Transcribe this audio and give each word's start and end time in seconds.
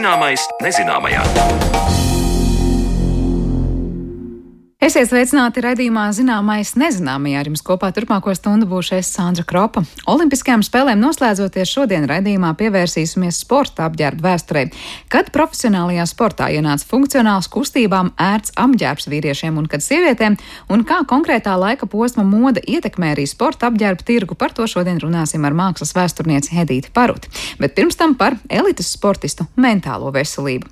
Zināmais 0.00 0.40
nezināmajā. 0.64 1.89
Esiet 4.90 5.06
sveicināti 5.06 5.62
raidījumā 5.62 6.08
Zināmais 6.10 6.72
nezināmajā. 6.74 7.38
Ar 7.38 7.46
jums 7.46 7.60
kopā 7.62 7.92
turpmāko 7.94 8.32
stundu 8.34 8.66
būšu 8.66 8.96
es 8.96 9.12
Sandra 9.14 9.44
Kropa. 9.46 9.84
Olimpiskajām 10.10 10.64
spēlēm 10.66 10.98
noslēdzoties 10.98 11.70
šodien 11.76 12.08
raidījumā 12.10 12.50
pievērsīsimies 12.58 13.38
sporta 13.44 13.84
apģērba 13.86 14.24
vēsturei. 14.24 14.64
Kad 15.12 15.30
profesionālajā 15.30 16.08
sportā 16.10 16.48
ienāca 16.56 16.88
funkcionāls 16.90 17.46
kustībām 17.54 18.10
ērts 18.18 18.56
apģērbs 18.58 19.06
vīriešiem 19.12 19.62
un 19.62 19.70
kad 19.70 19.86
sievietēm, 19.86 20.40
un 20.74 20.82
kā 20.88 21.04
konkrētā 21.06 21.54
laika 21.54 21.86
posma 21.86 22.26
moda 22.26 22.58
ietekmē 22.58 23.12
arī 23.14 23.28
sporta 23.30 23.70
apģērba 23.70 24.08
tirgu, 24.10 24.34
par 24.34 24.58
to 24.58 24.66
šodien 24.66 24.98
runāsim 24.98 25.46
ar 25.46 25.54
mākslas 25.54 25.94
vēsturnieci 25.94 26.58
Hedīti 26.58 26.90
Paruti. 26.90 27.30
Bet 27.62 27.78
pirms 27.78 28.00
tam 28.00 28.18
par 28.18 28.40
elites 28.50 28.90
sportistu 28.98 29.46
mentālo 29.54 30.10
veselību. 30.18 30.66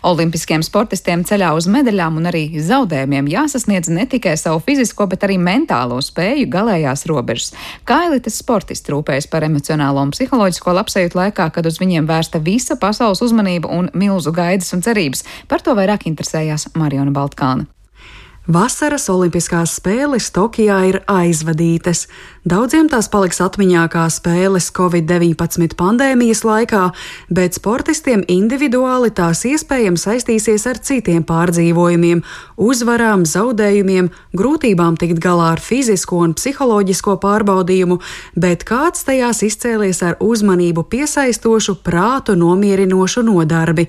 Olimpiskiem 0.00 0.62
sportistiem 0.64 1.26
ceļā 1.28 1.50
uz 1.52 1.66
medaļām 1.68 2.16
un 2.20 2.28
arī 2.30 2.44
zaudējumiem 2.64 3.26
jāsasniedz 3.28 3.90
ne 3.92 4.06
tikai 4.08 4.32
savu 4.40 4.62
fizisko, 4.64 5.04
bet 5.10 5.26
arī 5.26 5.36
mentālo 5.36 5.98
spēju 6.04 6.46
galējās 6.52 7.04
robežas. 7.10 7.50
Kā 7.84 8.06
elites 8.08 8.38
sportisti 8.40 8.94
rūpējas 8.94 9.28
par 9.28 9.44
emocionālo 9.44 10.00
un 10.06 10.14
psiholoģisko 10.16 10.76
labsajūtu 10.78 11.20
laikā, 11.20 11.50
kad 11.52 11.68
uz 11.68 11.76
viņiem 11.82 12.08
vērsta 12.08 12.40
visa 12.40 12.78
pasaules 12.80 13.20
uzmanība 13.26 13.68
un 13.68 13.92
milzu 13.92 14.32
gaidas 14.32 14.72
un 14.72 14.86
cerības. 14.86 15.26
Par 15.52 15.60
to 15.60 15.76
vairāk 15.76 16.08
interesējās 16.08 16.70
Mariona 16.80 17.12
Baltkāna. 17.12 17.68
Vasaras 18.50 19.04
Olimpiskās 19.12 19.76
spēles 19.78 20.32
Tokijā 20.34 20.78
ir 20.88 20.96
aizvadītas. 21.06 22.08
Daudziem 22.42 22.88
tās 22.90 23.06
paliks 23.12 23.38
atmiņā 23.44 23.84
kā 23.92 24.08
spēles 24.10 24.72
Covid-19 24.74 25.76
pandēmijas 25.78 26.40
laikā, 26.42 26.88
bet 27.30 27.54
sportistiem 27.54 28.24
individuāli 28.26 29.12
tās 29.14 29.44
iespējams 29.46 30.06
saistīsies 30.08 30.66
ar 30.66 30.80
citiem 30.82 31.22
pārdzīvojumiem, 31.28 32.24
uzvarām, 32.58 33.22
zaudējumiem, 33.28 34.08
grūtībām 34.34 34.98
tikt 34.98 35.22
galā 35.22 35.52
ar 35.52 35.62
fizisko 35.62 36.18
un 36.24 36.34
psiholoģisko 36.34 37.20
pārbaudījumu, 37.22 38.00
bet 38.34 38.64
kāds 38.66 39.06
tajās 39.06 39.44
izcēlies 39.46 40.02
ar 40.08 40.18
uzmanību 40.18 40.88
piesaistošu, 40.90 41.76
prātu 41.86 42.34
nomierinošu 42.40 43.22
nodarbi. 43.30 43.86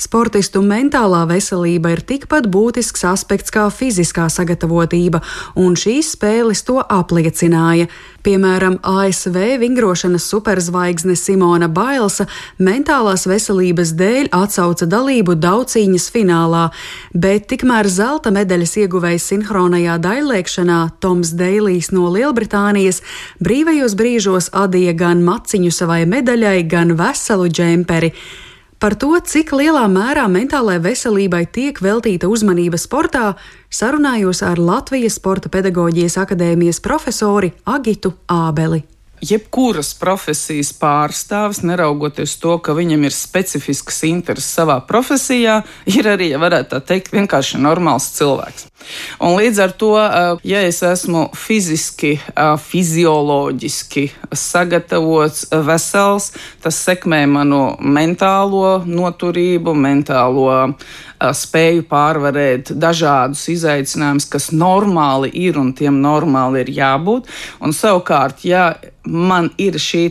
Sportistu 0.00 0.62
mentālā 0.64 1.22
veselība 1.28 1.92
ir 1.92 2.00
tikpat 2.06 2.48
būtisks 2.52 3.04
aspekts 3.06 3.52
kā 3.54 3.68
fiziskā 3.70 4.28
sagatavotība, 4.32 5.20
un 5.60 5.76
šīs 5.78 6.14
spēles 6.16 6.64
to 6.66 6.80
apliecināja. 6.82 7.88
Piemēram, 8.22 8.76
ASV 8.86 9.36
vingrošanas 9.58 10.24
superzvaigzne 10.30 11.16
Simona 11.18 11.66
Bailsa 11.68 12.28
mentālās 12.62 13.26
veselības 13.26 13.92
dēļ 13.98 14.30
atsauca 14.38 14.86
dalību 14.86 15.34
daudzcīņas 15.42 16.06
finālā, 16.14 16.68
bet 17.14 17.48
tikmēr 17.50 17.90
zelta 17.90 18.30
medaļas 18.34 18.76
ieguvējs 18.84 19.26
sinhronajā 19.32 19.98
daļlēkšanā 20.06 20.78
Toms 21.02 21.34
Deilijs 21.38 21.90
no 21.90 22.12
Lielbritānijas 22.14 23.02
brīvajos 23.42 23.98
brīžos 23.98 24.52
adīja 24.54 24.94
gan 24.94 25.26
maciņu 25.26 25.74
savai 25.74 26.04
medaļai, 26.06 26.62
gan 26.70 26.94
veselu 26.98 27.50
džemperi. 27.50 28.14
Par 28.82 28.96
to, 28.98 29.12
cik 29.22 29.52
lielā 29.54 29.84
mērā 29.86 30.24
mentālajai 30.26 30.82
veselībai 30.82 31.44
tiek 31.54 31.76
veltīta 31.78 32.26
uzmanība 32.26 32.80
sportā, 32.82 33.36
sarunājos 33.70 34.42
ar 34.42 34.58
Latvijas 34.58 35.20
Sporta 35.20 35.52
pedagoģijas 35.54 36.18
akadēmijas 36.24 36.82
profesori 36.82 37.52
Agitu 37.62 38.16
Ābeli 38.26 38.82
jebkuras 39.22 39.92
profesijas 39.98 40.72
pārstāvis, 40.74 41.62
neraugoties 41.66 42.34
to, 42.42 42.56
ka 42.58 42.74
viņam 42.76 43.06
ir 43.06 43.14
specifisks 43.14 44.02
intereses 44.08 44.50
savā 44.58 44.80
profesijā, 44.88 45.60
ir 45.86 46.10
arī, 46.10 46.32
ja 46.34 46.42
varētu 46.42 46.74
tā 46.74 46.82
teikt, 46.92 47.12
vienkārši 47.14 47.62
normāls 47.62 48.10
cilvēks. 48.16 48.68
Un 49.22 49.36
līdz 49.38 49.60
ar 49.62 49.72
to, 49.78 49.92
ja 50.42 50.62
es 50.66 50.80
esmu 50.82 51.28
fiziski, 51.38 52.16
fizioloģiski 52.66 54.08
sagatavots, 54.34 55.46
vesels, 55.68 56.32
tas 56.64 56.82
sekmē 56.82 57.22
manu 57.30 57.62
mentālo 57.78 58.80
noturību, 58.86 59.74
mentālo 59.78 60.74
spēju 61.22 61.84
pārvarēt 61.86 62.72
dažādus 62.74 63.44
izaicinājumus, 63.52 64.26
kas 64.26 64.50
normāli 64.50 65.30
ir 65.44 65.60
un 65.62 65.70
tiem 65.78 66.00
normāli 66.02 66.64
ir 66.64 66.72
jābūt. 66.80 67.30
Un 67.62 67.76
savukārt, 67.76 68.42
ja 68.48 68.72
man 69.06 69.50
ir 69.60 69.76
šī 69.80 70.02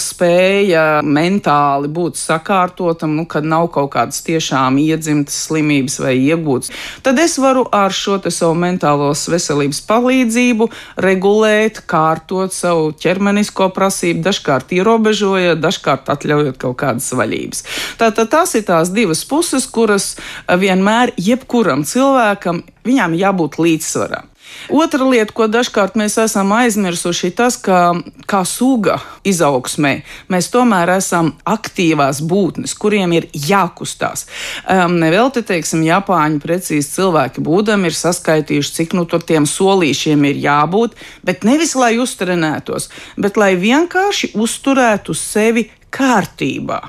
spēja 0.00 1.02
mentāli 1.02 1.88
būt 1.92 2.18
sakārtotam, 2.18 3.16
nu, 3.18 3.24
kad 3.28 3.44
nav 3.46 3.68
kaut 3.74 3.90
kādas 3.94 4.22
tiešām 4.26 4.78
iedzimtas 4.82 5.36
slimības 5.46 5.98
vai 6.02 6.14
iegūtas, 6.18 6.70
tad 7.02 7.18
es 7.22 7.36
varu 7.42 7.66
ar 7.74 7.94
šo 7.94 8.18
savu 8.30 8.54
mentālos 8.58 9.26
veselības 9.30 9.82
palīdzību 9.86 10.68
regulēt, 11.02 11.82
kārtot 11.90 12.54
savu 12.54 12.92
ķermenisko 12.96 13.68
prasību, 13.74 14.22
dažkārt 14.26 14.72
ierobežojot, 14.76 15.60
dažkārt 15.62 16.10
atļaujot 16.14 16.60
kaut 16.62 16.78
kādas 16.82 17.10
vaļības. 17.16 17.64
Tātad 18.00 18.30
tās 18.32 18.54
ir 18.58 18.66
tās 18.68 18.94
divas 18.94 19.24
puses, 19.28 19.66
kuras 19.66 20.14
vienmēr 20.46 21.14
jebkuram 21.16 21.84
cilvēkam 21.86 22.64
viņām 22.86 23.18
jābūt 23.18 23.60
līdzsvarā. 23.62 24.24
Otra 24.68 25.06
lieta, 25.06 25.32
ko 25.36 25.46
dažkārt 25.50 25.94
mēs 25.98 26.16
esam 26.18 26.50
aizmirsuši, 26.56 27.30
ir 27.30 27.36
tas, 27.38 27.56
ka 27.60 27.94
kā 28.26 28.42
suga 28.48 28.98
izaugsmē 29.26 29.92
mēs 30.32 30.48
tomēr 30.52 30.90
esam 30.96 31.32
aktīvās 31.46 32.22
būtnes, 32.26 32.74
kuriem 32.78 33.14
ir 33.16 33.28
jākustās. 33.32 34.26
Um, 34.66 34.98
Nevelti, 35.02 35.44
teiksim, 35.46 35.84
Japāņu 35.86 36.42
precīzi 36.42 36.96
cilvēki 36.96 37.44
būdami 37.46 37.90
ir 37.90 37.98
saskaitījuši, 37.98 38.74
cik 38.80 38.96
nu 38.98 39.06
tur 39.10 39.22
tiem 39.26 39.46
solīšiem 39.46 40.26
ir 40.30 40.42
jābūt, 40.46 40.96
bet 41.26 41.46
nevis 41.46 41.76
lai 41.78 41.94
uztrenētos, 42.02 42.90
bet 43.16 43.38
lai 43.38 43.54
vienkārši 43.60 44.34
uzturētu 44.34 45.14
sevi 45.14 45.68
kārtībā. 45.94 46.80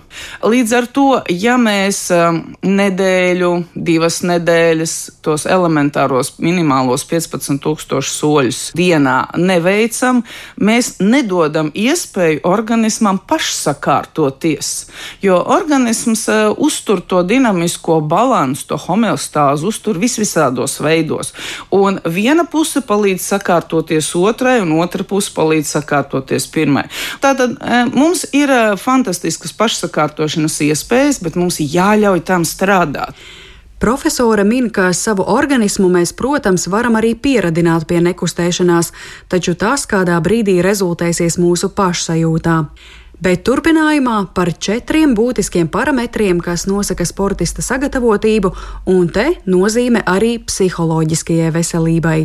Līdz 0.43 0.73
ar 0.75 0.87
to, 0.91 1.05
ja 1.31 1.55
mēs 1.61 1.99
um, 2.13 2.41
nedēļu, 2.65 3.51
divas 3.87 4.19
nedēļas 4.27 4.95
tos 5.23 5.45
elementāros 5.49 6.33
minimālos 6.43 7.05
15,000 7.07 8.01
soļus 8.03 8.61
dienā 8.77 9.17
neveicam, 9.39 10.23
mēs 10.59 10.97
nedodam 10.99 11.69
iespēju 11.75 12.41
organismam 12.47 13.19
pašsakārtoties. 13.29 14.71
Jo 15.23 15.39
organisms 15.55 16.25
uh, 16.31 16.51
uztur 16.57 17.01
to 17.01 17.23
dinamisko 17.27 17.99
balansu, 18.01 18.67
to 18.73 18.81
homeostāzi, 18.87 19.67
uztur 19.67 20.01
visvisādos 20.01 20.79
veidos. 20.83 21.33
Un 21.71 22.01
viena 22.03 22.47
puse 22.49 22.83
palīdz 22.83 23.29
sakārtoties 23.35 24.11
otrai, 24.19 24.59
un 24.65 24.75
otra 24.81 25.07
puse 25.07 25.31
palīdz 25.37 25.77
sakārtoties 25.77 26.49
pirmai. 26.51 26.87
Tātad 27.23 27.55
uh, 27.55 27.87
mums 27.93 28.27
ir 28.35 28.51
uh, 28.51 28.75
fantastiskas 28.97 29.53
pašsakārtošanas 29.57 30.61
iespējas, 30.65 31.21
bet 31.21 31.37
mums 31.37 31.61
jāļauj 31.61 32.23
tam 32.25 32.45
strādāt. 32.47 33.17
Profesora 33.77 34.41
min, 34.41 34.71
ka 34.73 34.89
savu 34.97 35.21
organismu 35.29 35.85
mēs, 35.93 36.15
protams, 36.17 36.65
varam 36.73 36.97
arī 36.97 37.13
pieradināt 37.13 37.85
pie 37.85 37.99
nekustēšanās, 38.01 38.89
taču 39.29 39.53
tas 39.53 39.85
kādā 39.85 40.17
brīdī 40.25 40.63
rezultēsies 40.65 41.37
mūsu 41.37 41.69
pašsajūtā. 41.77 42.63
Bet 43.21 43.43
turpinājumā 43.45 44.17
par 44.37 44.49
četriem 44.53 45.13
būtiskiem 45.17 45.69
parametriem, 45.73 46.41
kas 46.41 46.67
nosaka 46.69 47.05
sportista 47.05 47.61
sagatavotību, 47.65 48.51
un 48.93 49.07
te 49.13 49.27
nozīme 49.49 50.03
arī 50.05 50.35
psiholoģiskajai 50.45 51.53
veselībai. 51.53 52.19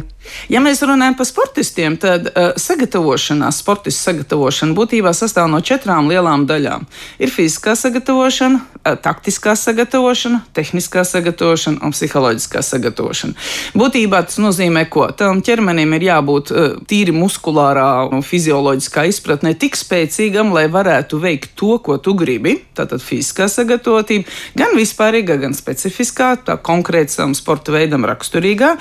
Ja 0.51 0.61
mēs 0.63 0.83
runājam 0.85 1.17
par 1.19 1.27
sportistiem, 1.27 1.97
tad 2.01 2.29
uh, 2.31 2.53
sagatavošanās, 2.61 3.61
sportistu 3.63 4.11
sagatavošana 4.11 4.77
būtībā 4.77 5.13
sastāv 5.17 5.49
no 5.51 5.61
četrām 5.65 6.09
lielām 6.11 6.47
daļām. 6.49 6.87
Ir 7.23 7.33
fiziskā 7.33 7.75
sagatavošana, 7.79 8.61
uh, 8.61 8.97
taktiskā 9.03 9.55
sagatavošana, 9.59 10.43
tehniskā 10.57 11.05
sagatavošana 11.09 11.83
un 11.83 11.95
psiholoģiskā 11.95 12.63
sagatavošana. 12.67 13.35
Būtībā 13.79 14.23
tas 14.29 14.39
nozīmē, 14.43 14.85
ko 14.93 15.09
tam 15.17 15.43
ķermenim 15.45 15.97
ir 15.99 16.09
jābūt 16.11 16.55
uh, 16.55 16.69
tīri 16.89 17.15
muskulārā 17.17 18.07
un 18.13 18.25
fizioloģiskā 18.27 19.07
izpratnē 19.11 19.55
tik 19.59 19.79
spēcīgam, 19.79 20.55
lai 20.55 20.69
varētu 20.73 21.21
veikt 21.23 21.57
to, 21.59 21.77
ko 21.83 21.99
tu 22.03 22.17
gribi. 22.19 22.59
Tātad 22.79 23.03
fiziskā 23.05 23.49
sagatavotība, 23.53 24.31
gan 24.59 24.77
vispārīgā, 24.79 25.39
gan 25.43 25.57
specifiskā, 25.57 26.35
tā 26.47 26.59
konkrētam 26.63 27.35
sporta 27.37 27.75
veidam 27.75 28.07
raksturīgā. 28.09 28.75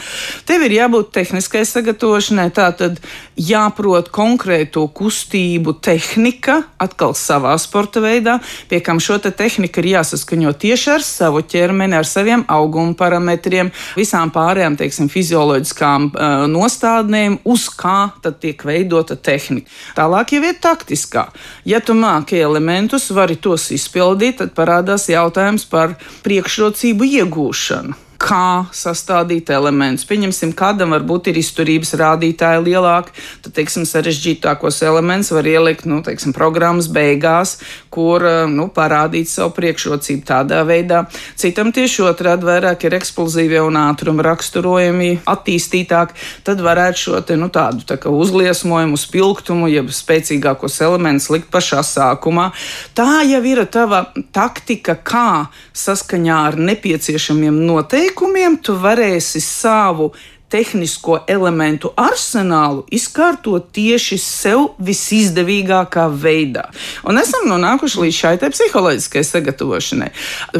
Tev 0.47 0.67
ir 0.67 0.77
jābūt 0.79 1.11
tehniskā 1.15 1.31
tehniskai 1.31 1.63
sagatavošanai. 1.66 2.50
Tā 2.51 2.68
tad 2.75 2.98
jāprot 3.39 4.10
konkrēto 4.12 4.83
kustību 4.92 5.78
tehnika, 5.80 6.57
atkal 6.81 7.16
savā 7.16 7.54
sporta 7.62 8.04
veidā, 8.04 8.39
pie 8.68 8.81
kam 8.83 9.00
šo 9.00 9.18
te 9.24 9.31
tehniku 9.31 9.80
ir 9.80 9.94
jāsaskaņo 9.94 10.51
tieši 10.60 10.92
ar 10.98 11.06
savu 11.06 11.42
ķermeni, 11.42 11.95
ar 11.95 12.07
saviem 12.07 12.44
auguma 12.51 12.94
parametriem, 13.00 13.72
visām 13.95 14.33
pārējām, 14.36 14.75
teiksim, 14.80 15.07
fizioloģiskām 15.12 16.12
uh, 16.12 16.45
nostādnēm, 16.51 17.39
uz 17.48 17.69
kā 17.72 18.12
tad 18.22 18.42
tiek 18.44 18.68
veidota 18.68 19.16
tehnika. 19.16 19.72
Tālāk 19.95 20.36
jau 20.36 20.44
ir 20.44 20.60
taktiskā. 20.62 21.30
Ja 21.66 21.80
tu 21.80 21.95
māki 21.95 22.42
elementus, 22.44 23.07
vari 23.16 23.39
tos 23.39 23.72
izpildīt, 23.72 24.42
tad 24.44 24.56
parādās 24.57 25.07
jautājums 25.12 25.68
par 25.72 25.95
priekšrocību 26.27 27.13
iegūšanu 27.22 28.11
kā 28.21 28.68
sastādīt 28.75 29.50
elementus. 29.53 30.06
Pieņemsim, 30.09 30.53
kādam 30.57 30.94
varbūt 30.94 31.31
ir 31.31 31.39
izturības 31.41 31.95
rādītāji 32.00 32.63
lielāki, 32.68 33.13
tad, 33.41 33.56
teiksim, 33.57 33.85
sarežģītākos 33.89 34.81
elementus 34.85 35.31
var 35.33 35.47
ielikt, 35.50 35.88
nu, 35.89 36.01
teiksim, 36.06 36.33
programmas 36.35 36.89
beigās, 36.91 37.57
kur, 37.94 38.23
eh, 38.25 38.45
nu, 38.51 38.68
parādīt 38.73 39.29
savu 39.31 39.53
priekšrocību 39.57 40.25
tādā 40.27 40.62
veidā. 40.68 41.03
Citam 41.35 41.73
tieši 41.73 42.06
otrādi 42.12 42.47
vairāk 42.47 42.85
ir 42.85 42.97
eksplozīvie 43.00 43.63
un 43.65 43.79
ātruma 43.81 44.25
raksturojumi 44.29 45.12
attīstītāk, 45.25 46.13
tad 46.45 46.62
varētu 46.62 47.03
šo 47.06 47.24
te, 47.25 47.39
nu, 47.39 47.50
tādu 47.50 47.85
tā 47.89 47.97
kā 47.97 48.13
uzliesmojumu, 48.13 49.00
spilgtumu, 49.01 49.71
jeb 49.71 49.89
spēcīgākos 49.89 50.77
elementus 50.85 51.31
likt 51.33 51.50
pašā 51.53 51.81
sākumā. 51.85 52.51
Tā 52.97 53.25
jau 53.25 53.41
ir 53.50 53.65
tava 53.71 54.06
taktika, 54.31 54.95
kā 54.95 55.50
saskaņā 55.74 56.38
ar 56.51 56.59
nepieciešamiem 56.62 57.57
noteikumiem 57.65 58.11
noteikumiem 58.12 58.58
tu 58.62 58.74
varēsi 58.75 59.40
savu 59.40 60.12
tehnisko 60.52 61.22
elementu 61.28 61.94
arsenālu 61.96 62.84
izkārtot 62.92 63.72
tieši 63.72 64.18
sev 64.18 64.75
visizdevīgākā 64.84 66.10
veidā. 66.12 66.66
Un 67.08 67.18
esam 67.18 67.48
nonākuši 67.48 68.02
līdz 68.04 68.18
šai 68.18 68.38
psiholoģiskai 68.42 69.24
sagatavošanai. 69.24 70.12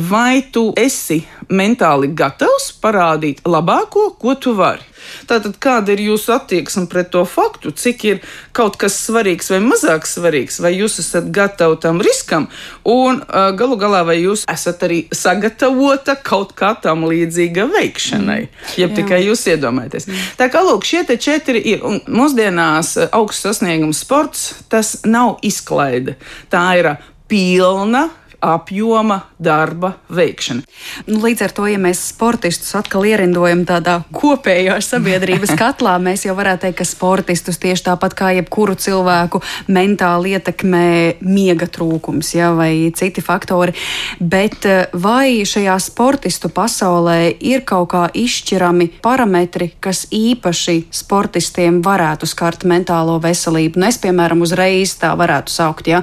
Vai 0.08 0.44
tu 0.52 0.72
esi 0.78 1.26
mentāli 1.50 2.14
gatavs 2.16 2.72
parādīt 2.82 3.44
labāko, 3.44 4.16
ko 4.16 4.36
tu 4.36 4.56
vari? 4.56 4.91
Tātad, 5.30 5.56
kāda 5.62 5.96
ir 5.96 6.04
jūsu 6.10 6.34
attieksme 6.36 6.88
pret 6.92 7.12
to 7.14 7.24
faktu, 7.28 7.74
cik 7.76 8.06
ir 8.08 8.22
kaut 8.56 8.78
kas 8.82 8.98
svarīgs 9.08 9.52
vai 9.54 9.62
mazāk 9.64 10.08
svarīgs, 10.10 10.60
vai 10.64 10.74
jūs 10.76 11.00
esat 11.04 11.30
gatavi 11.34 11.80
tam 11.84 12.02
riskam, 12.04 12.48
un 12.88 13.22
uh, 13.24 13.52
galu 13.58 13.78
galā 13.82 14.04
vai 14.08 14.18
jūs 14.22 14.46
esat 14.52 14.86
arī 14.88 15.02
sagatavota 15.16 16.18
kaut 16.22 16.56
kā 16.58 16.74
tam 16.82 17.06
līdzīga 17.10 17.68
veikšanai, 17.72 18.42
mm. 18.48 18.74
ja 18.82 18.90
tikai 18.92 19.24
jūs 19.26 19.46
iedomājaties. 19.54 20.10
Mm. 20.10 20.32
Tā 20.40 20.50
kā 20.54 20.64
lūk, 20.66 20.88
šie 20.88 21.06
četri 21.22 21.62
ir, 21.74 21.86
un 21.88 22.02
mūsdienās 22.08 22.96
augsts 23.12 23.48
sasniegums 23.48 24.04
sports, 24.06 24.52
tas 24.72 25.00
nav 25.06 25.40
izklaide, 25.46 26.18
tā 26.52 26.66
ir 26.80 26.94
pilna 27.32 28.10
apjoma 28.42 29.22
darba 29.38 29.94
veikšana. 30.10 30.66
Nu, 31.08 31.20
līdz 31.22 31.46
ar 31.46 31.54
to, 31.54 31.66
ja 31.70 31.78
mēs 31.82 32.02
sportistus 32.12 32.74
atkal 32.78 33.06
ierindojam 33.06 33.64
tādā 33.70 34.00
kopējā 34.16 34.80
sabiedrības 34.82 35.54
katlā, 35.62 35.96
mēs 36.02 36.26
jau 36.26 36.36
varētu 36.38 36.66
teikt, 36.66 36.80
ka 36.82 36.88
sportistus 36.90 37.62
tieši 37.62 37.86
tāpat 37.92 38.16
kā 38.18 38.32
jebkuru 38.40 38.76
cilvēku 38.82 39.44
mentāli 39.70 40.34
ietekmē 40.36 40.88
miega 41.22 41.70
trūkums 41.70 42.34
ja, 42.34 42.52
vai 42.58 42.90
citi 42.98 43.22
faktori. 43.22 43.76
Bet 44.20 44.66
eh, 44.70 44.90
vai 44.94 45.46
šajā 45.46 45.78
sportistu 45.82 46.50
pasaulē 46.54 47.36
ir 47.38 47.66
kaut 47.68 47.92
kā 47.94 48.04
izšķirami 48.18 48.90
parametri, 49.06 49.72
kas 49.82 50.08
īpaši 50.10 50.88
sportistiem 50.94 51.82
varētu 51.86 52.30
skart 52.30 52.66
mentālo 52.70 53.20
veselību? 53.22 53.82
Nu, 53.82 53.90
es, 53.90 54.02
piemēram, 54.02 54.42
uzreiz 54.46 54.98
tā 55.02 55.14
varētu 55.18 55.54
saukt, 55.54 55.92
ja 55.92 56.02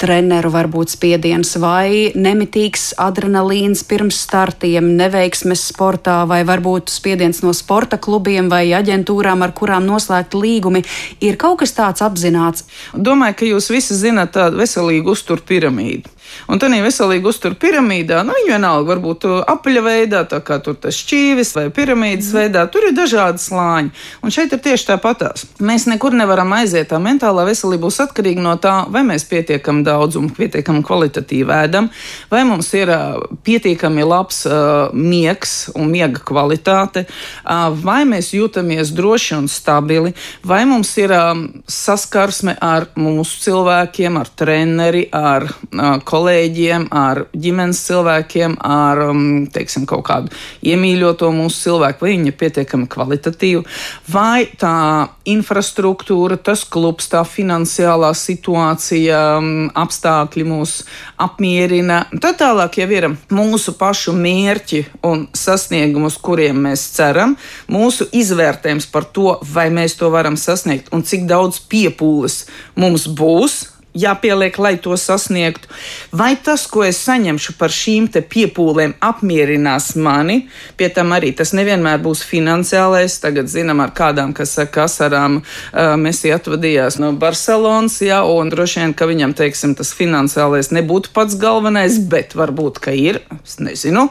treneru 0.00 0.52
varbūt 0.54 0.94
spiediens 0.94 1.56
vai 1.60 1.79
vai 1.80 2.12
nemitīgs 2.16 2.90
adrenalīns 3.00 3.82
pirms 3.88 4.18
startiem, 4.26 4.92
neveiksmes 4.98 5.62
sportā, 5.70 6.20
vai 6.28 6.42
varbūt 6.48 6.92
spiediens 6.92 7.42
no 7.44 7.54
sporta 7.56 7.98
klubiem 8.00 8.50
vai 8.52 8.66
aģentūrām, 8.76 9.44
ar 9.46 9.54
kurām 9.56 9.86
noslēgt 9.88 10.36
līgumi, 10.36 10.84
ir 11.24 11.38
kaut 11.40 11.60
kas 11.62 11.74
tāds 11.76 12.04
apzināts? 12.04 12.66
Domāju, 12.92 13.38
ka 13.40 13.50
jūs 13.52 13.70
visi 13.72 13.96
zināt 13.96 14.34
tādu 14.36 14.60
veselīgu 14.60 15.14
uzturu 15.14 15.46
piramīdu. 15.46 16.19
Un 16.50 16.60
tā 16.60 16.70
veselīga 16.70 17.30
uztura 17.30 17.54
piramīdā, 17.58 18.22
nu, 18.26 18.34
viņa 18.36 18.54
vienalga 18.54 18.90
varbūt 18.94 19.26
apaļa 19.50 19.82
veidā, 19.84 20.22
tā 20.28 20.40
kā 20.44 20.58
tur 20.62 20.76
tas 20.80 20.96
šķīvis 20.98 21.52
vai 21.56 21.66
piramīdas 21.74 22.30
mm. 22.30 22.38
veidā, 22.38 22.64
tur 22.72 22.88
ir 22.88 22.96
dažādi 22.96 23.42
slāņi. 23.42 23.92
Un 24.24 24.34
šeit 24.34 24.54
ir 24.54 24.62
tieši 24.64 24.88
tāpatās. 24.92 25.46
Mēs 25.62 25.86
nekur 25.90 26.14
nevaram 26.16 26.52
aiziet. 26.56 26.88
Tā 26.90 26.98
mentālā 27.02 27.44
veselība 27.48 27.86
būs 27.86 28.00
atkarīga 28.04 28.42
no 28.44 28.56
tā, 28.62 28.74
vai 28.90 29.04
mēs 29.06 29.26
pietiekami 29.30 29.84
daudz 29.86 30.18
un 30.20 30.30
pietiekami 30.34 30.82
kvalitatīvi 30.86 31.54
ēdam, 31.54 31.90
vai 32.32 32.42
mums 32.48 32.72
ir 32.78 32.90
uh, 32.94 33.20
pietiekami 33.46 34.06
labs 34.06 34.42
uh, 34.48 34.90
miegs 34.94 35.70
un 35.78 35.90
miega 35.92 36.22
kvalitāte, 36.26 37.06
uh, 37.06 37.68
vai 37.84 38.02
mēs 38.08 38.32
jūtamies 38.34 38.94
droši 38.96 39.36
un 39.38 39.48
stabili, 39.50 40.14
vai 40.46 40.62
mums 40.68 40.92
ir 41.00 41.14
um, 41.14 41.46
saskarsme 41.70 42.56
ar 42.60 42.88
mūsu 42.98 43.44
cilvēkiem, 43.46 44.18
ar 44.20 44.32
treneri, 44.40 45.06
ar 45.14 45.46
uh, 45.50 45.98
kolēģiem 46.04 46.19
kolēģiem, 46.20 46.88
ar 46.92 47.24
ģimenes 47.32 47.80
cilvēkiem, 47.86 48.56
ar 48.66 49.00
um, 49.08 49.46
teiksim, 49.52 49.86
kaut 49.88 50.04
kādu 50.08 50.34
iemīļoto 50.66 51.30
mūsu 51.32 51.64
cilvēku, 51.68 52.04
vai 52.04 52.12
viņa 52.14 52.30
ir 52.30 52.36
pietiekami 52.40 52.88
kvalitatīva, 52.90 53.62
vai 54.10 54.44
tā 54.60 55.08
infrastruktūra, 55.30 56.38
tas 56.40 56.64
klubs, 56.68 57.08
tā 57.12 57.22
finansiālā 57.24 58.12
situācija, 58.16 59.22
um, 59.38 59.70
apstākļi 59.80 60.46
mūs 60.48 60.76
apmierina. 61.20 62.02
Tad 62.20 62.40
tālāk 62.42 62.80
jau 62.82 62.88
ir 62.92 63.08
mūsu 63.32 63.76
pašu 63.80 64.14
mērķi 64.16 64.84
un 65.08 65.26
sasniegumi, 65.36 66.10
uz 66.10 66.20
kuriem 66.20 66.60
mēs 66.68 66.84
ceram, 66.96 67.36
mūsu 67.70 68.08
izvērtējums 68.16 68.90
par 68.92 69.08
to, 69.14 69.38
vai 69.54 69.70
mēs 69.72 69.96
to 70.00 70.10
varam 70.12 70.36
sasniegt 70.40 70.92
un 70.94 71.04
cik 71.06 71.28
daudz 71.30 71.62
piepūles 71.70 72.42
mums 72.80 73.08
būs 73.08 73.62
jāpieliek, 73.94 74.58
lai 74.58 74.76
to 74.78 74.94
sasniegtu. 74.96 75.68
Vai 76.14 76.34
tas, 76.36 76.66
ko 76.70 76.84
es 76.86 77.00
saņemšu 77.02 77.56
par 77.58 77.72
šīm 77.74 78.06
piepūlēm, 78.10 78.94
apmierinās 79.02 79.94
mani? 79.98 80.44
Pie 80.78 80.90
tam 80.94 81.14
arī 81.16 81.32
tas 81.36 81.52
nevienmēr 81.56 81.98
būs 82.02 82.22
finansiālais. 82.26 83.18
Tagad 83.22 83.50
zinām, 83.50 83.82
ar 83.82 83.94
kādām, 83.96 84.32
kas 84.36 84.54
saka, 84.58 84.86
asarām 84.86 85.40
uh, 85.40 85.96
Messi 86.00 86.30
atvadījās 86.34 87.00
no 87.02 87.12
Barcelonas, 87.18 87.98
ja, 88.04 88.22
un 88.24 88.52
droši 88.52 88.84
vien, 88.84 88.94
ka 88.94 89.08
viņam, 89.10 89.34
teiksim, 89.38 89.74
tas 89.78 89.92
finansiālais 89.96 90.70
nebūtu 90.74 91.12
pats 91.16 91.36
galvenais, 91.40 91.98
bet 92.10 92.36
varbūt, 92.38 92.78
ka 92.84 92.94
ir, 92.94 93.20
es 93.42 93.58
nezinu. 93.62 94.06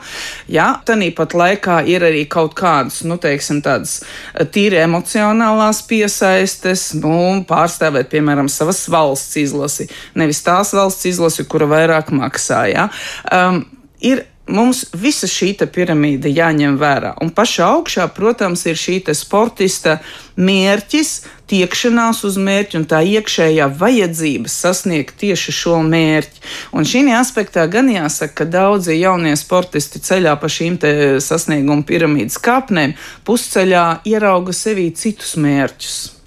Jā, 0.52 0.74
tanīpat 0.86 1.36
laikā 1.40 1.80
ir 1.88 2.04
arī 2.08 2.26
kaut 2.30 2.56
kādas, 2.60 3.02
nu, 3.08 3.20
teiksim, 3.22 3.64
tādas 3.64 4.02
tīri 4.54 4.82
emocionālās 4.84 5.82
piesaistes, 5.88 6.90
nu, 7.00 7.46
pārstāvēt, 7.48 8.12
piemēram, 8.12 8.52
savas 8.52 8.84
valsts 8.92 9.40
izlases 9.40 9.69
izlasi, 9.70 9.90
nevis 10.16 10.44
tās 10.44 10.74
valsts 10.74 11.06
izlasi, 11.06 11.48
kura 11.48 11.70
vairāk 11.70 12.12
maksā. 12.12 12.66
Ja? 12.70 12.90
Um, 13.32 13.66
ir 14.02 14.26
mums 14.50 14.88
visa 14.98 15.28
šī 15.30 15.54
piramīda 15.70 16.30
jāņem 16.30 16.78
vērā. 16.82 17.14
Un 17.22 17.30
pašā 17.30 17.68
augšā, 17.76 18.08
protams, 18.16 18.66
ir 18.66 18.76
šī 18.76 19.04
sportista 19.14 20.00
mērķis, 20.38 21.12
tiekšanās 21.50 22.24
uz 22.26 22.38
mērķi 22.38 22.78
un 22.80 22.86
tā 22.90 23.04
iekšējā 23.06 23.68
vajadzība 23.78 24.50
sasniegt 24.50 25.18
tieši 25.22 25.54
šo 25.54 25.80
mērķi. 25.86 26.42
Un 26.74 26.86
šī 26.86 27.06
aspektā 27.14 27.68
gan 27.70 27.90
jāsaka, 27.94 28.42
ka 28.42 28.50
daudzi 28.50 28.98
jaunie 28.98 29.36
sportisti 29.38 30.02
ceļā 30.02 30.36
pa 30.42 30.50
šīm 30.50 30.82
sasnieguma 31.22 31.86
piramīdas 31.86 32.42
kāpnēm 32.42 32.98
pusceļā 33.26 34.02
ierauga 34.10 34.54
sevī 34.54 34.90
citus 34.98 35.38
mērķus 35.38 36.19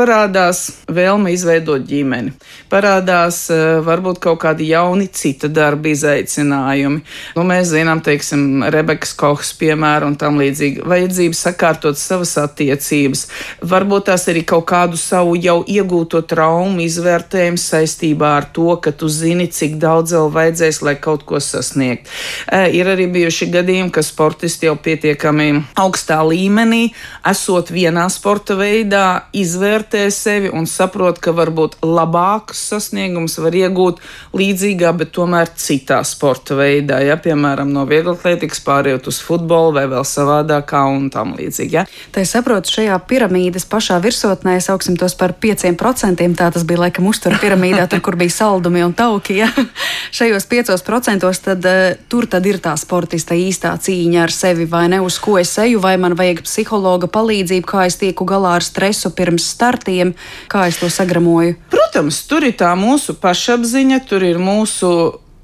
parādās 0.00 0.62
vēlme 0.88 1.32
izveidot 1.34 1.84
ģimeni, 1.86 2.32
parādās 2.72 3.42
eh, 3.52 3.80
varbūt 3.84 4.20
kaut 4.24 4.40
kādi 4.44 4.70
jauni 4.70 5.08
cita 5.12 5.50
darba 5.52 5.90
izaicinājumi. 5.92 7.02
Nu, 7.36 7.44
mēs 7.46 7.72
zinām, 7.74 8.00
teiksim, 8.04 8.64
Rebekas 8.72 9.12
Kohs 9.18 9.52
piemēru 9.60 10.08
un 10.10 10.16
tam 10.20 10.40
līdzīgi 10.40 10.86
vajadzību 10.88 11.36
sakārtot 11.36 12.00
savas 12.00 12.32
attiecības, 12.40 13.26
varbūt 13.72 14.08
tās 14.08 14.24
arī 14.32 14.44
kaut 14.48 14.66
kādu 14.70 15.00
savu 15.00 15.36
jau 15.40 15.58
iegūto 15.68 16.22
traumu 16.30 16.80
izvērtējumu 16.86 17.60
saistībā 17.60 18.32
ar 18.38 18.48
to, 18.56 18.70
ka 18.80 18.94
tu 18.96 19.10
zini, 19.12 19.50
cik 19.52 19.76
daudz 19.82 20.16
vēl 20.16 20.32
vajadzēs, 20.38 20.80
lai 20.86 20.96
kaut 21.02 21.26
ko 21.28 21.42
sasniegt. 21.44 22.08
E, 22.48 22.62
ir 22.78 22.88
arī 22.88 23.10
bijuši 23.12 23.50
gadījumi, 23.52 23.92
ka 23.92 24.04
sportisti 24.06 24.70
jau 24.70 24.76
pietiekami 24.80 25.50
augstā 25.80 26.22
līmenī, 26.24 26.86
esot 27.28 27.72
vienā 27.74 28.08
sporta 28.12 28.56
veidā, 28.58 29.06
izvērt 29.36 29.89
novērtē 29.90 30.10
sevi 30.10 30.50
un 30.50 30.66
saprot, 30.66 31.18
ka 31.18 31.32
varbūt 31.32 31.80
labākus 31.82 32.58
sasniegumus 32.70 33.38
var 33.38 33.52
iegūt 33.54 34.00
līdzīgā, 34.34 34.92
bet 34.96 35.12
tomēr 35.12 35.50
citā 35.56 36.02
sporta 36.04 36.54
veidā. 36.54 37.00
Ja? 37.02 37.16
Piemēram, 37.16 37.72
no 37.72 37.86
vieglatlētikas 37.86 38.60
pārējot 38.62 39.08
uz 39.08 39.20
futbolu 39.20 39.74
vai 39.74 39.86
vēl 39.88 40.04
savādākā 40.04 40.84
un 40.86 41.10
tam 41.10 41.34
līdzīgi. 41.36 41.74
Ja? 41.74 41.84
Tā 42.12 42.22
es 42.22 42.30
saprotu, 42.30 42.70
šajā 42.70 42.98
piramīdas 43.08 43.66
pašā 43.66 44.00
virsotnē 44.00 44.60
sauksim 44.60 44.96
tos 44.96 45.14
par 45.14 45.34
5%. 45.34 46.28
Tā 46.36 46.50
tas 46.52 46.64
bija 46.64 46.84
laikam 46.86 47.08
uztura 47.10 47.38
piramīdā, 47.40 47.88
tur, 47.90 48.00
kur 48.00 48.16
bija 48.16 48.30
saldumi 48.30 48.84
un 48.84 48.94
tauki. 48.94 49.40
Ja? 49.42 49.50
Šajos 50.16 50.46
5% 50.50 51.30
tad 51.40 51.66
uh, 51.66 51.98
tur 52.08 52.26
tad 52.30 52.46
ir 52.46 52.60
tā 52.62 52.76
sportista 52.78 53.34
īstā 53.34 53.74
cīņa 53.80 54.22
ar 54.24 54.34
sevi 54.34 54.66
vai 54.70 54.86
ne, 54.92 55.00
uz 55.02 55.18
ko 55.22 55.38
es 55.40 55.52
eju, 55.58 55.80
vai 55.82 55.96
man 56.00 56.16
vajag 56.18 56.44
psihologa 56.46 57.10
palīdzību, 57.10 57.66
kā 57.66 57.86
es 57.88 57.98
tieku 58.00 58.26
galā 58.28 58.56
ar 58.58 58.66
stresu 58.66 59.12
pirms 59.16 59.46
startiem, 59.70 60.14
kā 60.50 60.66
es 60.68 60.80
to 60.80 60.90
sagramoju. 60.90 61.56
Protams, 61.70 62.24
tur 62.26 62.46
ir 62.46 62.56
tā 62.58 62.74
mūsu 62.78 63.16
pašapziņa, 63.20 64.02
tur 64.08 64.26
ir 64.26 64.42
mūsu 64.42 64.92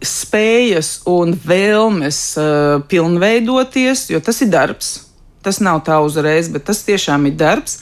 spējas 0.02 1.00
un 1.08 1.34
vēlmes 1.34 2.20
uh, 2.38 2.84
pilnveidoties, 2.90 4.10
jo 4.12 4.20
tas 4.20 4.42
ir 4.42 4.52
darbs. 4.52 4.94
Tas 5.46 5.60
nav 5.62 5.84
tā 5.86 6.00
uzreiz, 6.02 6.48
bet 6.50 6.64
tas 6.66 6.80
tiešām 6.82 7.28
ir 7.28 7.36
darbs. 7.38 7.76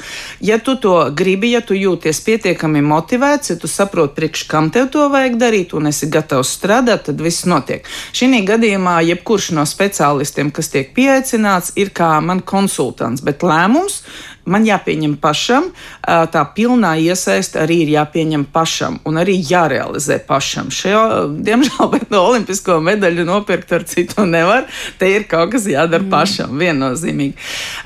Ja 0.44 0.58
tu 0.60 0.74
to 0.76 0.98
gribi, 1.16 1.54
ja 1.54 1.62
tu 1.64 1.72
jūties 1.72 2.20
pietiekami 2.26 2.82
motivēts, 2.84 3.54
ja 3.54 3.56
tu 3.56 3.70
saproti, 3.72 4.12
priekš 4.18 4.42
kam 4.50 4.68
tev 4.68 4.90
to 4.92 5.06
vajag 5.08 5.38
darīt, 5.40 5.72
un 5.72 5.88
esi 5.88 6.10
gatavs 6.12 6.52
strādāt, 6.58 7.06
tad 7.08 7.24
viss 7.24 7.48
notiek. 7.48 7.88
Šī 8.12 8.42
gadījumā 8.44 8.98
jebkurš 9.08 9.54
no 9.56 9.64
speciālistiem, 9.64 10.52
kas 10.52 10.68
tiek 10.76 10.92
pieaicināts, 10.92 11.72
ir 11.80 11.88
kā 11.96 12.12
man 12.20 12.44
konsultants, 12.44 13.24
bet 13.24 13.40
lēmums 13.40 14.02
man 14.50 14.66
jāpieņem 14.66 15.16
pašam, 15.22 15.70
tā 16.04 16.42
pilnā 16.56 16.94
iesaiste 17.00 17.60
arī 17.62 17.80
ir 17.84 17.92
jāpieņem 17.94 18.46
pašam 18.54 18.98
un 19.08 19.20
arī 19.20 19.36
jārealizē 19.40 20.20
pašam. 20.28 20.70
Šo, 20.74 21.04
diemžēl, 21.44 21.90
bet 21.94 22.10
no 22.14 22.24
olimpisko 22.30 22.78
medaļu 22.84 23.26
nopirkt 23.28 23.72
ar 23.76 23.86
citu 23.88 24.26
nevar. 24.28 24.68
Te 24.98 25.10
ir 25.12 25.28
kaut 25.30 25.54
kas 25.54 25.68
jādara 25.70 26.04
mm. 26.04 26.10
pašam, 26.12 26.58
viennozīmīgi. 26.60 27.36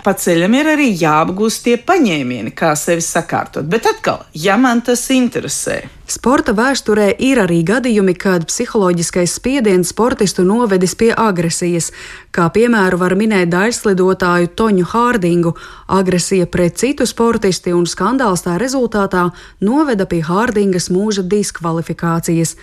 Pa 0.07 0.15
ceļam 0.19 0.59
ir 0.59 0.73
arī 0.75 0.91
jāapgūst 0.99 1.67
tie 1.67 1.79
paņēmieni, 1.83 2.55
kā 2.57 2.75
sevi 2.79 3.05
sakārtot. 3.05 3.69
Bet 3.71 3.87
atkal, 3.91 4.25
ja 4.35 4.59
man 4.61 4.83
tas 4.87 5.07
interesē, 5.15 5.83
Sporta 6.09 6.55
vēsturē 6.57 7.11
ir 7.21 7.37
arī 7.43 7.59
gadījumi, 7.69 8.15
kad 8.17 8.47
psiholoģiskais 8.49 9.35
spiediens 9.37 9.91
sportistu 9.93 10.41
novedis 10.41 10.95
pie 10.97 11.11
agresijas. 11.12 11.91
Kā 12.33 12.47
piemēru 12.55 12.97
var 13.03 13.12
minēt 13.12 13.50
daļslidotāju 13.53 14.49
Toņu 14.57 14.87
Hārdingu. 14.88 15.53
Agresija 15.93 16.47
pret 16.49 16.81
citu 16.81 17.05
sportisti 17.05 17.75
un 17.77 17.85
skandāls 17.85 18.47
tā 18.47 18.57
rezultātā 18.57 19.27
noveda 19.61 20.07
pie 20.09 20.23
Hārdingas 20.25 20.88
mūža 20.88 21.27
diskvalifikācijas. 21.29 22.57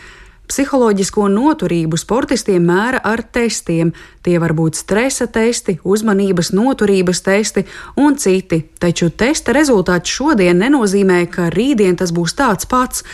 Psiholoģisko 0.50 1.28
noturību 1.30 2.02
sportistiem 2.02 2.66
mēra 2.66 3.04
ar 3.06 3.22
testiem. 3.30 3.94
Tie 4.26 4.40
var 4.42 4.56
būt 4.58 4.82
stresa 4.82 5.30
testi, 5.30 5.78
uzmanības 5.86 6.50
noturības 6.54 7.22
testi 7.30 7.66
un 8.02 8.18
citi, 8.18 8.64
taču 8.82 9.12
testa 9.14 9.54
rezultāts 9.54 10.18
šodien 10.18 10.58
nenozīmē, 10.66 11.22
ka 11.30 11.52
rītdien 11.54 11.98
tas 12.02 12.14
būs 12.14 12.38
tāds 12.42 12.70
pats. 12.70 13.06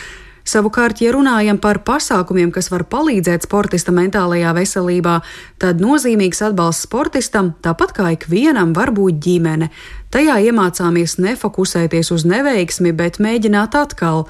Savukārt, 0.44 1.00
ja 1.02 1.12
runājam 1.14 1.58
par 1.62 1.78
pasākumiem, 1.86 2.50
kas 2.54 2.70
var 2.72 2.84
palīdzēt 2.90 3.46
sportista 3.46 3.94
mentālajā 3.94 4.54
veselībā, 4.56 5.18
tad 5.62 5.82
nozīmīgs 5.82 6.42
atbalsts 6.48 6.88
sportistam, 6.88 7.52
tāpat 7.62 7.94
kā 7.98 8.08
ikvienam, 8.16 8.72
var 8.74 8.90
būt 8.94 9.20
ģimene. 9.22 9.70
Tajā 10.12 10.40
iemācāmies 10.48 11.18
nefokusēties 11.22 12.10
uz 12.14 12.26
neveiksmi, 12.28 12.94
bet 12.96 13.20
mēģināt 13.22 13.78
atkal. 13.78 14.26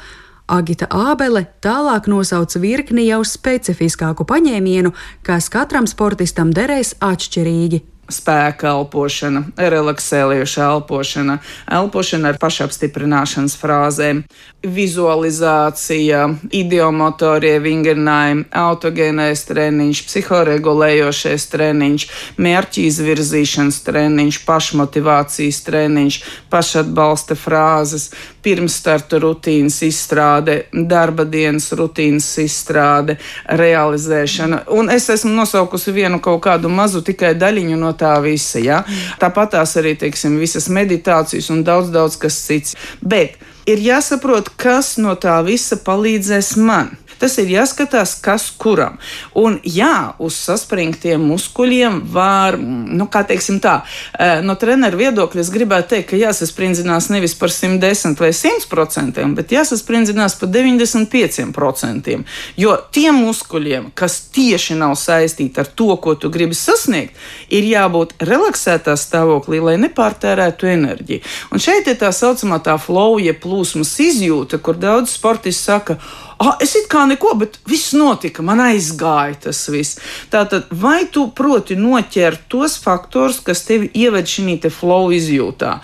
Agita 0.52 0.88
Ābele 0.90 1.46
tālāk 1.64 2.10
nosauca 2.10 2.60
virkni 2.60 3.06
jau 3.06 3.22
specifiskāku 3.24 4.26
paņēmienu, 4.28 4.92
kas 5.24 5.48
katram 5.54 5.88
sportistam 5.88 6.52
derēs 6.52 6.96
atšķirīgi 7.00 7.91
spēka 8.10 8.72
elpošana, 8.72 9.44
relaksējoša 9.56 10.64
elpošana, 10.66 11.38
elpošana 11.70 12.32
ar 12.32 12.38
pašapstiprināšanas 12.42 13.54
frāzēm, 13.60 14.24
vizualizācija, 14.62 16.22
idiomotorie 16.54 17.56
vingrinājumi, 17.62 18.44
autogēnais 18.54 19.44
treniņš, 19.48 20.02
psihoregulējošais 20.08 21.46
treniņš, 21.54 22.06
mērķi 22.42 22.86
izvirzīšanas 22.90 23.80
treniņš, 23.86 24.40
pašmotivācijas 24.46 25.62
treniņš, 25.66 26.20
pašatbalsta 26.52 27.38
frāzes, 27.38 28.10
pirmstarta 28.42 29.18
rutīnas 29.22 29.80
izstrāde, 29.86 30.64
darba 30.72 31.24
dienas 31.26 31.70
rutīnas 31.78 32.28
izstrāde, 32.42 33.18
realizēšana. 33.46 34.64
Un 34.74 34.90
es 34.94 35.08
esmu 35.10 35.34
nosaukusi 35.36 35.94
vienu 35.94 36.18
kaut 36.22 36.42
kādu 36.46 36.70
mazu 36.70 37.02
tikai 37.06 37.34
daļiņu 37.38 37.78
no 37.78 37.92
tā 38.02 38.16
visa. 38.24 38.60
Ja? 38.62 38.82
Tāpat 39.22 39.56
tās 39.56 39.76
arī, 39.80 39.94
teiksim, 40.00 40.36
visas 40.42 40.68
meditācijas 40.72 41.50
un 41.54 41.64
daudz, 41.66 41.92
daudz 41.94 42.18
kas 42.20 42.38
cits. 42.46 42.76
Bet 43.00 43.38
ir 43.66 43.82
jāsaprot, 43.82 44.50
kas 44.56 44.96
no 44.98 45.14
tā 45.18 45.38
visa 45.46 45.78
palīdzēs 45.80 46.56
man. 46.60 46.96
Tas 47.22 47.36
ir 47.38 47.52
jāskatās, 47.52 48.16
kas 48.18 48.48
kuram. 48.58 48.96
Un 49.38 49.60
jā, 49.62 50.10
uz 50.18 50.34
saspringtiem 50.42 51.22
muskuļiem 51.30 52.00
var, 52.10 52.56
nu, 52.58 53.06
kā 53.06 53.22
teiksim 53.28 53.60
tā, 53.62 53.76
eh, 54.18 54.40
no 54.42 54.56
treneru 54.58 54.98
viedokļa 54.98 55.40
es 55.44 55.52
gribētu 55.54 55.88
teikt, 55.92 56.08
ka 56.10 56.18
jāsasprindzinās 56.18 57.10
nevis 57.14 57.36
par 57.38 57.54
110 57.54 58.18
vai 58.18 58.32
100%, 58.34 59.36
bet 59.36 59.54
jāsasprindzinās 59.54 60.34
par 60.40 60.48
95%. 60.48 62.24
Jo 62.56 62.74
tiem 62.90 63.22
muskuļiem, 63.22 63.92
kas 63.94 64.18
tieši 64.34 64.74
nav 64.74 64.96
saistīti 64.98 65.62
ar 65.62 65.70
to, 65.70 65.94
ko 66.02 66.16
tu 66.18 66.28
gribi 66.28 66.58
sasniegt, 66.58 67.14
ir 67.48 67.62
jābūt 67.70 68.18
relaksētā 68.18 68.96
stāvoklī, 68.98 69.62
lai 69.62 69.76
nepārtērētu 69.78 70.66
enerģiju. 70.74 71.22
Un 71.52 71.62
šeit 71.62 71.86
ir 71.86 72.00
tā 72.02 72.10
saucamā 72.10 72.58
tā 72.58 72.74
flow, 72.82 73.22
jeb 73.22 73.38
plūsmas 73.52 73.92
izjūta, 74.00 74.56
kur 74.64 74.80
daudz 74.80 75.12
sportisti 75.12 75.68
saka, 75.68 75.98
ah, 76.42 76.56
es 76.62 76.74
it 76.78 76.88
kā 76.90 77.04
neko, 77.06 77.34
bet 77.38 77.58
viss 77.68 77.92
notika, 77.94 78.42
man 78.42 78.60
aizgāja 78.64 79.38
tas 79.46 79.60
viss. 79.70 80.00
Tātad, 80.32 80.66
vai 80.70 81.04
tu 81.12 81.28
proti 81.36 81.76
noķert 81.78 82.48
tos 82.52 82.74
faktorus, 82.82 83.38
kas 83.44 83.62
tevi 83.68 83.90
ieved 83.94 84.26
šī 84.28 84.58
flow 84.72 85.12
izjūtā? 85.14 85.76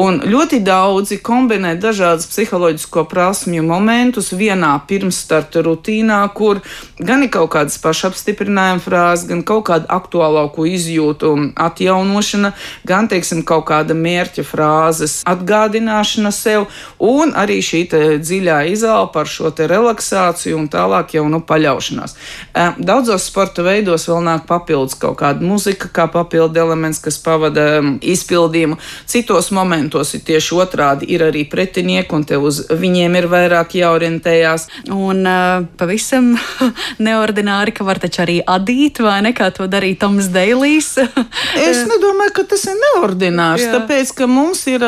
Un 0.00 0.20
ļoti 0.30 0.60
daudzi 0.64 1.18
kombinē 1.24 1.74
dažādas 1.82 2.28
psiholoģisko 2.30 3.04
prasmju 3.10 3.64
momentus 3.66 4.30
vienā 4.32 4.72
pirmstarta 4.88 5.64
rutīnā, 5.66 6.20
kur 6.34 6.62
gan 6.98 7.26
ir 7.26 7.32
kaut 7.34 7.50
kādas 7.56 7.80
pašapstiprinājuma 7.82 8.82
frāzes, 8.84 9.26
gan 9.28 9.42
kaut 9.42 9.66
kāda 9.70 9.90
aktuālāko 9.98 10.68
izjūtu 10.70 11.34
atjaunošana, 11.58 12.54
gan, 12.86 13.10
teiksim, 13.10 13.42
kaut 13.42 13.66
kāda 13.72 13.96
mērķa 13.98 14.46
frāzes 14.46 15.20
atgādināšana 15.28 16.32
sev, 16.34 16.68
un 17.02 17.34
arī 17.34 17.58
šī 17.64 17.84
dziļā 18.22 18.62
izvēle 18.72 19.10
par 19.12 19.28
šo 19.30 19.50
te 19.54 19.66
relaksu 19.70 20.03
relaksāciju 20.04 20.58
un 20.58 20.68
tālāk 20.68 21.14
jau 21.16 21.24
nu, 21.28 21.40
paļaušanās. 21.40 22.14
Daudzos 22.78 23.26
sporta 23.28 23.62
veidos 23.62 24.06
vēl 24.08 24.22
nāk 24.24 24.46
papildus 24.46 24.94
kaut 24.98 25.18
kāda 25.20 25.44
muzika, 25.44 25.88
kā 25.88 26.06
papildu 26.10 26.60
elements, 26.60 27.00
kas 27.00 27.18
pavada 27.18 27.82
izpildījumu. 28.00 28.76
Citos 29.06 29.50
momentos 29.50 30.14
ir 30.14 30.24
tieši 30.24 30.54
otrādi, 30.54 31.08
ir 31.08 31.24
arī 31.24 31.44
pretinieki, 31.48 32.14
un 32.14 32.24
te 32.24 32.36
uz 32.36 32.66
viņiem 32.70 33.16
ir 33.16 33.28
vairāk 33.28 33.76
jāorientējās. 33.78 34.68
Un 34.92 35.24
pavisam 35.78 36.34
neordināri, 37.06 37.72
ka 37.72 37.84
var 37.84 37.98
taču 37.98 38.24
arī 38.24 38.40
adīt, 38.42 39.00
vai 39.00 39.20
ne, 39.24 39.34
kā 39.34 39.50
to 39.54 39.66
darīja 39.66 40.04
Toms 40.04 40.30
Deilijs. 40.34 40.94
es 41.68 41.84
nedomāju, 41.88 42.34
ka 42.36 42.46
tas 42.54 42.66
ir 42.68 42.78
neordinārs, 42.80 43.64
Jā. 43.64 43.78
tāpēc, 43.78 44.14
ka 44.18 44.28
mums 44.30 44.66
ir 44.70 44.84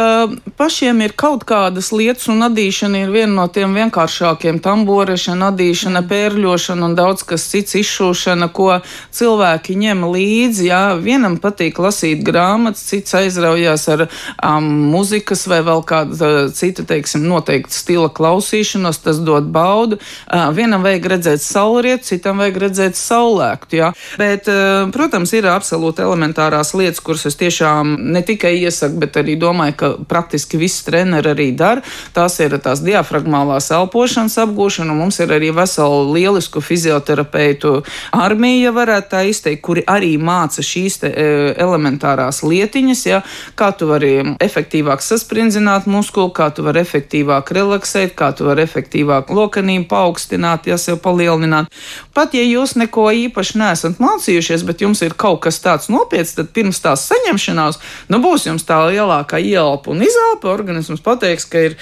pašiem 0.57 1.03
ir 1.07 1.17
kaut 1.17 1.47
kādas 1.49 1.93
lietas, 1.95 2.29
un 2.33 2.45
adīšana 2.47 3.05
ir 3.05 3.15
viena 3.15 3.33
no 3.37 3.47
tiem 3.53 3.75
vienkāršākiem 3.77 4.61
tambūriem 4.65 5.06
korešana, 5.07 5.53
adīšana, 5.53 6.03
pērļošana 6.11 6.87
un 6.89 6.95
daudz 6.99 7.23
kas 7.27 7.45
cits 7.53 7.77
izšūšana, 7.79 8.49
ko 8.55 8.81
cilvēki 9.15 9.77
ņem 9.79 10.03
līdzi. 10.11 10.67
Jā, 10.67 10.81
vienam 10.99 11.37
patīk 11.39 11.79
lasīt 11.79 12.25
grāmatas, 12.27 12.83
cits 12.91 13.15
aizraujās 13.15 13.87
ar 13.93 14.07
um, 14.09 14.67
muzikas 14.91 15.47
vai 15.47 15.61
vēl 15.67 15.85
kāda 15.87 16.31
cita, 16.57 16.83
teiksim, 16.89 17.23
noteikta 17.31 17.75
stila 17.75 18.11
klausīšanos, 18.11 18.99
tas 19.05 19.21
dod 19.23 19.47
baudu. 19.55 20.01
Uh, 20.27 20.49
vienam 20.57 20.83
vajag 20.87 21.07
redzēt 21.15 21.45
saulrietu, 21.45 22.09
citam 22.11 22.43
vajag 22.43 22.59
redzēt 22.67 22.99
saulēktu, 22.99 23.79
jā. 23.79 23.93
Bet, 24.19 24.51
uh, 24.51 24.89
protams, 24.95 25.37
ir 25.39 25.47
absolūti 25.53 26.03
elementārās 26.03 26.75
lietas, 26.75 27.03
kuras 27.05 27.29
es 27.31 27.39
tiešām 27.39 27.95
ne 28.17 28.25
tikai 28.27 28.57
iesaku, 28.65 28.99
bet 29.07 29.21
arī 29.23 29.39
domāju, 29.39 29.79
ka 29.79 29.93
praktiski 30.11 30.59
viss 30.59 30.83
treneri 30.89 31.35
arī 31.37 31.49
dara. 31.55 31.85
Tās 32.17 32.41
ir 32.43 32.59
tās 32.65 32.83
diafragmālās 32.83 33.71
elpošanas 33.77 34.39
apgūšana 34.47 34.86
ārstēšanu. 34.87 34.97
Mums 34.97 35.19
ir 35.21 35.33
arī 35.33 35.51
vesela 35.55 36.05
lielisku 36.13 36.61
fizioterapeitu 36.61 37.83
armija, 38.13 38.73
varētu 38.73 39.09
tā 39.11 39.23
izteikt, 39.29 39.63
kuri 39.63 39.83
arī 39.87 40.17
māca 40.19 40.63
šīs 40.63 41.01
te, 41.01 41.09
e, 41.09 41.55
elementārās 41.59 42.43
lietiņas, 42.43 43.07
ja, 43.07 43.23
kā 43.57 43.73
tu 43.77 43.87
vari 43.87 44.37
efektīvāk 44.41 45.01
sasprindzināt 45.01 45.87
muskuli, 45.87 46.33
kā 46.33 46.51
tu 46.55 46.63
vari 46.63 46.81
efektīvāk 46.81 47.51
relaksēt, 47.53 48.15
kā 48.15 48.33
tu 48.33 48.47
vari 48.47 48.63
efektīvāk 48.63 49.31
lokanību 49.31 49.89
paaugstināt, 49.89 50.67
ja 50.67 50.77
sev 50.79 50.99
palielināt. 50.99 51.67
Pat 52.15 52.35
ja 52.35 52.43
jūs 52.43 52.77
neko 52.77 53.11
īpaši 53.11 53.59
neesat 53.59 53.99
mācījušies, 53.99 54.65
bet 54.67 54.81
jums 54.81 55.03
ir 55.03 55.15
kaut 55.15 55.43
kas 55.43 55.61
tāds 55.61 55.89
nopietns, 55.89 56.35
tad 56.35 56.53
pirms 56.53 56.81
tās 56.81 57.07
saņemšanās, 57.11 57.79
nu 58.09 58.21
būs 58.21 58.47
jums 58.47 58.65
tā 58.65 58.81
lielākā 58.91 59.39
ielpa 59.39 59.91
un 59.91 60.03
izelpa, 60.03 60.53
organisms 60.53 61.01
pateiks, 61.01 61.45
ka 61.45 61.59
ir 61.71 61.77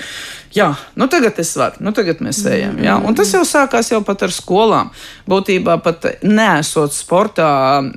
jā, 0.54 0.74
nu 0.96 1.08
tagad 1.10 1.38
es 1.42 1.52
varu, 1.58 1.82
nu 1.84 1.92
tagad 1.94 2.22
mēs 2.24 2.42
ejam. 2.46 2.78
Jā. 2.82 2.93
Un 3.02 3.16
tas 3.16 3.32
jau 3.34 3.42
sākās 3.48 3.90
jau 3.92 4.00
pat 4.04 4.22
ar 4.26 4.32
skolām. 4.34 4.90
Būtībā 5.30 5.78
pat 5.82 6.06
nesot 6.22 6.92
sportā, 6.94 7.48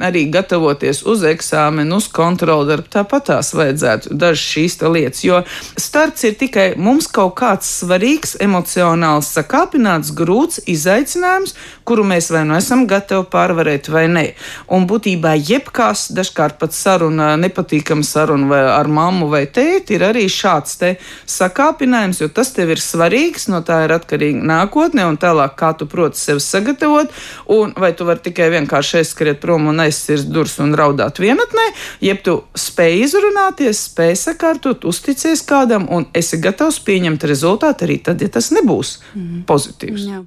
arī 0.08 0.26
gatavoties 0.32 1.04
uz 1.08 1.26
eksāmenu, 1.28 2.00
uz 2.00 2.08
kontroli 2.14 2.70
darbu, 2.72 2.90
tāpat 2.94 3.28
tās 3.32 3.52
vajadzētu 3.58 4.16
dažas 4.18 4.46
šīs 4.54 4.78
lietas. 4.88 5.24
Jo 5.28 5.42
starts 5.80 6.24
ir 6.28 6.38
tikai 6.40 6.68
mums 6.80 7.10
kaut 7.12 7.36
kāds 7.40 7.70
svarīgs, 7.82 8.38
emocionāls, 8.44 9.30
sakāpināts, 9.36 10.14
grūts 10.16 10.62
izaicinājums, 10.68 11.56
kuru 11.88 12.06
mēs 12.08 12.32
vai 12.32 12.46
nu 12.48 12.56
esam 12.58 12.86
gatavi 12.88 13.28
pārvarēt 13.32 13.92
vai 13.92 14.06
nē. 14.12 14.26
Un 14.74 14.88
būtībā 14.90 15.36
jebkās, 15.38 16.08
dažkārt 16.16 16.58
pat 16.62 16.76
saruna, 16.76 17.34
nepatīkama 17.40 18.06
saruna 18.08 18.64
ar 18.78 18.88
mammu 18.88 19.30
vai 19.32 19.46
tēti, 19.52 19.98
ir 19.98 20.08
arī 20.10 20.28
šāds 20.32 20.80
te 20.80 20.94
sakāpinājums, 21.28 22.22
jo 22.24 22.32
tas 22.32 22.54
tev 22.56 22.72
ir 22.76 22.82
svarīgs, 22.84 23.48
no 23.52 23.62
tā 23.68 23.84
ir 23.86 23.96
atkarīga 23.98 24.44
nākotne 24.88 25.08
un 25.08 25.18
tālāk, 25.18 25.56
kā 25.58 25.74
tu 25.78 25.88
proti 25.88 26.18
sevi 26.18 26.40
sagatavot, 26.40 27.12
un 27.50 27.74
vai 27.76 27.94
tu 27.94 28.06
vari 28.06 28.20
tikai 28.24 28.50
vienkārši 28.52 29.02
aizskriet 29.02 29.42
prom 29.42 29.68
un 29.68 29.80
aizsirst 29.80 30.30
durvis 30.32 30.60
un 30.60 30.76
raudāt 30.76 31.20
vienatnē, 31.20 31.74
jeb 32.02 32.24
tu 32.24 32.44
spēj 32.56 33.04
izrunāties, 33.04 33.90
spēj 33.92 34.16
sakārtot, 34.16 34.86
uzticies 34.86 35.44
kādam 35.44 35.88
un 35.90 36.08
esi 36.14 36.40
gatavs 36.40 36.80
pieņemt 36.80 37.24
rezultātu 37.24 37.86
arī 37.86 38.00
tad, 38.04 38.22
ja 38.22 38.30
tas 38.30 38.52
nebūs 38.52 39.00
mm. 39.14 39.46
pozitīvs. 39.48 40.08
Jā. 40.08 40.24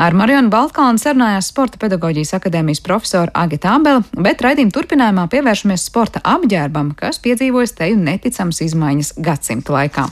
Ar 0.00 0.14
Marionu 0.16 0.48
Baltkānu 0.48 0.96
sarunājās 1.02 1.50
Sporta 1.50 1.76
pedagoģijas 1.82 2.32
akadēmijas 2.38 2.80
profesora 2.80 3.34
Agita 3.34 3.74
Abela, 3.76 4.00
bet 4.16 4.40
raidījuma 4.40 4.72
turpinājumā 4.72 5.26
pievēršamies 5.34 5.84
sporta 5.90 6.22
apģērbam, 6.24 6.94
kas 6.96 7.20
piedzīvojas 7.20 7.76
teju 7.76 8.00
neticams 8.00 8.62
izmaiņas 8.70 9.14
gadsimta 9.20 9.76
laikā. 9.76 10.08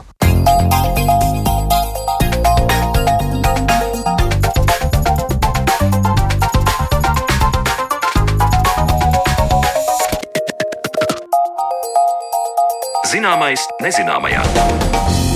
Zināmais 13.08 13.62
nezināmajā. 13.80 15.27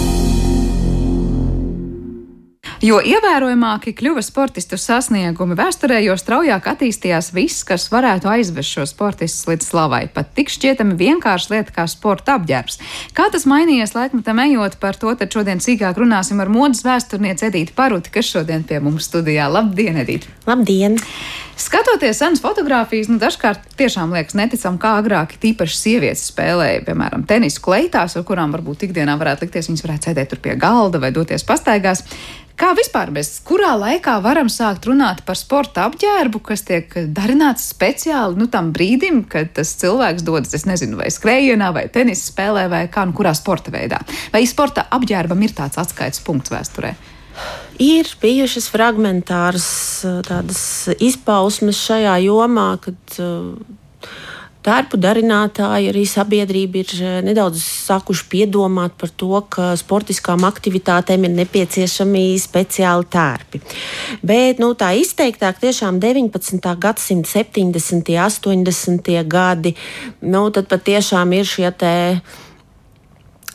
Jo 2.83 2.97
ievērojamāki 2.99 3.93
kļuva 3.95 4.25
sportistu 4.27 4.75
sasniegumi 4.75 5.55
vēsturē, 5.55 6.01
jo 6.03 6.17
straujāk 6.19 6.65
attīstījās 6.73 7.29
viss, 7.31 7.63
kas 7.63 7.85
varētu 7.93 8.27
aizvest 8.27 8.75
šo 8.75 8.87
sportistu 8.91 9.53
līdz 9.53 9.69
slavai. 9.69 10.01
Pat 10.11 10.33
tik 10.35 10.51
šķietami 10.51 10.97
vienkārša 10.99 11.53
lieta 11.53 11.77
kā 11.77 11.85
sporta 11.87 12.35
apģērbs. 12.41 12.81
Kā 13.15 13.29
tas 13.31 13.47
mainījies 13.47 13.95
laikmetam 13.95 14.43
ejot, 14.49 14.81
par 14.83 14.99
to 14.99 15.15
tad 15.15 15.31
šodien 15.31 15.63
sīkāk 15.63 16.03
runāsim 16.03 16.43
ar 16.43 16.51
modes 16.51 16.83
vēsturnieci 16.83 17.53
Edīti 17.53 17.79
Paruti, 17.79 18.11
kas 18.19 18.35
šodien 18.35 18.67
pie 18.67 18.83
mums 18.83 19.07
studijā. 19.07 19.47
Labdien, 19.47 20.03
Edīti! 20.03 20.35
Labdien! 20.51 20.99
Skatoties 21.63 22.19
senas 22.19 22.41
fotogrāfijas, 22.43 23.07
nu, 23.13 23.21
dažkārt 23.23 23.77
tiešām 23.79 24.11
liekas 24.17 24.35
neticami, 24.35 24.81
kā 24.83 24.97
agrāk 24.99 25.37
tīpaši 25.39 25.77
sievietes 25.79 26.25
spēlēja, 26.33 26.81
piemēram, 26.89 27.23
tenisu 27.29 27.63
kleitās, 27.63 28.17
ar 28.19 28.25
kurām 28.27 28.55
varbūt 28.57 28.89
ikdienā 28.89 29.15
varētu 29.21 29.47
likties, 29.47 29.69
viņas 29.71 29.85
varētu 29.87 30.09
sēdēt 30.09 30.33
tur 30.33 30.41
pie 30.43 30.57
galda 30.59 30.99
vai 30.99 31.13
doties 31.15 31.47
pastaigās. 31.47 32.03
Kā 32.61 32.73
vispār 32.77 33.11
mēs, 33.15 33.39
kurā 33.47 33.73
laikā 33.81 34.19
varam 34.25 34.51
sākt 34.53 34.87
runāt 34.89 35.23
par 35.27 35.39
sporta 35.41 35.87
apģērbu, 35.89 36.43
kas 36.45 36.65
tiek 36.69 36.93
darināts 37.15 37.65
speciāli 37.73 38.39
nu, 38.39 38.49
tam 38.53 38.71
brīdim, 38.77 39.23
kad 39.31 39.55
tas 39.57 39.73
cilvēks 39.81 40.27
dodas, 40.27 40.53
es 40.59 40.67
nezinu, 40.69 40.99
vai 41.01 41.09
skrējienā, 41.13 41.73
vai 41.75 41.87
tenisa 41.93 42.29
spēlē, 42.29 42.69
vai 42.73 42.85
kā, 42.93 43.07
nu, 43.09 43.17
kurā 43.17 43.33
sporta 43.39 43.73
veidā? 43.75 44.03
Vai 44.35 44.45
sporta 44.49 44.87
apģērbam 44.93 45.43
ir 45.47 45.57
tāds 45.57 45.81
atskaites 45.81 46.23
punkts 46.27 46.53
vēsturē? 46.53 46.95
Ir 47.83 48.09
bijušas 48.21 48.69
fragmentāras 48.71 49.69
tādas 50.29 50.63
izpausmes 51.03 51.81
šajā 51.81 52.19
jomā, 52.27 52.75
kad 52.85 53.17
uh, 53.25 53.55
Tērpu 54.63 54.99
darinātāji, 55.03 55.89
arī 55.91 56.05
sabiedrība 56.07 56.83
ir 56.83 56.93
eh, 57.01 57.17
nedaudz 57.27 57.59
sākuši 57.63 58.29
piedomāt 58.31 58.95
par 59.01 59.11
to, 59.19 59.33
ka 59.51 59.73
sportiskām 59.79 60.47
aktivitātēm 60.47 61.27
ir 61.27 61.35
nepieciešami 61.41 62.25
speciāli 62.39 63.09
tērpi. 63.11 63.63
Bet 64.23 64.63
nu, 64.63 64.73
tā 64.79 64.93
izteiktāk, 65.01 65.59
tiešām 65.63 65.99
19. 66.03 66.63
gadsimta 66.79 67.33
70. 67.43 68.15
un 68.53 68.65
80. 68.69 69.13
gadi, 69.27 69.75
nu, 70.23 70.47
tad 70.55 70.71
patiešām 70.71 71.39
ir 71.39 71.49
šie 71.49 71.71
Uh, 71.73 72.19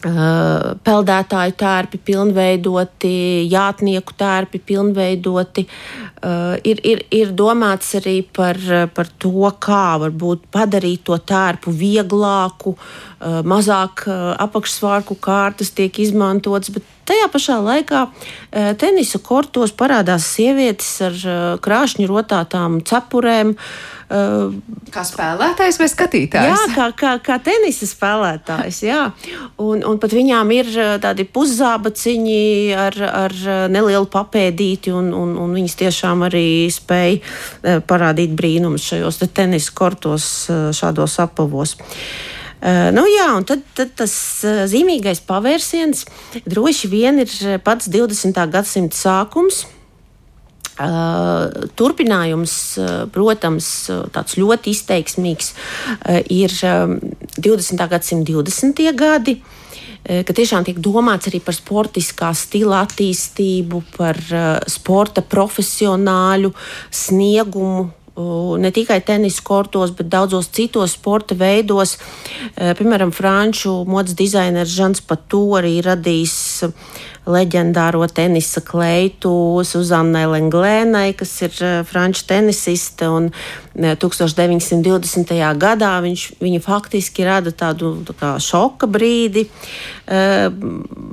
peldētāju 0.03 1.53
tērpi 1.57 1.99
pilnveidoti, 2.05 3.13
jātnieku 3.51 4.13
tērpi 4.17 4.61
pilnveidoti. 4.61 5.65
Uh, 6.17 6.57
ir, 6.65 6.81
ir, 6.85 7.03
ir 7.13 7.31
domāts 7.37 7.95
arī 7.99 8.19
par, 8.33 8.57
par 8.93 9.09
to, 9.21 9.49
kā 9.61 9.97
varbūt 10.01 10.47
padarīt 10.53 11.05
to 11.07 11.17
tērpu 11.17 11.73
vieglāku, 11.73 12.75
uh, 12.77 13.39
mazāk 13.45 14.05
apakšsvārku 14.37 15.17
kārtas 15.21 15.73
tiek 15.77 15.99
izmantotas, 16.01 16.73
bet 16.73 16.96
tajā 17.07 17.27
pašā 17.33 17.59
laikā 17.63 18.07
tenisa 18.79 19.19
kortos 19.23 19.73
parādās 19.75 20.25
sievietes 20.35 20.89
ar 21.05 21.21
krāšņu 21.63 22.07
rotātām 22.09 22.81
cepurēm. 22.87 23.55
Uh, 24.07 24.53
kā 24.87 25.01
spēlētājs 25.03 25.81
vai 25.81 25.87
skatītājs? 25.91 26.47
Jā, 26.47 26.75
kā, 26.75 26.85
kā, 26.95 27.09
kā 27.19 27.35
tenisa 27.43 27.83
spēlētājs. 27.89 28.79
Jā. 28.87 29.01
Un, 29.59 29.83
un 29.83 29.99
pat 29.99 30.15
viņām 30.15 30.53
ir 30.55 30.69
tādi 31.03 31.25
puszābaciņi 31.27 32.39
ar, 32.85 32.95
ar 33.25 33.35
nelielu 33.73 34.07
papēdīti, 34.13 34.95
un, 34.95 35.11
un, 35.11 35.35
un 35.43 35.57
viņas 35.59 35.75
tiešām 35.83 36.23
arī 36.29 36.47
spēj 36.71 37.19
uh, 37.19 37.83
parādīt 37.83 38.31
brīnumus 38.37 38.87
šajos 38.93 39.19
te 39.19 39.27
tenisa 39.41 39.75
kortos, 39.75 40.31
šādos 40.47 41.19
apavos. 41.23 41.75
Uh, 42.57 42.89
nu, 42.89 43.03
jā, 43.05 43.27
un 43.37 43.45
tad, 43.45 43.61
tad 43.77 43.91
tas 43.99 44.13
uh, 44.41 44.63
zīmīgais 44.65 45.21
pavērsiens 45.27 46.07
droši 46.49 46.89
vien 46.89 47.21
ir 47.21 47.33
pats 47.65 47.89
20. 47.93 48.37
gadsimta 48.53 48.97
sākums. 48.97 49.65
Turpinājums, 50.77 52.51
protams, 53.09 53.67
tāds 54.13 54.35
ļoti 54.37 54.75
izteiksmīgs 54.75 55.47
ir 56.29 56.53
20. 56.53 57.81
gadsimta 57.89 58.35
20. 58.35 58.83
gadi 58.93 59.39
ka 60.05 60.35
tiešām 60.37 60.67
tiek 60.67 60.77
domāts 60.77 61.31
arī 61.31 61.41
par 61.41 61.57
sportiskā 61.57 62.29
stila 62.37 62.83
attīstību, 62.85 63.81
par 63.97 64.21
sporta 64.69 65.25
profesionāļu 65.25 66.53
sniegumu. 66.93 67.89
Ne 68.17 68.71
tikai 68.73 68.97
tenisa 69.05 69.43
kortos, 69.45 69.91
bet 69.93 70.09
daudzos 70.09 70.49
citos 70.49 70.95
sporta 70.97 71.35
veidos. 71.37 71.97
Piemēram, 72.57 73.11
franču 73.13 73.83
modes 73.85 74.17
dizainers 74.17 74.73
Žants 74.73 75.03
Patu 75.05 75.43
arī 75.59 75.75
radījis 75.85 76.37
leģendāro 77.27 78.05
tenisa 78.09 78.61
kleitu 78.65 79.31
Suzannai 79.67 80.25
Lenglēnai, 80.31 81.11
kas 81.17 81.33
ir 81.45 81.57
eh, 81.61 81.79
franču 81.87 82.25
tenisiste. 82.29 83.09
Un 83.11 83.31
1920. 83.77 85.33
Eh, 85.35 85.43
gadā 85.59 85.91
viņš, 86.01 86.23
viņa 86.41 86.61
faktiski 86.65 87.27
rada 87.27 87.53
tādu 87.53 87.93
tā 88.17 88.35
šoka 88.41 88.89
brīdi, 88.89 89.47
eh, 90.07 90.47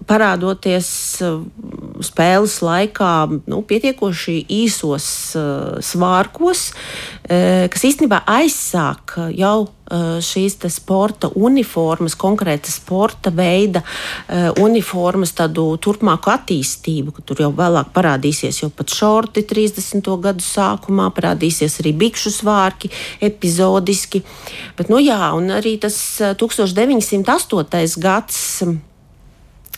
parādoties 0.08 0.88
spēles 2.04 2.56
laikā 2.64 3.12
nu, 3.46 3.62
pietiekoši 3.62 4.38
īsos 4.48 5.06
svārkos, 5.84 6.64
kas 7.24 7.84
īstenībā 7.88 8.20
aizsāk 8.28 9.16
jau 9.32 9.68
šīs 10.24 10.58
sporta 10.72 11.30
uniformas, 11.36 12.16
konkrēta 12.20 12.72
sporta 12.72 13.32
veida 13.32 13.80
uniformas, 14.60 15.32
tādu 15.36 15.66
turpmāku 15.80 16.32
attīstību, 16.32 17.14
ka 17.16 17.24
tur 17.24 17.42
jau 17.44 17.50
vēlāk 17.56 17.92
parādīsies 17.96 18.62
jau 18.62 18.70
pat 18.72 18.92
šorti 18.92 19.44
30. 19.48 20.08
gadu 20.24 20.44
sākumā, 20.44 21.10
parādīsies 21.16 21.80
arī 21.80 21.94
bikšu 22.04 22.32
svārki 22.32 22.92
epizodiski. 23.24 24.24
Bet, 24.76 24.92
nu 24.92 25.00
jā, 25.00 25.20
un 25.36 25.52
arī 25.60 25.76
tas 25.80 26.00
1908. 26.20 28.00
gads 28.00 28.42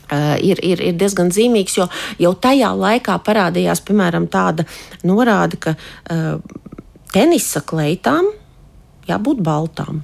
Uh, 0.06 0.36
ir, 0.38 0.60
ir, 0.62 0.78
ir 0.78 0.94
diezgan 0.94 1.32
zīmīgs, 1.34 1.80
jo 1.80 1.88
jau 2.22 2.30
tajā 2.38 2.68
laikā 2.78 3.16
parādījās 3.26 3.80
piemēram 3.88 4.28
tāda 4.30 4.62
norāde, 5.02 5.58
ka 5.58 5.72
uh, 5.74 6.36
tenisa 7.12 7.62
kleitām 7.64 8.30
jābūt 9.08 9.42
baltām. 9.44 10.02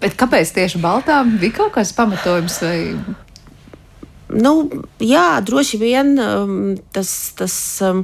Bet 0.00 0.16
kāpēc 0.20 0.52
tieši 0.56 0.80
baltām? 0.82 1.36
Bija 1.40 1.62
kaut 1.62 1.76
kāds 1.78 1.94
pamatojums 1.96 2.60
vai 2.64 2.78
Nu, 4.26 4.66
jā, 4.98 5.38
droši 5.46 5.78
vien 5.78 6.16
um, 6.18 6.74
tas. 6.92 7.12
tas 7.38 7.54
um, 7.86 8.02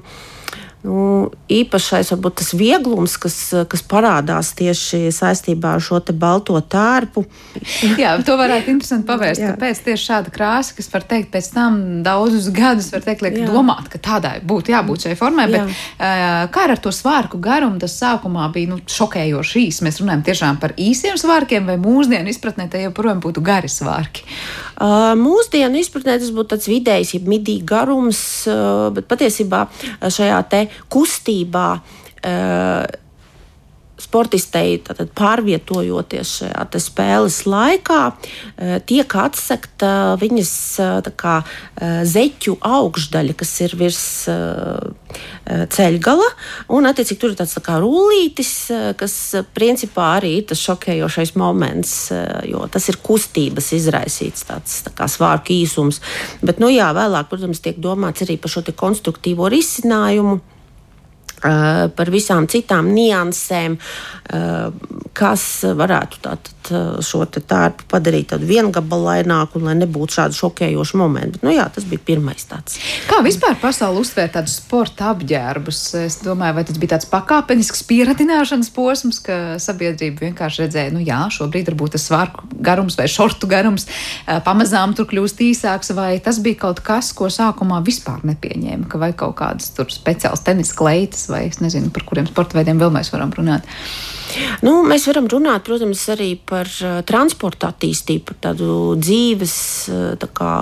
Nu, 0.83 1.31
īpašais 1.47 2.09
varbūt 2.11 2.41
tas 2.41 2.49
vieglums, 2.59 3.13
kas, 3.23 3.37
kas 3.71 3.85
parādās 3.87 4.49
tieši 4.59 5.13
saistībā 5.15 5.77
ar 5.77 5.85
šo 5.85 6.01
balto 6.19 6.59
tērpu. 6.59 7.23
Jā, 8.01 8.17
to 8.27 8.35
varētu 8.41 8.73
interesanti 8.73 9.07
pavērst. 9.07 9.45
Kāpēc 9.45 9.83
tieši 9.87 10.09
šāda 10.09 10.33
krāsa, 10.35 10.75
kas 10.75 10.91
var 10.91 11.07
teikt 11.07 11.31
pēc 11.31 11.53
tam 11.55 11.77
daudzus 12.03 12.49
gadus, 12.51 12.91
var 12.91 13.05
teikt, 13.07 13.23
liek 13.23 13.39
Jā. 13.39 13.47
domāt, 13.53 13.87
ka 13.93 14.01
tādai 14.03 14.41
būtu 14.43 14.75
jābūt 14.75 15.07
šai 15.07 15.15
formai. 15.21 15.47
Jā. 15.53 15.63
Bet, 15.69 16.51
kā 16.57 16.67
ar 16.67 16.75
to 16.83 16.91
svārku 16.91 17.39
garumu, 17.43 17.79
tas 17.79 17.95
sākumā 18.03 18.49
bija 18.51 18.73
nu, 18.75 18.81
šokējoši 18.83 19.65
īs. 19.69 19.81
Mēs 19.87 20.03
runājam 20.03 20.27
tiešām 20.33 20.59
par 20.59 20.75
īsiem 20.75 21.15
svārkiem, 21.21 21.71
vai 21.71 21.79
mūsdienu 21.79 22.35
izpratnē 22.35 22.67
tie 22.73 22.89
joprojām 22.89 23.23
būtu 23.23 23.45
gari 23.47 23.71
svārki. 23.71 24.27
Uh, 24.83 25.13
mūsdienu 25.15 25.79
izpratnē 25.79 26.19
tas 26.19 26.35
būtu 26.35 26.57
tāds 26.57 26.67
vidējs, 26.67 27.15
jeb 27.15 27.31
midīgi 27.31 27.63
garums, 27.71 28.19
uh, 28.51 28.89
bet 28.97 29.07
patiesībā 29.07 29.69
šajā 30.11 30.43
te 30.51 30.65
kustībā. 30.93 31.69
Uh, 32.23 33.03
sportistei 34.03 34.77
pārvietojoties 35.17 36.37
šajā 36.41 36.81
spēles 36.83 37.39
laikā, 37.49 38.01
eh, 38.11 38.79
tiek 38.87 39.17
atsekta 39.25 39.93
viņas 40.21 40.55
eh, 40.83 41.11
kā, 41.17 41.37
eh, 41.77 42.03
zeķu 42.09 42.59
augšdaļa, 42.61 43.37
kas 43.37 43.53
ir 43.61 43.77
virs 43.77 44.03
ceļgala. 45.43 46.27
Un, 46.73 46.87
attiecīgi, 46.89 47.19
tur 47.21 47.33
ir 47.33 47.37
tāds 47.37 47.53
tā 47.53 47.61
kā 47.65 47.75
rullītis, 47.83 48.53
kas 48.97 49.15
principā 49.53 50.07
arī 50.17 50.31
ir 50.39 50.47
tas 50.49 50.63
šokējošais 50.63 51.35
moments, 51.37 51.93
jo 52.49 52.65
tas 52.73 52.89
ir 52.89 52.97
kustības 53.05 53.73
izraisīts 53.77 54.47
tāds 54.49 54.79
tā 54.87 54.95
kā 54.97 55.11
svārku 55.11 55.53
īsums. 55.53 56.01
Bet, 56.41 56.63
nu 56.65 56.73
jā, 56.73 56.89
vēlāk, 56.97 57.29
protams, 57.29 57.61
tiek 57.61 57.77
domāts 57.77 58.25
arī 58.25 58.39
par 58.41 58.55
šo 58.55 58.65
konstruktīvo 58.73 59.51
risinājumu. 59.53 60.41
Eh, 61.43 61.89
par 61.97 62.07
visām 62.15 62.47
citām 62.47 62.93
niansēm, 62.95 63.75
eh, 63.75 64.67
kas 65.13 65.43
varētu 65.75 66.21
tātad 66.23 66.69
eh, 66.71 67.01
šo 67.03 67.25
tērpu 67.27 67.89
padarīt 67.91 68.29
tādu 68.31 68.47
viengabalaināku, 68.47 69.59
lai 69.65 69.75
nebūtu 69.81 70.21
šādi 70.21 70.39
šokējoši 70.39 71.01
momenti. 71.01 71.41
Bet, 71.41 71.47
nu, 71.49 71.51
jā, 71.57 71.65
tas 71.75 71.89
bija 71.89 72.05
pirmais 72.07 72.47
tāds. 72.47 72.79
Kā 73.11 73.19
vispār 73.27 73.57
pasauli 73.59 74.05
uztvēr 74.05 74.31
tādus 74.37 74.61
sporta 74.61 75.09
apģērbus? 75.11 75.81
Es 76.05 76.21
domāju, 76.23 76.61
vai 76.61 76.65
tas 76.69 76.79
bija 76.79 76.93
tāds 76.95 77.11
pakāpenisks 77.11 77.83
pieradināšanas 77.91 78.71
posms, 78.77 79.19
ka 79.27 79.41
sabiedrība 79.59 80.29
vienkārši 80.29 80.63
redzēja, 80.63 80.95
nu 80.95 81.03
jā, 81.03 81.25
šobrīd 81.35 81.73
varbūt 81.73 81.97
tas 81.97 82.07
svārku 82.07 82.47
garums 82.63 82.95
vai 83.01 83.09
šortu 83.11 83.51
garums 83.51 83.89
pamazām 84.47 84.95
tur 84.95 85.11
kļūst 85.11 85.43
īsāks, 85.43 85.91
vai 85.99 86.15
tas 86.23 86.39
bija 86.45 86.63
kaut 86.69 86.85
kas, 86.87 87.11
ko 87.17 87.27
sākumā 87.33 87.83
vispār 87.83 88.23
nepieņēma, 88.31 88.87
ka 88.87 89.03
vai 89.03 89.11
kaut 89.11 89.35
kādas 89.43 89.75
tur 89.75 89.91
speciāls 89.91 90.47
tenis 90.47 90.71
kleitas 90.79 91.32
vai 91.33 91.47
es 91.49 91.61
nezinu, 91.63 91.91
par 91.95 92.07
kuriem 92.09 92.29
sporta 92.31 92.59
veidiem 92.59 92.81
vēl 92.81 92.93
mēs 92.95 93.13
varam 93.15 93.33
runāt. 93.35 93.67
Nu, 94.65 94.79
mēs 94.89 95.05
varam 95.11 95.27
runāt, 95.29 95.65
protams, 95.67 96.07
arī 96.15 96.31
par 96.49 96.71
uh, 96.85 97.01
transporta 97.09 97.73
attīstību, 97.73 98.25
par 98.31 98.39
tādu 98.49 98.95
dzīves 99.01 99.57
uh, 99.93 100.07
tā 100.21 100.31
kā, 100.33 100.55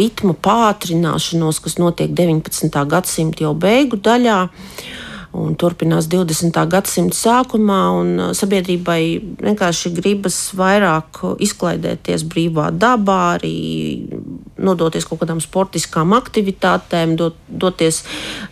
ritmu 0.00 0.36
pātrināšanos, 0.44 1.62
kas 1.64 1.80
notiek 1.80 2.12
19. 2.12 2.84
gadsimta 2.90 3.46
jau 3.46 3.54
beigu 3.56 4.00
daļā. 4.00 4.42
Uh, 4.44 5.02
un 5.34 5.56
turpinās 5.58 6.08
20. 6.10 6.58
gadsimta 6.70 7.16
sākumā. 7.18 7.80
Uh, 7.94 8.32
sabiedrībai 8.36 9.00
vienkārši 9.42 9.92
gribas 9.96 10.38
vairāk 10.56 11.22
izklaidēties 11.44 12.26
brīvā 12.30 12.70
dabā, 12.70 13.20
arī 13.38 13.54
nodoties 14.64 15.06
kaut 15.08 15.22
kādām 15.22 15.40
sportiskām 15.42 16.14
aktivitātēm, 16.16 17.16
dot, 17.18 17.36
doties 17.48 18.02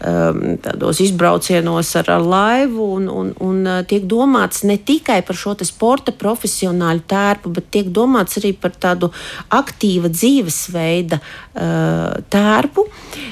um, 0.01 0.57
tādos 0.62 1.01
izbraucienos 1.05 1.92
ar, 2.01 2.11
ar 2.16 2.27
laivu. 2.27 2.88
Un, 2.99 3.09
un, 3.09 3.33
un 3.42 3.62
uh, 3.66 3.81
tiek 3.88 4.07
domāts 4.09 4.64
ne 4.68 4.79
tikai 4.79 5.21
par 5.27 5.38
šo 5.38 5.55
sporta 5.66 6.14
profesionāļu 6.16 7.07
tērpu, 7.09 7.53
bet 7.55 7.71
tiek 7.75 7.90
domāts 7.95 8.40
arī 8.40 8.55
par 8.59 8.75
tādu 8.81 9.12
aktīvu 9.53 10.11
dzīvesveida 10.12 11.21
uh, 11.21 12.18
tērpu, 12.33 12.87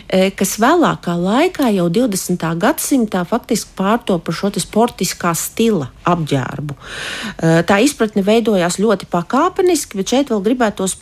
eh, 0.08 0.30
kas 0.36 0.56
vēlākā 0.60 1.14
laikā, 1.16 1.70
jau 1.74 1.88
20. 1.90 2.54
gadsimtā, 2.60 3.24
faktiski 3.40 3.74
pārtopa 3.78 4.34
šo 4.36 4.52
sportiskā 4.60 5.32
stila 5.34 5.90
apģērbu. 6.04 6.76
Eh, 6.76 7.60
tā 7.66 7.80
izpratne 7.82 8.22
veidojās 8.26 8.78
ļoti 8.78 9.08
pakāpeniski, 9.10 9.96
bet 9.96 10.12
šeit 10.12 10.30
vēl 10.30 10.44
gribētos 10.44 10.98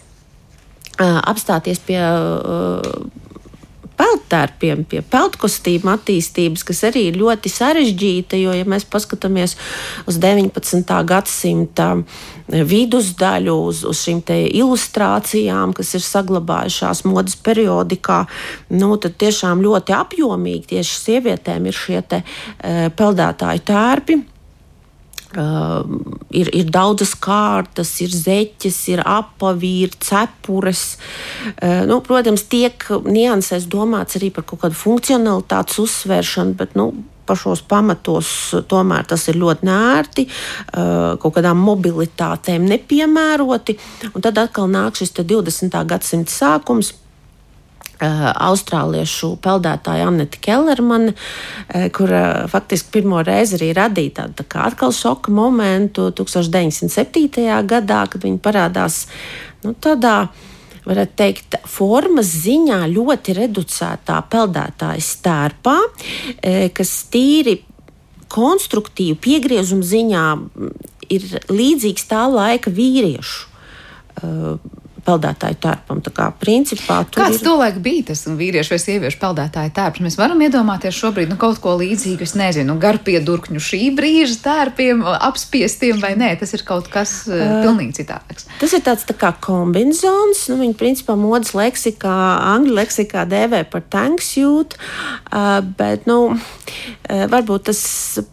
eh, 0.98 1.05
apstāties 1.05 1.83
pie 1.85 2.01
peltērpiem, 3.99 4.85
pie 4.89 5.03
peltkostīm 5.03 5.89
attīstības, 5.91 6.65
kas 6.69 6.85
arī 6.89 7.09
ir 7.11 7.19
ļoti 7.21 7.53
sarežģīta, 7.53 8.39
jo, 8.41 8.55
ja 8.57 8.67
mēs 8.69 8.87
paskatāmies 8.89 9.57
uz 10.09 10.21
19. 10.23 10.95
gadsimta 11.09 11.91
vidusdaļu, 12.49 13.57
uz, 13.71 13.83
uz 13.89 14.05
šīm 14.07 14.23
ilustrācijām, 14.29 15.75
kas 15.77 15.95
ir 15.99 16.05
saglabājušās 16.05 17.05
modes 17.09 17.37
periodikā, 17.45 18.23
nu, 18.75 18.95
tad 19.03 19.19
tiešām 19.21 19.63
ļoti 19.65 19.95
apjomīgi 19.99 20.75
tieši 20.75 20.99
sievietēm 21.05 21.69
ir 21.69 21.77
šie 21.77 22.03
te, 22.09 22.23
e, 22.23 22.91
peldētāju 22.97 23.65
tērpi. 23.69 24.21
Uh, 25.37 25.85
ir, 26.33 26.49
ir 26.57 26.71
daudzas 26.73 27.11
kārtas, 27.21 27.91
ir 28.01 28.14
zeķes, 28.17 28.79
ir 28.95 29.03
apavīri, 29.05 29.93
cepures. 30.01 30.97
Uh, 31.51 31.85
nu, 31.91 31.99
protams, 32.01 32.47
tiek 32.49 32.87
niansēs 33.05 33.67
domāts 33.69 34.17
arī 34.17 34.31
par 34.33 34.47
kaut 34.49 34.62
kādu 34.62 34.79
funkcionalitātes 34.81 35.83
uzsvēršanu, 35.85 36.57
bet 36.57 36.73
nu, 36.81 36.88
pašos 37.29 37.61
pamatos 37.69 38.31
tomēr 38.73 39.05
tas 39.11 39.27
ir 39.29 39.37
ļoti 39.37 39.69
nērti, 39.69 40.25
uh, 40.31 41.19
kaut 41.21 41.37
kādām 41.37 41.61
mobilitātēm 41.61 42.64
nepiemēroti. 42.73 43.77
Un 44.14 44.25
tad 44.25 44.41
atkal 44.41 44.73
nāk 44.73 44.97
šis 44.97 45.12
20. 45.21 45.77
gadsimta 45.93 46.33
sākums 46.33 46.95
austrāliešu 47.99 49.35
peldētāja 49.43 50.09
Annete 50.09 50.41
Kellermane, 50.43 51.15
uh, 51.15 51.89
kur 51.95 52.13
uh, 52.13 52.45
faktiski 52.51 52.93
pirmo 52.99 53.23
reizi 53.27 53.59
arī 53.59 53.73
radīja 53.77 54.21
tādu 54.23 54.39
tā 54.43 54.47
kā 54.49 54.67
atkal 54.71 54.95
šoka 54.95 55.35
momentu 55.35 56.11
1907. 56.15 57.49
gadā, 57.69 58.05
kad 58.11 58.23
viņi 58.25 58.39
parādās 58.45 59.07
nu, 59.65 59.75
tādā. 59.75 60.29
Varētu 60.89 61.13
teikt, 61.21 61.55
formas 61.69 62.31
ziņā 62.47 62.79
ļoti 62.89 63.35
reducētā 63.37 64.23
peldētāja 64.33 65.03
stērpā, 65.05 65.75
kas 66.73 66.93
tīri 67.13 67.59
konstruktīvi 68.33 69.19
piegriezuma 69.21 69.85
ziņā 69.85 70.25
ir 71.13 71.27
līdzīgs 71.53 72.09
tā 72.09 72.25
laika 72.33 72.73
vīriešu 72.73 73.45
peldētāju 75.09 75.59
tērpam. 75.62 76.03
Tā 76.05 76.12
kā 76.14 76.29
principā 76.37 77.01
Kāds 77.14 77.40
ir... 77.40 77.44
tolaik 77.47 77.81
bija 77.85 78.11
tas 78.11 78.25
vīriešu 78.29 78.75
vai 78.75 78.81
sieviešu 78.83 79.21
peldētāju 79.23 79.73
tērps? 79.77 80.03
Mēs 80.05 80.18
varam 80.21 80.42
iedomāties 80.44 80.97
šobrīd 80.99 81.33
nu, 81.33 81.38
kaut 81.40 81.61
ko 81.64 81.75
līdzīgu, 81.81 82.27
es 82.27 82.35
nezinu, 82.38 82.77
garpiedurkņu 82.83 83.62
šī 83.62 83.83
brīža 83.97 84.38
tērpiem, 84.44 85.05
apspiestiem 85.29 86.03
vai 86.03 86.14
nē, 86.21 86.35
tas 86.40 86.53
ir 86.57 86.64
kaut 86.68 86.90
kas 86.92 87.14
uh, 87.31 87.62
pilnīgi 87.64 88.03
citādāks. 88.03 88.49
Tas 88.61 88.77
ir 88.77 88.85
tāds 88.87 89.07
tā 89.09 89.16
kā 89.18 89.33
kombinzons, 89.44 90.47
nu, 90.53 90.61
viņi 90.62 90.79
principā 90.79 91.16
modas 91.18 91.55
leksikā, 91.57 92.18
angļu 92.55 92.77
leksikā 92.79 93.25
dēvē 93.31 93.64
par 93.73 93.87
tanksuit, 93.92 94.77
uh, 94.79 95.59
bet, 95.79 96.09
nu, 96.11 96.21
uh, 96.37 97.27
varbūt 97.33 97.68
tas 97.71 97.83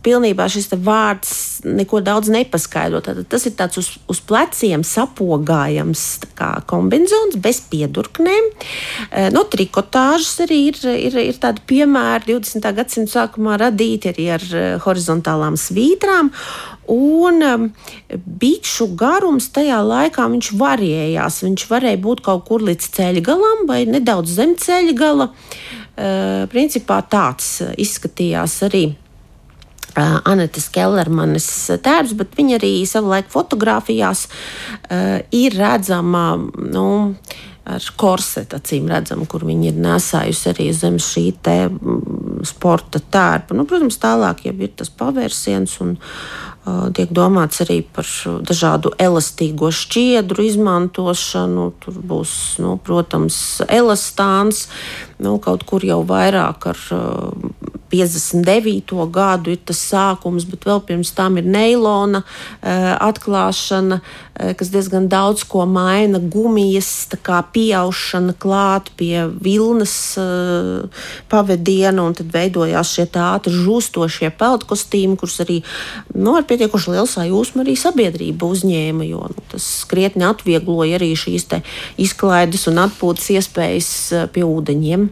pilnībā 0.06 0.50
šis 0.52 0.74
vārds 0.76 1.55
neko 1.66 2.02
daudz 2.06 2.30
nepaskaidro. 2.34 3.02
Tātad 3.04 3.28
tas 3.30 3.46
ir 3.48 3.56
tāds 3.58 3.80
uz, 3.82 3.90
uz 4.12 4.22
pleciem 4.26 4.86
sapogājams 4.86 6.04
kombinācijas 6.70 7.38
bez 7.42 7.62
piedurknēm. 7.72 8.50
Eh, 9.10 9.30
no 9.34 9.46
trikotāžas 9.50 10.46
arī 10.46 10.60
ir, 10.70 10.80
ir, 10.94 11.20
ir 11.34 11.40
tādi 11.42 11.64
piemēri 11.68 12.36
20. 12.36 12.72
gadsimta 12.78 13.16
sākumā 13.18 13.60
radīti 13.62 14.12
arī 14.14 14.30
ar 14.38 14.48
eh, 14.52 14.66
horizontālām 14.86 15.58
svītrām. 15.60 16.32
Un 16.92 17.42
um, 17.42 17.64
bišu 18.14 18.92
garums 18.94 19.48
tajā 19.56 19.80
laikā 19.82 20.28
viņš 20.36 20.52
variējās. 20.60 21.42
Viņš 21.48 21.64
varēja 21.72 22.02
būt 22.04 22.22
kaut 22.28 22.46
kur 22.46 22.66
līdz 22.68 22.92
ceļa 23.00 23.24
galam 23.26 23.66
vai 23.70 23.84
nedaudz 23.90 24.38
zem 24.38 24.54
ceļa 24.60 24.94
gala. 25.00 25.32
Principā 26.52 26.98
tāds 27.08 27.62
izskatījās 27.80 28.58
arī 28.68 28.84
Anetes 29.96 30.70
Kellermanes 30.74 31.48
tēvs, 31.84 32.16
bet 32.20 32.36
viņa 32.38 32.60
arī 32.60 32.72
savulaik 32.90 33.30
fotografijās 33.34 34.28
uh, 34.28 35.20
ir 35.32 35.56
redzama. 35.60 36.28
Nu, 36.60 36.88
ar 37.66 37.86
korsetu, 37.98 38.60
acīm 38.60 38.86
redzam, 38.92 39.24
kur 39.26 39.42
viņi 39.48 39.72
ir 39.72 39.78
nesājusi 39.82 40.52
arī 40.52 40.68
zem 40.78 41.00
šī 41.02 41.24
te 41.42 41.56
sporta 42.46 43.02
tērpa. 43.02 43.58
Nu, 43.58 43.66
protams, 43.66 43.98
tālāk 43.98 44.46
jau 44.46 44.54
ir 44.62 44.76
tas 44.78 44.92
pavērsiens 44.94 45.80
un 45.82 45.96
uh, 45.96 46.46
tiek 46.66 47.12
domāts 47.14 47.62
arī 47.62 47.80
par 47.96 48.08
dažādu 48.48 48.94
elastīgo 49.02 49.70
šķiedru 49.74 50.48
izmantošanu. 50.48 51.68
Tur 51.84 52.00
būs, 52.12 52.34
nu, 52.64 52.76
protams, 52.82 53.38
elastāns, 53.70 54.66
nu, 55.22 55.38
kaut 55.44 55.66
kur 55.70 55.86
jau 55.86 56.02
vairāk 56.08 56.70
ar 56.74 56.86
uh, 56.96 57.76
59. 57.96 58.94
gadu 59.12 59.54
ir 59.54 59.62
tas 59.66 59.80
sākums, 59.92 60.46
bet 60.50 60.66
vēl 60.68 60.82
pirms 60.88 61.12
tam 61.16 61.38
ir 61.40 61.46
neilona 61.48 62.24
atklāšana, 62.62 64.00
kas 64.60 64.72
diezgan 64.74 65.08
daudz 65.12 65.46
ko 65.48 65.66
maina. 65.70 66.20
Gumijas 66.20 66.90
pieaušana 67.56 68.36
klāt 68.42 68.92
pie 68.98 69.28
vilnas 69.30 69.96
pavadiena, 71.32 72.04
un 72.04 72.18
tad 72.18 72.34
veidojās 72.34 72.96
šie 72.98 73.08
ātri 73.22 73.54
žūstošie 73.54 74.32
peldkostīmi, 74.40 75.18
kurus 75.22 75.40
arī 75.46 75.62
nu, 76.16 76.36
ar 76.36 76.48
pietiekoši 76.56 76.96
lielu 76.96 77.10
sajūsmu 77.12 77.64
arī 77.66 77.76
sabiedrība 77.80 78.48
uzņēma, 78.48 79.06
jo 79.10 79.28
nu, 79.34 79.44
tas 79.52 79.68
krietni 79.92 80.26
atviegloja 80.28 80.96
arī 81.00 81.12
šīs 81.20 81.50
izklaides 82.02 82.66
un 82.72 82.82
atpūtas 82.88 83.30
iespējas 83.36 83.92
pie 84.34 84.48
ūdeņiem. 84.48 85.08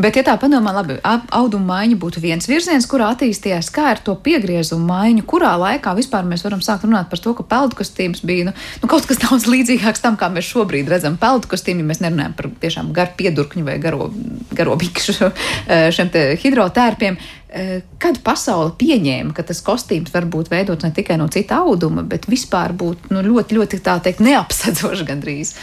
Bet, 0.00 0.16
ja 0.16 0.22
tā 0.24 0.34
padomā, 0.40 0.72
labi, 0.72 0.96
auduma 1.34 1.74
maiņa 1.74 1.98
būtu 2.00 2.22
viens 2.22 2.46
virziens, 2.48 2.86
kurā 2.88 3.10
attīstījās, 3.12 3.68
kā 3.74 3.88
ar 3.92 4.02
to 4.04 4.14
piegriezumu 4.24 4.86
maiņu, 4.88 5.24
kurā 5.28 5.52
laikā 5.60 5.92
vispār 5.98 6.24
mēs 6.28 6.44
varam 6.46 6.62
sākt 6.64 6.86
runāt 6.86 7.10
par 7.10 7.20
to, 7.20 7.34
ka 7.36 7.44
peldkostīms 7.50 8.22
bija 8.26 8.48
nu, 8.48 8.54
nu, 8.82 8.90
kaut 8.90 9.08
kas 9.10 9.20
daudz 9.20 9.48
līdzīgāks 9.52 10.04
tam, 10.04 10.16
kā 10.20 10.30
mēs 10.32 10.48
šobrīd 10.54 10.88
redzam 10.88 11.18
peldkostīmu, 11.20 11.84
ja 11.84 11.90
mēs 11.90 12.00
nerunājam 12.04 12.38
par 12.38 12.50
tiešām 12.62 12.94
garu 12.96 13.18
piedurkņu 13.18 13.66
vai 13.66 13.76
garo, 13.82 14.08
garo 14.56 14.78
bikšu 14.80 15.18
eh, 15.28 15.90
šiem 15.94 16.14
hidrotērpiem. 16.40 17.20
Eh, 17.58 17.82
kad 17.98 18.20
pasaule 18.22 18.70
pieņēma, 18.78 19.32
ka 19.34 19.42
tas 19.42 19.60
kostīms 19.66 20.12
var 20.14 20.28
būt 20.30 20.50
veidots 20.52 20.86
ne 20.86 20.92
tikai 20.94 21.16
no 21.18 21.26
cita 21.32 21.62
auduma, 21.64 22.04
bet 22.06 22.28
vispār 22.30 22.74
būt 22.78 23.08
nu, 23.10 23.22
ļoti, 23.24 23.56
ļoti 23.58 23.80
tā 23.82 23.96
teikt, 24.04 24.22
neapsedzošs 24.22 25.06
gandrīz. 25.08 25.54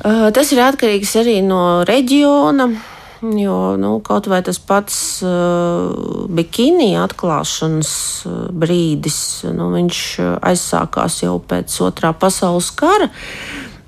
Tas 0.00 0.48
ir 0.54 0.62
atkarīgs 0.64 1.12
arī 1.20 1.42
no 1.44 1.84
reģiona. 1.84 2.70
Jo 3.20 3.76
nu, 3.76 3.98
kaut 4.00 4.30
vai 4.32 4.38
tas 4.40 4.56
pats 4.64 4.94
uh, 5.20 5.90
bikini 6.32 6.94
atklāšanas 6.96 7.90
brīdis, 8.48 9.18
nu, 9.52 9.66
viņš 9.74 9.98
aizsākās 10.40 11.18
jau 11.26 11.34
pēc 11.44 11.74
otrā 11.84 12.14
pasaules 12.16 12.70
kara. 12.72 13.10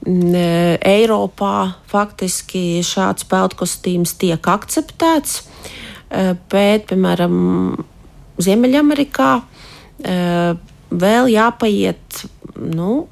Eiropā 0.05 1.57
faktiski 1.89 2.83
šāds 2.85 3.25
peldkostīms 3.31 4.13
tiek 4.21 4.53
akceptēts, 4.53 5.41
bet, 6.53 6.87
piemēram, 6.91 7.35
Ziemeļamerikā 8.43 9.31
vēl 10.93 11.29
jāpaiet 11.33 12.23
nu, 12.57 13.07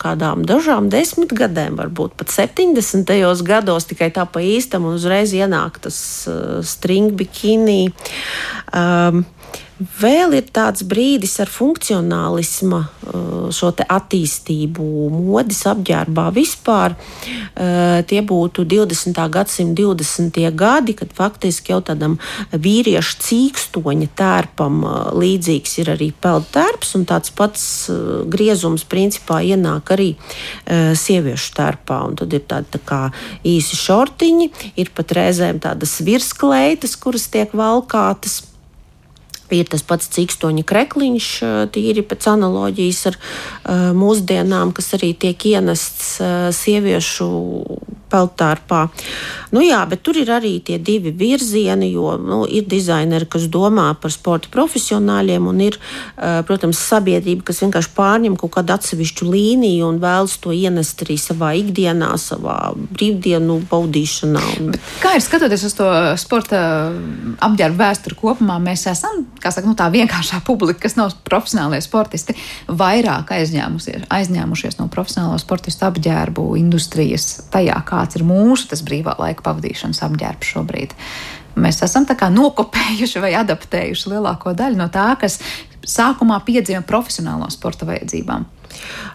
kādām 0.00 0.44
dažām 0.46 0.90
desmitgadēm, 0.92 1.78
varbūt 1.78 2.16
pat 2.18 2.32
70. 2.34 3.12
gados, 3.46 3.88
tikai 3.88 4.10
tā 4.14 4.26
pa 4.28 4.42
īstam 4.44 4.88
un 4.88 4.98
uzreiz 4.98 5.32
ienāk 5.36 5.80
tas 5.84 5.98
uh, 6.28 6.58
string 6.66 7.14
bikini. 7.18 7.92
Um, 8.74 9.24
Vēl 9.74 10.36
ir 10.38 10.44
tāds 10.54 10.84
brīdis 10.86 11.32
ar 11.42 11.50
funkcionālismu, 11.50 12.78
uh, 12.78 13.48
šo 13.50 13.72
attīstību, 13.74 14.84
modes 15.10 15.64
apģērbā 15.66 16.28
vispār. 16.36 16.94
Uh, 16.94 17.98
tie 18.06 18.20
būtu 18.22 18.62
20. 18.70 19.18
gadsimta 19.34 19.82
20. 19.82 20.38
gadi, 20.54 20.94
kad 20.94 21.10
faktiski 21.10 21.74
jau 21.74 21.80
tādam 21.82 22.14
vīriešu 22.54 23.18
cīkstoņa 23.26 24.08
tērpam 24.14 24.78
uh, 24.86 24.94
līdzīgs 25.18 25.74
ir 25.82 25.92
arī 25.96 26.12
peldtērps, 26.22 26.94
un 26.94 27.08
tāds 27.10 27.34
pats 27.34 27.66
griezums 28.30 28.86
principā 28.86 29.40
ienāk 29.42 29.90
arī 29.96 30.12
sieviešu 30.70 31.50
tērpā. 31.58 31.98
Un 32.06 32.18
tad 32.22 32.32
ir 32.36 32.46
tādi 32.46 32.78
tā 32.78 33.02
īsi 33.42 33.74
šortiņi, 33.82 34.50
ir 34.78 34.94
pat 34.94 35.18
reizēm 35.18 35.58
tādas 35.64 35.98
virskleitas, 36.06 36.94
kuras 37.00 37.26
tiek 37.32 37.50
valkātas. 37.58 38.44
Ir 39.52 39.68
tas 39.70 39.84
pats 39.86 40.08
cikstoņa 40.14 40.64
krekliņš, 40.66 41.26
tīri 41.74 42.04
pēc 42.08 42.28
analoģijas 42.32 43.02
ar 43.10 43.18
uh, 43.18 43.90
mūsdienām, 43.96 44.72
kas 44.76 44.94
arī 44.96 45.12
tiek 45.12 45.44
ienests 45.52 46.16
uh, 46.22 46.48
sieviešu 46.54 47.28
peltārpā. 48.14 48.86
Nu, 49.54 49.62
jā, 49.62 49.82
bet 49.86 50.02
tur 50.06 50.18
ir 50.18 50.30
arī 50.34 50.56
tie 50.66 50.80
divi 50.82 51.12
virzieni, 51.14 51.92
jo 51.94 52.16
nu, 52.18 52.40
ir 52.46 52.66
dizaineri, 52.70 53.28
kas 53.30 53.46
domā 53.52 53.90
par 54.00 54.10
sporta 54.14 54.50
profesionāļiem, 54.54 55.46
un 55.46 55.60
ir, 55.62 55.78
protams, 56.48 56.80
sabiedrība, 56.90 57.44
kas 57.50 57.62
vienkārši 57.62 57.92
pārņem 57.94 58.38
kaut 58.40 58.54
kādu 58.56 58.74
atsevišķu 58.74 59.28
līniju 59.30 59.86
un 59.92 60.00
vēlas 60.02 60.36
to 60.42 60.54
ienest 60.54 61.04
arī 61.06 61.18
savā 61.20 61.52
ikdienā, 61.60 62.10
savā 62.18 62.56
brīvdienu 62.74 63.60
baudīšanā. 63.70 64.44
Bet 64.72 64.90
kā 65.02 65.14
ir 65.14 65.24
skatoties 65.24 65.66
uz 65.70 65.76
to 65.78 65.88
sporta 66.20 66.64
apģērbu 67.44 67.78
vēsturi 67.78 68.18
kopumā, 68.18 68.58
mēs 68.62 68.86
esam 68.90 69.24
saka, 69.44 69.66
nu, 69.68 69.76
tā 69.78 69.86
vienkāršā 69.94 70.42
publika, 70.46 70.82
kas 70.86 70.98
nav 70.98 71.14
profesionālie 71.26 71.78
sportisti, 71.84 72.34
vairāk 72.66 73.30
aizņēmušies, 73.38 74.08
aizņēmušies 74.14 74.80
no 74.80 74.88
profesionālo 74.92 75.38
sportistu 75.42 75.86
apģērbu 75.88 76.50
industrijas 76.60 77.28
tajā, 77.54 77.78
kā 77.86 78.03
kāds 78.04 78.20
ir 78.20 78.26
mūsu 78.28 78.68
tas 78.68 78.84
brīvā 78.84 79.16
laika 79.18 79.46
pavadīšanas 79.48 80.02
apģērbs 80.04 80.52
šobrīd. 80.52 80.94
Mēs 81.56 81.80
esam 81.86 82.04
nokopējuši 82.04 83.22
vai 83.22 83.32
adaptējuši 83.38 84.10
lielāko 84.12 84.52
daļu 84.58 84.76
no 84.76 84.88
tā, 84.92 85.14
kas 85.20 85.38
sākumā 85.86 86.40
piedzima 86.44 86.82
profesionālo 86.82 87.48
sporta 87.50 87.86
vajadzībām. 87.88 88.44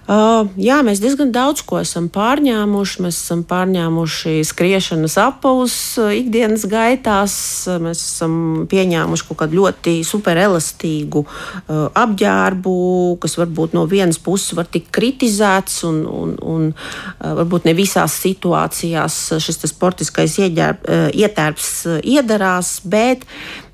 Uh, 0.09 0.47
jā, 0.57 0.79
mēs 0.81 1.01
diezgan 1.03 1.29
daudz 1.29 1.61
ko 1.67 1.77
esam 1.83 2.07
pārņēmuši. 2.09 3.03
Mēs 3.05 3.19
esam 3.21 3.43
pārņēmuši 3.49 4.39
skriešanas 4.49 5.19
apavus 5.21 5.75
uh, 6.01 6.09
ikdienas 6.17 6.65
gaitās. 6.69 7.35
Mēs 7.83 8.01
esam 8.01 8.33
pieņēmuši 8.71 9.27
kaut 9.29 9.41
kādu 9.43 9.59
ļoti 9.59 9.99
superelastīgu 10.07 11.23
uh, 11.27 11.85
apģērbu, 11.93 12.73
kas 13.21 13.37
varbūt 13.37 13.77
no 13.77 13.85
vienas 13.91 14.17
puses 14.17 14.57
var 14.57 14.69
tikt 14.71 14.89
kritizēts, 14.95 15.83
un, 15.89 16.01
un, 16.09 16.35
un 16.41 16.67
uh, 16.73 17.31
varbūt 17.43 17.69
ne 17.69 17.77
visās 17.77 18.17
situācijās 18.25 19.21
šis 19.37 19.61
sportiskais 19.69 20.39
ieģērb, 20.41 20.85
uh, 20.89 21.07
ietērps 21.13 21.73
uh, 21.85 21.99
iedarās, 22.17 22.79
bet 22.89 23.29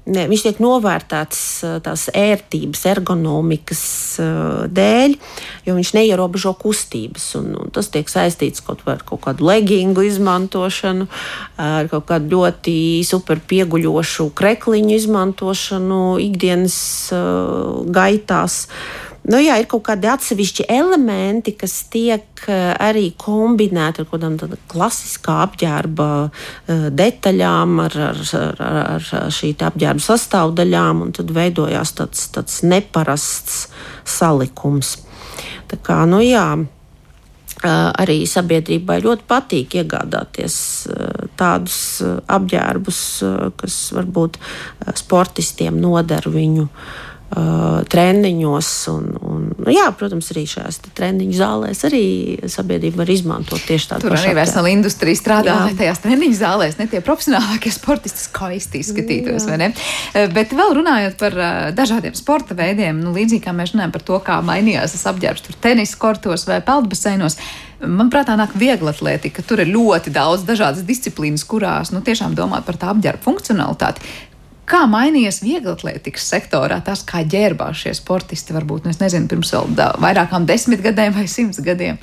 ne, 0.06 0.26
viņš 0.30 0.44
tiek 0.46 0.60
novērtēts 0.63 1.39
tās 1.86 2.06
ērtības, 2.15 2.84
ergonomikas 2.91 3.84
dēļ, 4.76 5.15
jo 5.68 5.78
viņš 5.78 5.94
neierobežo 5.98 6.54
kustības. 6.62 7.28
Un, 7.39 7.52
un 7.65 7.74
tas 7.76 7.89
tiek 7.94 8.10
saistīts 8.12 8.63
kaut 8.65 8.86
ar 8.89 9.02
kaut 9.08 9.24
kādu 9.26 9.48
legingu 9.50 10.06
izmantošanu, 10.06 11.10
ar 11.62 11.89
kaut 11.91 12.08
kādu 12.12 12.38
ļoti 12.38 12.78
super 13.08 13.41
pieguļošu 13.50 14.30
krekliņu 14.38 14.96
izmantošanu 15.00 16.04
ikdienas 16.30 16.78
gaitās. 17.96 18.65
Nu, 19.26 19.40
jā, 19.42 19.56
ir 19.58 19.66
kaut 19.70 19.88
kādi 19.88 20.06
atsevišķi 20.12 20.68
elementi, 20.70 21.56
kas 21.58 21.74
tiek 21.90 22.44
eh, 22.46 22.76
arī 22.78 23.08
kombinēti 23.18 24.04
ar 24.04 24.10
kaut 24.10 24.22
kādām 24.22 24.60
klasiskā 24.70 25.40
apģērba 25.48 26.10
eh, 26.26 26.84
detaļām, 26.94 27.80
ar, 27.88 27.96
ar, 28.12 28.22
ar, 28.38 28.84
ar 29.00 29.08
šī 29.34 29.56
apģērba 29.66 30.06
sastāvdaļām, 30.06 31.02
un 31.08 31.16
tad 31.18 31.34
veidojās 31.34 31.96
tāds, 31.98 32.28
tāds 32.36 32.62
neparasts 32.70 33.64
salikums. 34.06 35.00
Tā 35.74 35.82
kā, 35.82 36.04
nu, 36.12 36.22
jā, 36.22 36.46
eh, 36.62 37.72
arī 38.06 38.20
sabiedrībai 38.30 39.00
ļoti 39.08 39.26
patīk 39.32 39.80
iegādāties 39.82 40.60
tādus 41.36 41.80
apģērbus, 42.06 43.02
kas 43.58 43.82
varbūt 43.98 44.38
sportistiem 45.02 45.82
noder 45.82 46.30
viņu 46.30 46.70
uh, 47.34 47.82
treniņos. 47.90 48.70
Un, 48.92 49.08
un, 49.22 49.44
nu, 49.58 49.74
jā, 49.74 49.86
protams, 49.98 50.30
arī 50.34 50.46
šajās 50.50 50.80
treniņu 50.98 51.38
zālēs 51.38 51.84
arī 51.88 52.04
sabiedrība 52.52 53.02
var 53.04 53.12
izmantot 53.14 53.66
tieši 53.66 53.92
tādu 53.92 54.08
pašu. 54.08 54.14
Tur 54.14 54.30
arī 54.30 54.38
vesela 54.38 54.72
industrija 54.74 55.20
strādā, 55.20 55.58
jā. 55.70 55.78
tajās 55.82 56.04
treniņu 56.06 56.40
zālēs 56.40 56.80
ne 56.80 56.88
tie 56.92 57.02
profesionālākie 57.06 57.74
sportisti 57.74 58.26
skaisti 58.28 58.84
izskatītos. 58.84 59.48
Uh, 59.50 60.26
bet 60.36 60.56
vēl 60.56 60.76
runājot 60.80 61.20
par 61.22 61.40
uh, 61.40 61.54
dažādiem 61.76 62.18
sporta 62.18 62.58
veidiem, 62.58 63.02
nu, 63.02 63.16
līdzīgi 63.16 63.46
kā 63.48 63.56
mēs 63.56 63.76
runājam 63.76 63.96
par 63.96 64.06
to, 64.06 64.20
kā 64.26 64.42
mainījās 64.46 64.96
tas 64.98 65.08
apģērbs 65.14 65.48
tur 65.48 65.58
tenisa 65.64 66.00
kortos 66.02 66.48
vai 66.50 66.62
peldbaseinos. 66.66 67.40
Manuprāt, 67.86 68.30
tā 68.30 68.38
nāk 68.40 68.54
viegla 68.58 68.94
atletika. 68.96 69.44
Tur 69.46 69.60
ir 69.62 69.70
ļoti 69.74 70.14
daudz 70.16 70.46
dažādas 70.48 70.86
disciplīnas, 70.88 71.44
kurās 71.46 71.92
nu, 71.92 72.00
tiešām 72.06 72.34
domāt 72.38 72.64
par 72.66 72.80
tā 72.80 72.94
apģērba 72.94 73.22
funkcionalitāti. 73.26 74.16
Kā 74.65 74.86
mainījies 74.89 75.43
vieglatlētikas 75.45 76.25
sektorā 76.25 76.80
tas, 76.86 77.04
kā 77.06 77.21
ģērbās 77.30 77.84
šie 77.84 77.93
sportisti 77.97 78.56
varbūt, 78.56 78.88
nu, 78.88 78.93
nezinu, 78.97 79.30
pirms 79.30 79.54
vēl 79.54 79.75
vairākām 80.01 80.47
desmit 80.49 80.82
gadiem 80.86 81.13
vai 81.13 81.28
simts 81.30 81.62
gadiem? 81.62 81.99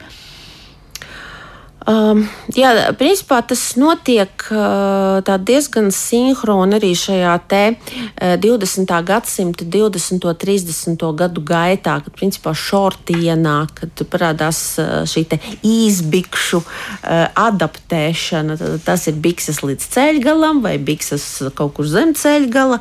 Um, 1.82 2.20
jā, 2.54 2.70
principā 2.94 3.40
tas 3.42 3.60
notiek 3.80 4.44
uh, 4.54 5.18
diezgan 5.42 5.88
sinhroni 5.90 6.76
arī 6.78 6.92
šajā 6.94 7.32
te, 7.50 7.62
uh, 7.74 8.36
20. 8.38 8.92
gadsimta 9.08 9.66
20. 9.66 10.22
un 10.30 10.38
30. 10.44 11.02
gadu 11.18 11.42
gaitā, 11.42 11.96
kad 12.04 12.14
principā 12.14 12.54
šorti 12.54 13.18
ienāk, 13.26 13.74
kad 13.80 14.04
parādās 14.12 14.62
uh, 14.78 15.02
šī 15.10 15.24
īsbikšu 15.66 16.62
uh, 16.62 17.26
adaptēšana. 17.50 18.60
Tad, 18.62 18.78
tas 18.86 19.10
ir 19.10 19.18
bikses 19.24 19.62
līdz 19.66 19.90
ceļgalam 19.96 20.62
vai 20.62 20.76
bikses 20.78 21.26
kaut 21.58 21.74
kur 21.78 21.90
zem 21.90 22.14
ceļgala, 22.14 22.78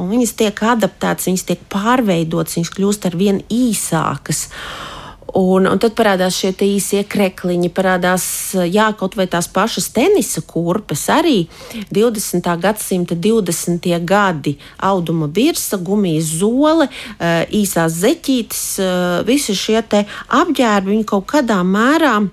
viņas 0.00 0.38
tiek 0.42 0.66
adaptētas, 0.74 1.30
viņas 1.30 1.50
tiek 1.52 1.66
pārveidotas, 1.70 2.58
viņas 2.58 2.74
kļūst 2.74 3.12
ar 3.12 3.20
vien 3.20 3.44
īsākas. 3.46 4.48
Uh, 4.50 4.96
Un, 5.36 5.66
un 5.70 5.78
tad 5.78 5.94
parādās 5.98 6.38
šie 6.40 6.50
īsie 6.66 7.02
krekliņi, 7.06 7.70
parādās 7.74 8.24
jā, 8.66 8.88
kaut 8.98 9.14
vai 9.18 9.28
tās 9.30 9.46
pašas 9.50 9.90
tenisa 9.94 10.42
kurpes, 10.42 11.06
arī 11.12 11.44
20. 11.92 12.50
gadsimta 12.60 13.14
20. 13.14 13.90
gadi, 14.04 14.56
auduma 14.78 15.28
virsa, 15.30 15.78
gumijas 15.78 16.32
zole, 16.40 16.88
eh, 17.18 17.46
īsās 17.46 18.00
zeķītes, 18.02 18.64
eh, 18.78 19.22
visi 19.24 19.54
šie 19.54 19.80
apģērbi, 19.80 21.04
kaut 21.04 21.26
kādā 21.26 21.62
mērā 21.64 22.28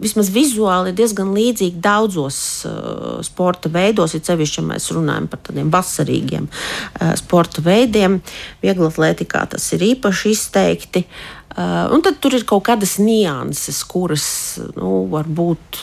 vismaz 0.00 0.30
vizuāli 0.32 0.92
ir 0.92 0.96
diezgan 0.96 1.34
līdzīgi 1.36 1.82
daudzos 1.84 2.38
uh, 2.64 3.18
sporta 3.26 3.68
veidos, 3.72 4.14
ir 4.16 4.24
sevišķi, 4.24 4.62
ja 4.62 4.68
mēs 4.70 4.88
runājam 4.96 5.26
par 5.28 5.42
tādiem 5.44 5.72
vasarīgiem 5.72 6.46
uh, 6.48 7.12
sporta 7.20 7.60
veidiem. 7.64 8.20
Viegla 8.64 8.88
atlētikā 8.88 9.44
tas 9.52 9.68
ir 9.76 9.84
īpaši 9.92 10.32
izteikti. 10.32 11.04
Uh, 11.50 11.90
un 11.92 12.00
tad 12.06 12.20
tur 12.22 12.36
ir 12.38 12.46
kaut 12.48 12.62
kādas 12.68 12.94
nianses, 13.02 13.82
kuras 13.90 14.24
nu, 14.78 15.02
varbūt 15.10 15.82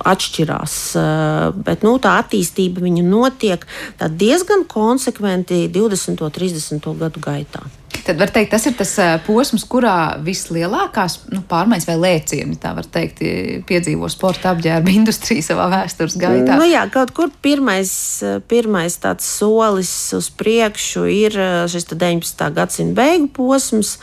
atšķirās. 0.00 0.78
Uh, 0.98 1.62
bet 1.66 1.84
nu, 1.86 1.94
tā 2.02 2.16
attīstība 2.24 2.82
notiek 3.04 3.68
diezgan 4.00 4.64
konsekventi 4.66 5.68
20. 5.70 6.24
un 6.24 6.36
30. 6.40 6.92
gadu 7.04 7.22
gaitā. 7.22 7.62
Tad 8.04 8.20
var 8.20 8.32
teikt, 8.34 8.50
tas 8.52 8.66
ir 8.68 8.74
tas 8.76 8.92
posms, 9.24 9.64
kurā 9.68 10.18
vislielākās 10.24 11.18
nu, 11.32 11.40
pārmaiņas 11.48 11.88
vai 11.88 11.96
lēcieni, 12.02 12.58
tā 12.60 12.74
var 12.76 12.88
teikt, 12.92 13.22
piedzīvo 13.68 14.10
sporta 14.12 14.52
apģērba 14.52 14.92
industrija 15.00 15.46
savā 15.46 15.70
vēstures 15.72 16.18
gaitā. 16.20 16.58
Nu, 16.60 16.68
jā, 16.68 16.84
kaut 16.92 17.14
kur 17.16 17.32
pirmais, 17.44 17.94
pirmais 18.50 18.98
tāds 19.00 19.28
solis 19.38 19.92
uz 20.16 20.30
priekšu 20.36 21.06
ir 21.10 21.38
šis 21.72 21.88
19. 21.94 22.50
gadsimta 22.56 23.00
beigu 23.00 23.30
posms 23.34 23.96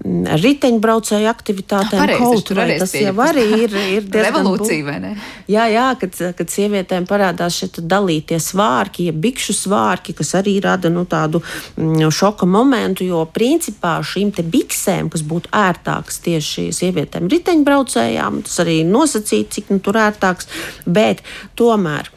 riteņbraucēju 0.00 1.28
aktivitātēm. 1.28 2.00
Pareizi, 2.00 2.22
kaut 2.22 2.52
vai 2.56 2.66
tas 2.80 2.94
jau 2.96 3.12
arī 3.20 3.44
ir, 3.66 3.74
ir 3.98 4.06
diezgan 4.12 4.40
revolūcija, 4.40 4.84
vai 4.86 4.96
ne? 5.02 5.10
Jā, 5.50 5.66
jā 5.68 5.86
kad, 6.00 6.16
kad 6.38 6.52
sievietēm 6.52 7.04
parādās 7.08 7.58
šie 7.60 7.68
dalītie 7.84 8.38
svārki, 8.40 9.10
ja 9.10 9.14
bikšu 9.16 9.56
svārki, 9.58 10.14
kas 10.16 10.32
arī 10.40 10.56
rada 10.64 10.92
nu, 10.92 11.04
tādu 11.10 11.42
mm, 11.42 12.08
šoka 12.16 12.48
momentu, 12.48 13.04
jo 13.04 13.26
principā 13.28 13.98
šīm 14.06 14.32
te 14.36 14.46
biksēm, 14.46 15.12
kas 15.12 15.24
būtu 15.26 15.52
ērtākas 15.60 16.22
tieši 16.24 16.70
sievietēm 16.76 17.28
riteņbraucējām, 17.32 18.42
tas 18.48 18.60
arī 18.64 18.80
nosacīt, 18.88 19.52
cik 19.52 19.74
nu, 19.74 19.82
tur 19.84 20.00
ērtāks, 20.00 20.48
bet 20.88 21.20
tomēr 21.60 22.08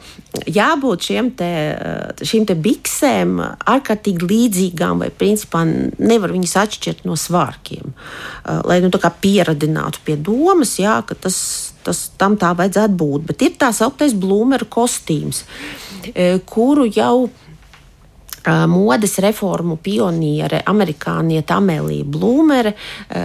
jābūt 0.42 1.08
šiem 1.08 1.30
te, 1.38 1.50
šīm 2.24 2.46
te 2.48 2.56
biksēm 2.58 3.36
ārkārtīgi 3.42 4.28
līdzīgām, 4.30 5.04
vai 5.04 5.10
principā 5.14 5.62
nevar 5.64 6.34
viņas 6.34 6.56
atšķirt 6.64 7.04
no 7.08 7.16
svārkiem. 7.18 7.92
Uh, 7.92 8.60
lai 8.66 8.80
nu, 8.84 8.90
pieradinātu 8.94 10.02
pie 10.04 10.16
domas, 10.16 10.76
jā, 10.80 10.98
ka 11.06 11.14
tas, 11.14 11.38
tas 11.86 12.08
tam 12.18 12.38
tā 12.40 12.54
vajadzētu 12.56 12.98
būt. 12.98 13.26
Bet 13.30 13.46
ir 13.46 13.56
tā 13.60 13.70
sauktais 13.74 14.14
blūmeru 14.16 14.68
kostīms, 14.70 15.44
uh, 15.44 16.38
kuru 16.50 16.88
jau 16.90 17.26
uh, 17.28 18.64
modes 18.70 19.18
reformu 19.22 19.78
pioniere, 19.80 20.62
amerikāniete 20.66 21.54
Amelija 21.54 22.04
Blūmere, 22.04 22.74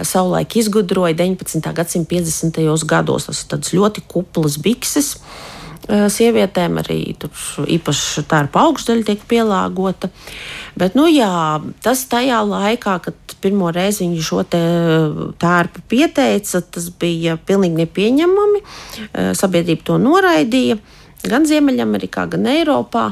savulaik 0.06 0.56
izgudroja 0.56 1.16
19. 1.18 1.72
gadsimta 1.74 2.14
50. 2.14 2.86
gados. 2.88 3.26
Tas 3.50 3.72
ir 3.72 3.80
ļoti 3.80 4.06
kuplas 4.08 4.56
bikses. 4.62 5.16
Sievietēm 5.90 6.78
arī 6.82 6.98
tur 7.18 7.66
īpaši 7.66 8.24
tā 8.30 8.44
ar 8.44 8.50
augšdaļu 8.62 9.06
tiek 9.08 9.24
pielāgota. 9.30 10.10
Bet, 10.78 10.94
nu, 10.98 11.08
jā, 11.10 11.58
tas 11.82 12.04
tajā 12.10 12.40
laikā, 12.46 12.98
kad 13.06 13.34
pirmo 13.42 13.72
reizi 13.74 14.04
viņi 14.04 14.22
šo 14.24 14.44
tērpu 14.50 15.84
pieteica, 15.90 16.62
tas 16.62 16.88
bija 17.00 17.36
pilnīgi 17.36 17.82
nepieņemami. 17.82 18.62
Sabiedrība 19.38 19.86
to 19.90 19.98
noraidīja 20.02 20.78
gan 21.28 21.48
Ziemeļamerikā, 21.48 22.28
gan 22.32 22.48
Eiropā. 22.48 23.10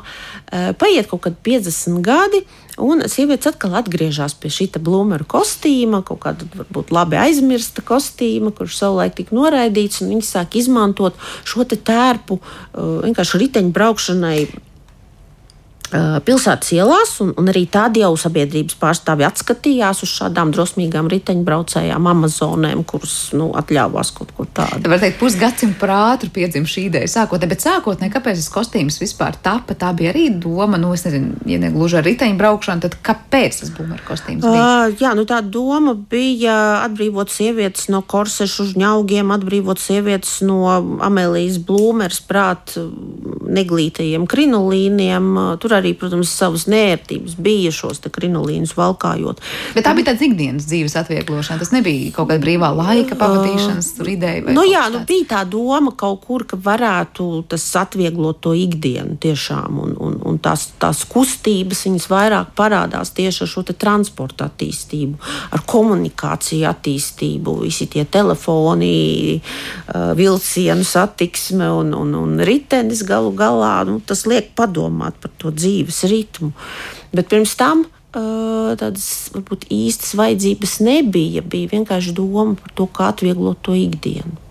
Paiet 0.50 1.10
kaut 1.10 1.26
kādi 1.26 1.42
50 1.50 2.00
gadi, 2.04 2.44
Un 2.78 3.02
sievietes 3.10 3.50
atkal 3.50 3.74
atgriežas 3.80 4.36
pie 4.38 4.50
šī 4.54 4.68
blūmera 4.78 5.26
kostīma, 5.26 5.98
kaut 6.06 6.20
kāda 6.22 6.46
varbūt 6.54 6.92
labi 6.94 7.18
aizmirsta 7.18 7.82
kostīma, 7.82 8.52
kurš 8.54 8.78
savulaik 8.78 9.16
tika 9.18 9.34
noraidīts. 9.34 10.04
Viņi 10.06 10.22
sāk 10.22 10.54
izmantot 10.60 11.18
šo 11.48 11.66
tērpu 11.66 12.38
uh, 12.38 13.02
vienkārši 13.02 13.42
riteņbraukšanai 13.42 14.38
pilsētas 15.90 16.72
ielās, 16.76 17.14
un, 17.24 17.32
un 17.40 17.50
arī 17.50 17.64
tādi 17.70 18.02
jau 18.02 18.12
sabiedrības 18.20 18.76
pārstāvji 18.80 19.26
atskatījās 19.28 20.02
uz 20.04 20.12
šādām 20.20 20.52
drosmīgām 20.54 21.08
riteņbraucējām, 21.12 22.08
Amazonēm, 22.12 22.82
kuras 22.88 23.16
nu, 23.36 23.50
atļāvās 23.58 24.12
kaut 24.16 24.34
ko 24.36 24.44
tādu. 24.44 24.82
Tā 24.84 24.92
var 24.92 25.02
teikt, 25.02 25.18
pusgadsimta 25.20 25.80
par 25.80 25.94
ātru 25.96 26.30
piedzima 26.34 26.68
šī 26.68 26.88
ideja 26.90 27.10
sākotnēji, 27.14 27.52
bet 27.54 27.64
sākotnēji, 27.64 28.14
kāpēc 28.14 28.40
tas 28.40 28.50
kostīms 28.52 29.00
vispār 29.02 29.38
tapa, 29.44 29.76
tā 29.78 29.92
bija 29.96 30.12
arī 30.12 30.28
doma, 30.34 30.80
nu, 30.80 30.92
es 30.96 31.06
nezinu, 31.06 31.38
ja 31.48 31.60
ne 31.62 31.72
gluži 31.74 32.00
ar 32.00 32.06
riteņbraukšanu, 32.08 32.84
tad 32.84 32.98
kāpēc 33.08 33.62
tas 33.62 33.72
būmēr 33.76 34.04
kostīms 34.08 34.44
bija? 34.44 34.66
Uh, 34.88 34.98
jā, 35.00 35.14
nu 35.18 35.24
tā 35.28 35.40
doma 35.44 35.96
bija 35.96 36.58
atbrīvot 36.84 37.32
sievietes 37.32 37.88
no 37.92 38.02
korsešu 38.04 38.70
žņaugiem, 38.74 39.32
atbrīvot 39.38 39.80
sievietes 39.82 40.38
no 40.46 40.60
Amelijas 41.04 41.60
Blūmeres 41.64 42.20
prāt 42.28 42.76
neglītajiem 43.48 44.26
krinolīniem. 44.28 45.30
Tur 45.62 45.76
arī, 45.78 45.94
protams, 45.98 46.32
savas 46.32 46.66
nērtības 46.70 47.38
bija 47.40 47.72
šos 47.74 48.02
krinolīnus 48.12 48.74
valkājot. 48.78 49.42
Bet 49.74 49.86
tā 49.86 49.94
bija 49.96 50.10
tāda 50.10 50.26
ikdienas 50.28 50.68
dzīves 50.68 50.96
atvieglošana. 51.00 51.60
Tas 51.62 51.72
nebija 51.74 52.12
kaut 52.16 52.30
kāda 52.30 52.42
brīvā 52.44 52.70
laika 52.76 53.18
pavadīšanas 53.18 53.90
uh, 53.98 54.10
ideja. 54.12 54.44
Nu, 54.54 54.64
jā, 54.68 54.84
nu, 54.92 55.02
bija 55.08 55.28
tā 55.34 55.42
doma 55.48 55.92
kaut 55.98 56.22
kur, 56.26 56.44
ka 56.48 56.58
varētu 56.60 57.28
tas 57.50 57.64
atvieglot 57.80 58.40
to 58.44 58.54
ikdienu 58.56 59.18
tiešām. 59.20 59.80
Un, 59.82 59.96
un, 60.02 60.18
un 60.28 60.40
tās, 60.42 60.68
tās 60.80 61.04
kustības 61.08 61.84
viņas 61.88 62.08
vairāk 62.12 62.52
parādās 62.58 63.12
tieši 63.16 63.44
ar 63.44 63.52
šo 63.52 63.64
transporta 63.68 64.48
attīstību, 64.48 65.18
ar 65.54 65.64
komunikāciju 65.68 66.68
attīstību, 66.70 67.58
visi 67.64 67.88
tie 67.90 68.04
telefoni, 68.08 69.40
vilcienu 70.18 70.86
satiksme 70.86 71.68
un, 71.80 71.92
un, 71.96 72.14
un 72.18 72.38
ritenis 72.44 73.04
galu 73.06 73.32
galā. 73.38 73.76
Nu, 73.88 73.98
tas 74.04 74.24
liek 74.28 74.52
padomāt 74.58 75.18
par 75.22 75.32
to 75.40 75.52
dzīves 75.54 76.02
ritmu. 76.10 76.52
Bet 77.14 77.30
pirms 77.30 77.54
tam 77.58 77.86
uh, 77.86 78.74
tādas 78.78 79.30
varbūt 79.34 79.68
īstas 79.74 80.16
vajadzības 80.18 80.78
nebija. 80.84 81.44
Bija 81.46 81.72
vienkārši 81.76 82.16
doma 82.18 82.58
par 82.58 82.74
to, 82.74 82.90
kā 82.90 83.12
atvieglot 83.14 83.62
to 83.64 83.78
ikdienu. 83.78 84.47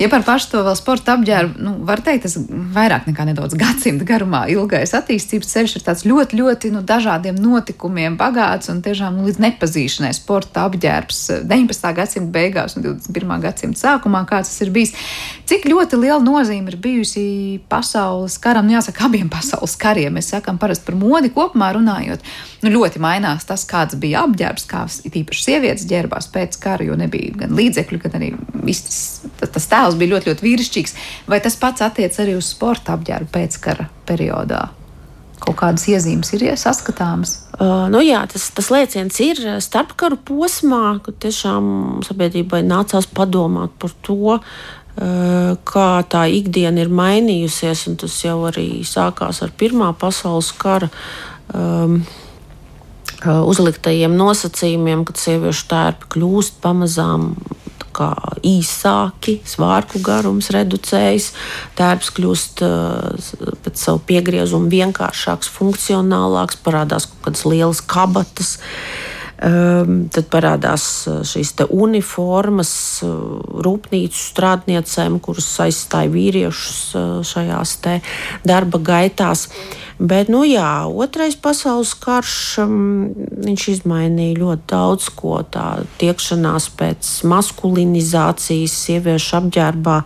Ja 0.00 0.08
par 0.08 0.24
pašu 0.24 0.50
to 0.54 0.62
vēl 0.64 0.76
sporta 0.78 1.14
apģērbu, 1.18 1.60
nu, 1.60 1.74
var 1.88 2.00
teikt, 2.04 2.24
tas 2.26 2.36
vairāk 2.74 3.08
nekā 3.10 3.26
nedaudz 3.28 3.56
gadsimta 3.58 4.06
garumā 4.08 4.46
ilgais 4.52 4.94
attīstības 4.96 5.50
ceļš 5.52 5.76
ir 5.76 5.84
tāds 5.86 6.06
ļoti, 6.08 6.38
ļoti 6.40 6.72
nu, 6.74 6.82
dažādiem 6.86 7.36
notikumiem 7.40 8.16
bagāts 8.20 8.70
un 8.72 8.80
tiešām 8.84 9.18
nu, 9.18 9.26
līdz 9.28 9.42
nepazīšanai 9.44 10.12
sporta 10.16 10.64
apģērbs 10.68 11.20
19. 11.50 11.92
gadsimta 11.96 12.32
beigās 12.34 12.76
un 12.78 12.86
21. 12.86 13.36
gadsimta 13.44 13.82
sākumā, 13.82 14.24
kāds 14.30 14.52
tas 14.52 14.64
ir 14.64 14.72
bijis. 14.74 14.94
Cik 15.50 15.68
ļoti 15.68 15.98
liela 16.00 16.20
nozīme 16.24 16.72
ir 16.72 16.78
bijusi 16.80 17.60
pasaules 17.70 18.38
karam, 18.42 18.68
nu, 18.68 18.76
jāsaka, 18.78 19.08
abiem 19.10 19.28
pasaules 19.36 19.76
kariem. 19.80 20.16
Mēs 20.16 20.32
sakām 20.34 20.60
parasti 20.60 20.88
par 20.88 20.98
modi 21.00 21.32
kopumā 21.34 21.72
runājot. 21.76 22.24
Nu, 22.64 22.72
ļoti 22.72 23.00
mainās 23.02 23.46
tas, 23.48 23.66
kāds 23.68 23.96
bija 24.00 24.24
apģērbs, 24.26 24.66
kā 24.70 24.84
īpaši 25.10 25.46
sievietes 25.46 25.86
ģērbās 25.90 26.28
pēc 26.32 26.58
kara, 26.60 26.84
jo 26.88 26.96
nebija 26.98 27.36
gan 27.44 27.54
līdzekļu, 27.56 28.00
gan 28.04 28.18
arī 28.18 28.32
viss 28.64 29.20
tas, 29.40 29.59
tas, 29.60 29.70
tēls 29.70 30.00
bija 30.00 30.16
ļoti, 30.16 30.32
ļoti 30.32 30.46
vīrišķīgs. 30.48 30.98
Vai 31.30 31.40
tas 31.44 31.58
pats 31.60 31.84
attiec 31.84 32.16
arī 32.22 32.36
uz 32.38 32.50
sporta 32.54 32.96
apģērbu 32.96 33.32
pēckara 33.36 33.90
periodā? 34.08 34.66
Kaut 35.40 35.56
kādas 35.56 35.86
iezīmes 35.88 36.34
ir 36.36 36.42
saskatāmas. 36.60 37.38
Uh, 37.60 37.86
nu 37.92 38.02
jā, 38.04 38.20
tas, 38.28 38.50
tas 38.56 38.68
lēciens 38.72 39.16
ir 39.24 39.40
starpkaru 39.64 40.18
posmā, 40.28 40.98
kad 41.04 41.16
tiešām 41.22 42.02
sabiedrībai 42.04 42.60
nācās 42.64 43.08
padomāt 43.08 43.72
par 43.80 43.96
to, 44.04 44.40
kā 45.00 45.90
tā 46.10 46.24
ikdiena 46.28 46.82
ir 46.82 46.90
mainījusies, 46.92 47.86
tas 48.00 48.16
jau 48.24 48.40
arī 48.50 48.82
sākās 48.84 49.42
ar 49.42 49.52
Pirmā 49.56 49.92
pasaules 49.96 50.50
kara 50.52 50.90
um, 51.54 52.02
uzliktajiem 53.24 54.16
nosacījumiem, 54.16 55.04
kad 55.08 55.20
sieviešu 55.20 55.66
tērpi 55.70 56.10
kļūst 56.16 56.60
pamazām 56.64 57.34
īsāki, 58.46 59.38
svārku 59.48 60.00
garums 60.04 60.50
reducējas, 60.54 61.30
tērps 61.78 62.10
kļūst 62.16 62.64
pēc 63.64 63.84
savu 63.84 64.02
piegriezumu 64.08 64.70
vienkāršāks, 64.72 65.52
funkcionālāks, 65.58 66.60
parādās 66.64 67.10
kaut 67.10 67.24
kādas 67.28 67.46
lielas 67.48 67.84
kabatas. 67.84 68.56
Um, 68.58 69.19
tad 69.40 70.26
parādās 70.28 70.84
šīs 71.24 71.54
uniformas 71.72 72.72
rūpnīcu 73.64 74.18
strādniecēm, 74.20 75.16
kuras 75.24 75.48
aizstāja 75.64 76.12
vīriešus 76.12 77.24
šajās 77.24 77.78
darba 78.44 78.80
gaitās. 78.84 79.46
Bet, 80.00 80.28
nu 80.32 80.42
jā, 80.48 80.84
otrais 80.88 81.36
pasaules 81.36 81.92
karš 82.00 82.34
um, 82.62 82.76
izmainīja 83.44 84.38
ļoti 84.40 84.68
daudz 84.72 85.08
ko. 85.16 85.40
Tā 85.44 85.84
tiekšanās 86.00 86.70
pēc 86.76 87.10
maskulinizācijas, 87.28 88.76
sieviešu 88.86 89.36
apģērbā 89.40 89.98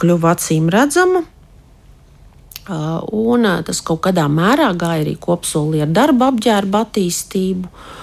kļuva 0.00 0.32
acīm 0.36 0.68
redzama. 0.72 1.24
Un 2.68 3.48
tas 3.66 3.80
kaut 3.84 4.04
kādā 4.04 4.28
mērā 4.32 4.70
gāja 4.76 5.04
arī 5.04 5.16
kopsolī 5.20 5.82
ar 5.84 5.92
darba 5.92 6.30
apģērba 6.32 6.86
attīstību. 6.86 7.68
Uh, 7.68 7.98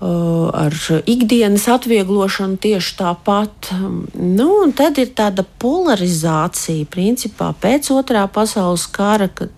ar 0.00 0.74
ikdienas 1.06 1.66
atvieglošanu 1.68 2.56
tieši 2.56 2.96
tāpat. 2.96 3.70
Um, 3.76 4.02
nu, 4.16 4.48
tad 4.76 4.98
ir 5.02 5.12
tāda 5.16 5.44
polarizācija, 5.60 6.88
principā 6.88 7.52
pēc 7.60 7.92
otrā 7.92 8.24
pasaules 8.32 8.88
kara, 8.90 9.28
kad 9.28 9.50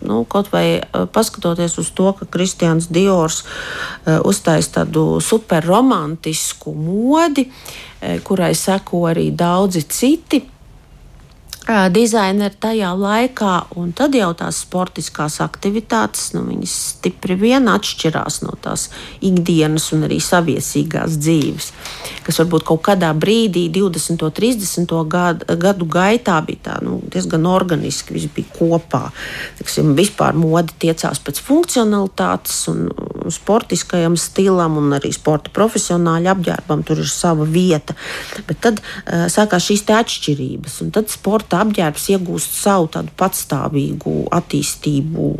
Nu, 0.00 0.22
kaut 0.24 0.48
vai 0.48 0.80
eh, 0.80 0.84
paskatoties 1.12 1.74
uz 1.78 1.90
to, 1.92 2.12
ka 2.16 2.24
Kristians 2.24 2.86
Diors 2.88 3.42
uh, 3.44 4.22
uztaisīja 4.24 4.78
tādu 4.78 5.02
superromantisku 5.20 6.72
modi, 6.72 7.44
uh, 7.44 8.14
kurai 8.24 8.54
seko 8.56 9.02
arī 9.10 9.26
daudzi 9.36 9.84
citi 9.84 10.40
dizaineri 11.92 12.56
tajā 12.60 12.90
laikā, 12.98 13.52
un 13.78 13.92
tad 13.96 14.14
jau 14.18 14.30
tās 14.36 14.60
sportiskās 14.64 15.38
aktivitātes, 15.44 16.32
nu, 16.34 16.42
viņas 16.48 16.74
stipri 16.94 17.36
vien 17.38 17.68
atšķirās 17.70 18.40
no 18.44 18.56
tās 18.62 18.88
ikdienas 19.24 19.90
un 19.94 20.06
arī 20.08 20.18
saviesīgās 20.24 21.18
dzīves, 21.20 21.70
kas 22.26 22.40
varbūt 22.42 22.66
kaut 22.70 22.82
kādā 22.90 23.12
brīdī, 23.14 23.68
20. 23.74 24.26
un 24.26 24.34
30. 24.40 24.96
Gadu, 25.10 25.58
gadu 25.62 25.88
gaitā, 25.90 26.40
bija 26.46 26.64
tā, 26.70 26.78
nu, 26.86 26.98
diezgan 27.12 27.46
organiski, 27.50 28.16
viss 28.16 28.32
bija 28.34 28.50
kopā. 28.58 29.04
Tiksim, 29.60 29.94
vispār 29.98 30.38
mode 30.38 30.74
tiecās 30.82 31.22
pēc 31.22 31.42
funkcionalitātes 31.46 32.64
un 32.72 32.88
sportiskajam 33.28 34.16
stilam 34.20 34.78
un 34.80 34.94
arī 34.96 35.12
sporta 35.14 35.52
profesionāļu 35.54 36.30
apģērbam, 36.34 36.84
tur 36.86 37.02
ir 37.02 37.10
sava 37.10 37.46
vieta. 37.48 37.96
Bet 38.48 38.62
tad 38.64 38.80
uh, 38.82 39.26
sākās 39.32 39.68
šīs 39.68 39.84
atšķirības, 40.00 40.80
un 40.84 40.94
tad 40.94 41.12
sporta 41.12 41.60
apģērbs 41.64 42.08
iegūst 42.14 42.56
savu 42.62 42.90
tādu 42.96 43.14
patstāvīgu 43.20 44.16
attīstību. 44.40 45.30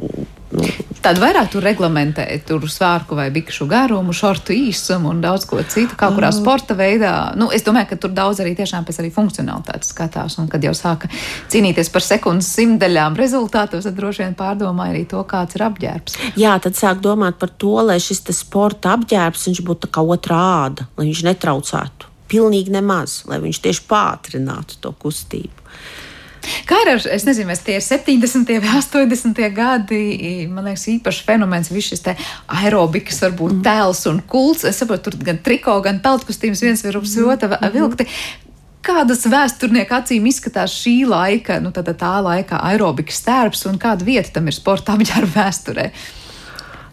Nu. 0.51 0.67
Tad 1.01 1.21
vairāk 1.23 1.53
tur 1.53 1.63
reglamentē 1.63 2.25
tur 2.47 2.65
svārku 2.67 3.15
vai 3.15 3.29
bikšu 3.31 3.69
garumu, 3.71 4.13
šortu 4.17 4.51
īsumu 4.53 5.13
un 5.13 5.21
daudz 5.23 5.47
ko 5.49 5.61
citu, 5.63 5.95
kā 5.99 6.09
kurā 6.11 6.33
sporta 6.35 6.75
veidā. 6.77 7.13
Nu, 7.39 7.49
es 7.55 7.63
domāju, 7.67 7.93
ka 7.93 7.99
tur 8.03 8.11
daudz 8.17 8.43
arī 8.43 8.57
tiešām 8.59 8.85
pēc 8.89 8.99
arī 9.01 9.13
funkcionalitātes 9.15 9.95
skatās. 9.95 10.37
Un 10.43 10.51
kad 10.51 10.67
jau 10.67 10.75
sāka 10.75 11.09
cīnīties 11.53 11.93
par 11.95 12.05
sekundes 12.05 12.51
simtaļām 12.59 13.19
rezultātos, 13.21 13.87
tad 13.87 13.97
droši 13.97 14.27
vien 14.27 14.37
pārdomāja 14.39 14.97
arī 14.97 15.07
to, 15.09 15.23
kāds 15.31 15.57
ir 15.57 15.67
apģērbs. 15.71 16.19
Jā, 16.41 16.59
tad 16.63 16.79
sāk 16.79 17.01
domāt 17.05 17.39
par 17.39 17.55
to, 17.55 17.77
lai 17.87 18.01
šis 18.03 18.27
sporta 18.35 18.97
apģērbs 18.99 19.49
būtu 19.65 19.91
kā 19.95 20.03
otrā 20.03 20.43
āda, 20.67 20.91
lai 20.99 21.09
viņš 21.09 21.25
netraucētu. 21.31 22.11
Pilnīgi 22.31 22.75
nemaz, 22.75 23.23
lai 23.31 23.41
viņš 23.43 23.63
tieši 23.63 23.87
pātrinātu 23.91 24.83
to 24.83 24.93
kustību. 24.99 25.71
Kā 26.69 26.79
ar, 26.87 27.01
es 27.13 27.25
nezinu, 27.27 27.51
vai 27.51 27.57
tie 27.61 27.77
ir 27.79 27.85
70. 27.85 28.53
vai 28.65 28.77
80. 28.81 29.41
gadi, 29.55 30.03
man 30.51 30.69
liekas, 30.69 30.87
īpašs 30.95 31.25
fenomens, 31.27 31.73
viss 31.73 31.93
šis 31.93 32.05
aerobikas, 32.11 33.21
varbūt 33.27 33.59
mm. 33.59 33.65
tēls 33.67 34.05
un 34.11 34.23
kults. 34.31 34.67
Es 34.69 34.81
saprotu, 34.81 35.11
tur 35.11 35.19
gan 35.27 35.41
triko, 35.45 35.79
gan 35.85 36.01
peltkustības 36.05 36.63
viens 36.65 36.85
virs 36.85 37.17
-hmm. 37.17 37.33
otra 37.33 37.49
-hmm. 37.49 37.73
vilkti. 37.73 38.07
Kādas 38.83 39.27
vēsturnieku 39.27 39.95
acīm 39.95 40.27
izskatās 40.27 40.73
šī 40.73 41.07
laika, 41.09 41.61
nu, 41.61 41.71
tā, 41.71 41.83
tā 41.85 42.23
laika 42.23 42.57
aerobikas 42.63 43.21
tērps 43.21 43.67
un 43.67 43.79
kāda 43.79 44.05
vieta 44.05 44.31
tam 44.33 44.49
ir 44.49 44.55
sporta 44.55 44.93
apģērba 44.93 45.33
vēsturē? 45.37 45.91
Uh, 45.91 46.20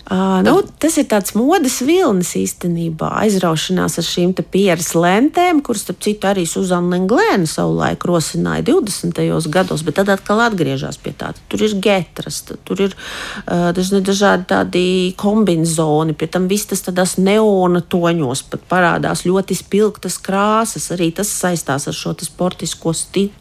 nu, 0.08 0.62
tas 0.80 0.96
ir 1.02 1.08
tāds 1.12 1.34
modes 1.36 1.82
vilnis 1.84 2.30
īstenībā, 2.40 3.10
aizraušanās 3.26 3.98
ar 4.00 4.06
šīm 4.08 4.32
pieras 4.48 4.94
lentēm, 4.96 5.60
kuras, 5.66 5.84
starp 5.84 6.00
citu, 6.06 6.30
arī 6.30 6.46
Suzana 6.48 6.94
Lenglēna 6.94 7.48
savulaik 7.50 8.06
rosināja 8.08 8.64
20. 8.70 9.20
gados, 9.52 9.84
bet 9.84 9.98
tad 10.00 10.12
atkal 10.14 10.40
atgriežas 10.46 11.00
pie 11.04 11.12
tā. 11.12 11.34
Tur 11.52 11.66
ir 11.68 11.76
getras, 11.84 12.40
tur 12.48 12.84
ir 12.86 12.96
uh, 12.96 13.74
dažādi 13.76 14.48
tādi 14.48 14.86
kombinzoni, 15.20 16.16
pie 16.16 16.30
tam 16.32 16.48
viss 16.48 16.70
tas 16.72 16.86
tādās 16.88 17.18
neona 17.20 17.84
toņos 17.84 18.46
pat 18.48 18.64
parādās 18.72 19.26
ļoti 19.28 19.60
spilgtas 19.60 20.16
krāsas. 20.24 20.88
Arī 20.96 21.10
tas 21.20 21.28
saistās 21.28 21.90
ar 21.90 21.98
šo 21.98 22.16
sportisko 22.24 22.96
stilu. 22.96 23.36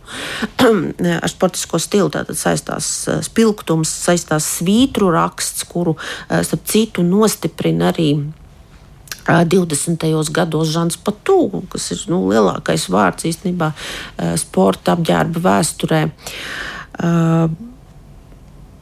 ar 1.22 1.30
sportisko 1.30 1.78
stilu 1.82 2.10
tātad 2.10 2.38
saistās 2.38 2.90
spilgtums, 3.26 3.90
saistās 4.06 4.50
svītru 4.58 5.12
raksts, 5.14 5.62
kuru 5.70 5.94
uh, 5.94 6.55
starp 6.56 6.66
citu, 6.66 7.02
nostiprina 7.02 7.92
arī 7.92 8.32
20. 9.26 10.30
gados 10.30 10.68
Žants 10.70 10.96
Patū, 11.02 11.62
kas 11.68 11.90
ir 11.92 12.04
nu, 12.08 12.28
lielākais 12.30 12.88
vārds 12.88 13.26
īstenībā 13.26 13.72
sporta 14.38 14.94
apģērba 14.94 15.40
vēsturē. 15.42 16.02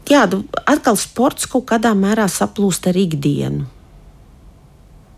Jā, 0.05 0.27
nu, 0.29 0.45
atkal 0.67 0.97
sports 0.97 1.47
kaut 1.47 1.65
kādā 1.65 1.95
mērā 1.97 2.29
saplūst 2.29 2.87
ar 2.89 2.97
ikdienu 2.97 3.65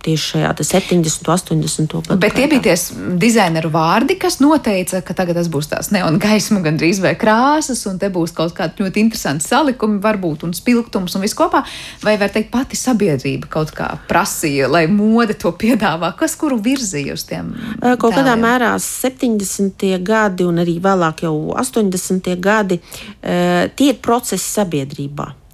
tieši 0.06 0.30
šajā 0.32 0.52
70, 0.62 1.28
80 1.28 1.94
gadu. 1.96 2.18
Bet 2.22 2.36
tie 2.38 2.46
bija 2.50 2.62
tie 2.64 2.74
dizaineru 3.20 3.70
vārdi, 3.74 4.16
kas 4.20 4.38
noteica, 4.42 5.02
ka 5.04 5.16
tagad 5.18 5.38
tas 5.40 5.50
būs 5.52 5.70
tās 5.72 5.90
neona 5.94 6.20
gaisma, 6.22 6.62
gandrīz 6.64 7.00
vai 7.04 7.14
krāsas, 7.18 7.82
un 7.90 7.98
te 8.02 8.10
būs 8.12 8.34
kaut 8.36 8.54
kādi 8.56 8.84
ļoti 8.84 9.02
interesanti 9.02 9.46
salikumi, 9.46 10.00
varbūt, 10.04 10.46
un 10.46 10.54
spilgtums 10.56 11.16
un 11.16 11.24
viss 11.26 11.36
kopā. 11.36 11.64
Vai 12.04 12.16
var 12.20 12.32
teikt, 12.34 12.52
pati 12.54 12.78
sabiedrība 12.78 13.50
kaut 13.52 13.72
kā 13.76 13.92
prasīja, 14.10 14.70
lai 14.72 14.86
mode 14.90 15.36
to 15.40 15.52
piedāvā, 15.56 16.12
kas 16.18 16.36
kuru 16.38 16.60
virzīja 16.62 17.16
uz 17.16 17.26
tiem? 17.28 17.52
Kaut 17.80 18.12
tēliem? 18.12 18.20
kādā 18.20 18.36
mērā 18.40 18.74
70. 18.82 19.88
gadi 20.06 20.46
un 20.46 20.62
arī 20.62 20.78
vēlāk 20.82 21.26
jau 21.26 21.34
80. 21.56 22.30
gadi, 22.42 22.80
tie 23.22 23.90
ir 23.92 23.98
procesi 24.04 24.46
sabiedrībā. 24.56 25.45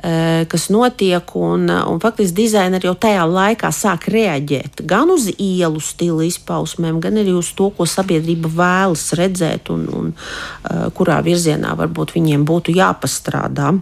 Eh, 0.00 0.46
kas 0.48 0.70
notiek, 0.72 1.34
un, 1.36 1.68
un 1.68 1.98
faktiski 2.00 2.38
dizaineri 2.38 2.88
jau 2.88 2.94
tajā 2.96 3.20
laikā 3.28 3.68
sāk 3.68 4.06
reaģēt 4.08 4.80
gan 4.88 5.10
uz 5.12 5.26
ielu 5.34 5.80
stila 5.84 6.24
izpausmēm, 6.24 7.02
gan 7.04 7.18
arī 7.20 7.34
uz 7.36 7.50
to, 7.58 7.66
ko 7.76 7.84
sabiedrība 7.84 8.48
vēlas 8.48 9.10
redzēt 9.18 9.68
un, 9.74 9.82
un 9.92 10.06
eh, 10.14 10.86
kurā 10.96 11.18
virzienā 11.26 11.74
varbūt 11.76 12.14
viņiem 12.16 12.46
būtu 12.48 12.72
jāpastrādā. 12.78 13.74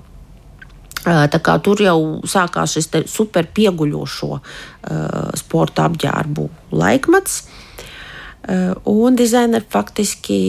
Eh, 1.04 1.20
tā 1.30 1.38
kā 1.38 1.54
tur 1.62 1.84
jau 1.84 2.00
sākās 2.26 2.74
šis 2.74 2.90
super 3.06 3.46
pieguļošo 3.54 4.32
uh, 4.34 4.40
sporta 5.38 5.86
apģērbu 5.86 6.48
laikmets, 6.74 7.36
uh, 7.46 8.74
un 8.90 9.14
dizaineri 9.14 9.70
faktiski 9.70 10.40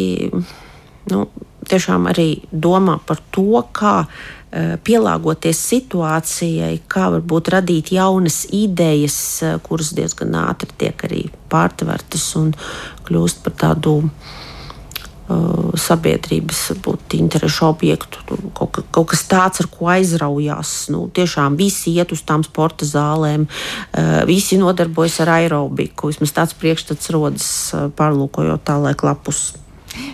nu, 1.13 1.21
tiešām 1.69 2.09
arī 2.11 2.29
domā 2.51 2.97
par 3.05 3.21
to, 3.33 3.63
kā 3.73 3.95
uh, 4.03 4.39
Eh, 4.49 4.79
pielāgoties 4.81 5.59
situācijai, 5.61 6.79
kā 6.89 7.11
varbūt 7.13 7.51
radīt 7.53 7.91
jaunas 7.93 8.47
idejas, 8.49 9.17
eh, 9.45 9.59
kuras 9.61 9.91
diezgan 9.93 10.33
ātri 10.33 10.73
tiek 10.73 11.03
arī 11.05 11.27
pārtvertas 11.53 12.25
un 12.35 12.55
kļūst 13.05 13.43
par 13.45 13.53
tādu 13.53 13.93
uh, 15.29 15.69
sabiedrības 15.77 16.81
būt, 16.81 17.13
interešu 17.13 17.67
objektu. 17.69 18.39
Kaut, 18.57 18.81
kaut 18.89 19.07
kas 19.13 19.23
tāds, 19.29 19.61
ar 19.61 19.69
ko 19.69 19.85
aizraujās. 19.93 20.89
Nu, 20.89 21.05
tiešām 21.13 21.53
visi 21.57 21.93
iet 21.93 22.09
uz 22.11 22.25
tām 22.25 22.41
sporta 22.41 22.89
zālēm, 22.89 23.45
uh, 23.45 24.25
visi 24.25 24.57
nodarbojas 24.57 25.21
ar 25.21 25.35
aerobiku. 25.37 26.09
Vismaz 26.09 26.33
tāds 26.33 26.57
priekšstats 26.57 27.13
rodas 27.13 27.49
pārlūkojot 28.01 28.65
tālāk 28.65 29.05
lapus. 29.05 29.51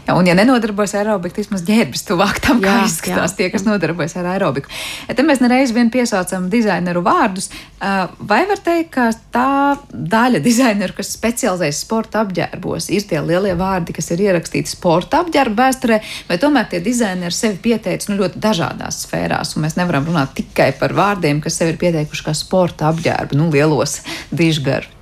Jā, 0.05 0.13
un, 0.13 0.27
ja 0.29 0.35
nenodarbojas 0.37 0.93
ar 0.95 1.05
aerobiku, 1.05 1.41
vismaz 1.41 1.63
ģērbis 1.65 2.05
tuvāk 2.05 2.39
tam, 2.45 2.61
jā, 2.61 2.69
kā 2.69 2.85
izskatās 2.85 3.33
jā. 3.33 3.37
tie, 3.39 3.49
kas 3.53 3.65
nodarbojas 3.65 4.15
ar 4.19 4.29
aerobiku. 4.35 4.69
Te 5.09 5.25
mēs 5.25 5.41
nereiz 5.41 5.73
vien 5.75 5.89
piesaucam 5.93 6.47
dizaineru 6.51 7.01
vārdus. 7.05 7.49
Vai 7.79 8.41
var 8.49 8.61
teikt, 8.65 8.91
ka 8.95 9.09
tā 9.33 9.49
daļa 9.89 10.41
dizaineru, 10.45 10.95
kas 10.97 11.13
specializējas 11.17 11.81
sporta 11.85 12.21
apģērbos, 12.25 12.89
ir 12.93 13.05
tie 13.09 13.21
lielie 13.25 13.55
vārdi, 13.57 13.95
kas 13.97 14.11
ir 14.13 14.25
ierakstīti 14.27 14.71
sporta 14.71 15.23
apģērba 15.25 15.65
vēsturē, 15.65 16.01
vai 16.29 16.39
tomēr 16.41 16.69
tie 16.71 16.81
dizaineri 16.85 17.35
sevi 17.35 17.61
pieteica 17.69 18.11
nu, 18.11 18.19
ļoti 18.21 18.41
dažādās 18.45 19.03
sfērās, 19.05 19.55
un 19.55 19.65
mēs 19.65 19.77
nevaram 19.79 20.07
runāt 20.09 20.35
tikai 20.39 20.71
par 20.79 20.95
vārdiem, 20.97 21.41
kas 21.43 21.59
sevi 21.61 21.75
ir 21.75 21.81
pieteikuši 21.81 22.29
kā 22.29 22.35
sporta 22.37 22.91
apģērbu, 22.93 23.41
nu, 23.41 23.49
lielos 23.53 24.01
dižgaru. 24.33 24.94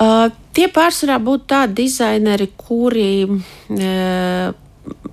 Uh, 0.00 0.30
tie 0.56 0.68
pārsvarā 0.72 1.18
būtu 1.22 1.48
tādi 1.52 1.84
dizaineri, 1.84 2.48
kuri 2.56 3.26
uh, 3.28 4.52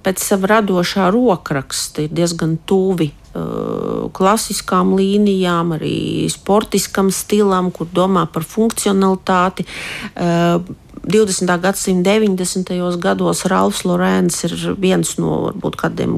pēc 0.03 0.23
sava 0.23 0.53
radošā 0.55 1.09
rokraksta 1.13 2.05
ir 2.05 2.13
diezgan 2.15 2.55
tuvi 2.69 3.09
uh, 3.11 4.07
klasiskām 4.15 4.95
līnijām, 4.97 5.75
arī 5.75 6.27
sportiskam 6.31 7.11
stilam, 7.13 7.71
kur 7.75 7.91
domā 7.91 8.25
par 8.31 8.47
funkcionalitāti. 8.47 9.67
Uh, 10.15 10.63
20. 11.09 11.61
gadsimta 11.63 12.11
90. 12.19 12.99
gados 13.01 13.45
Ralfs 13.49 13.85
Lorēns 13.87 14.43
ir 14.45 14.55
viens 14.77 15.15
no 15.17 15.45
varbūt 15.47 15.77
kādiem 15.79 16.13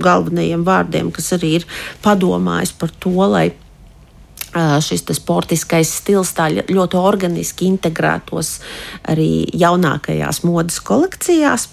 galvenajiem 0.00 0.64
vārdiem, 0.64 1.10
kas 1.14 1.34
arī 1.36 1.58
ir 1.58 1.66
padomājis 2.04 2.72
par 2.78 2.94
to, 3.02 3.14
lai 3.28 3.50
šis 4.54 5.04
sportiskais 5.18 5.90
stils 6.00 6.32
tā 6.36 6.48
ļoti 6.54 6.98
organiski 7.00 7.66
integrētos 7.68 8.56
arī 9.10 9.44
jaunākajās 9.52 10.42
modes 10.46 10.80
kolekcijās. 10.84 11.68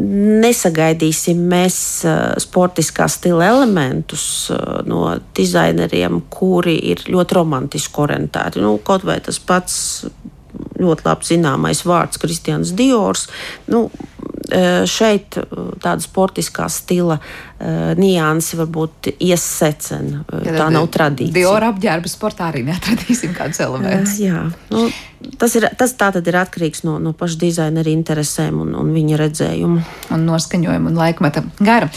Nesagaidīsim 0.00 1.40
mēs 1.50 1.76
sportiskā 2.44 3.08
stila 3.10 3.48
elementus 3.50 4.24
no 4.86 5.16
dizaineriem, 5.36 6.20
kuri 6.30 6.76
ir 6.92 7.02
ļoti 7.10 7.36
romantiski 7.40 8.04
orientēti. 8.04 8.62
Nu, 8.62 8.76
kaut 8.86 9.04
vai 9.08 9.18
tas 9.24 9.40
pats 9.42 10.06
ļoti 10.80 11.06
labi 11.06 11.26
zināmais 11.26 11.82
vārds 11.86 12.22
Kristians 12.22 12.70
Diors. 12.78 13.26
Nu, 13.70 13.88
šeit 14.90 15.36
tāda 15.82 16.00
sportiskā 16.02 16.66
stila 16.72 17.20
nianses 18.00 18.56
varbūt 18.56 19.12
iesecena. 19.20 20.24
Tā 20.30 20.70
nav 20.72 20.88
tradīcija. 20.94 21.36
Diora 21.36 21.70
apģērba 21.74 22.10
sportā 22.10 22.48
arī 22.48 22.64
neatradīsim 22.70 23.36
kādus 23.36 23.60
elementus. 23.66 24.16
Jā, 24.22 24.46
nu, 24.72 24.86
tas, 25.40 25.54
ir, 25.58 25.66
tas 25.78 25.92
tā 25.98 26.08
tad 26.14 26.26
ir 26.28 26.38
atkarīgs 26.40 26.84
no, 26.86 26.96
no 27.02 27.12
paša 27.16 27.38
dizainera 27.40 27.92
interesēm 27.92 28.60
un, 28.62 28.72
un 28.80 28.92
viņa 28.94 29.18
redzējuma. 29.20 29.84
Un 30.16 30.24
noskaņojuma 30.26 30.90
un 30.90 30.98
laikmeta 30.98 31.42
gara. 31.60 31.90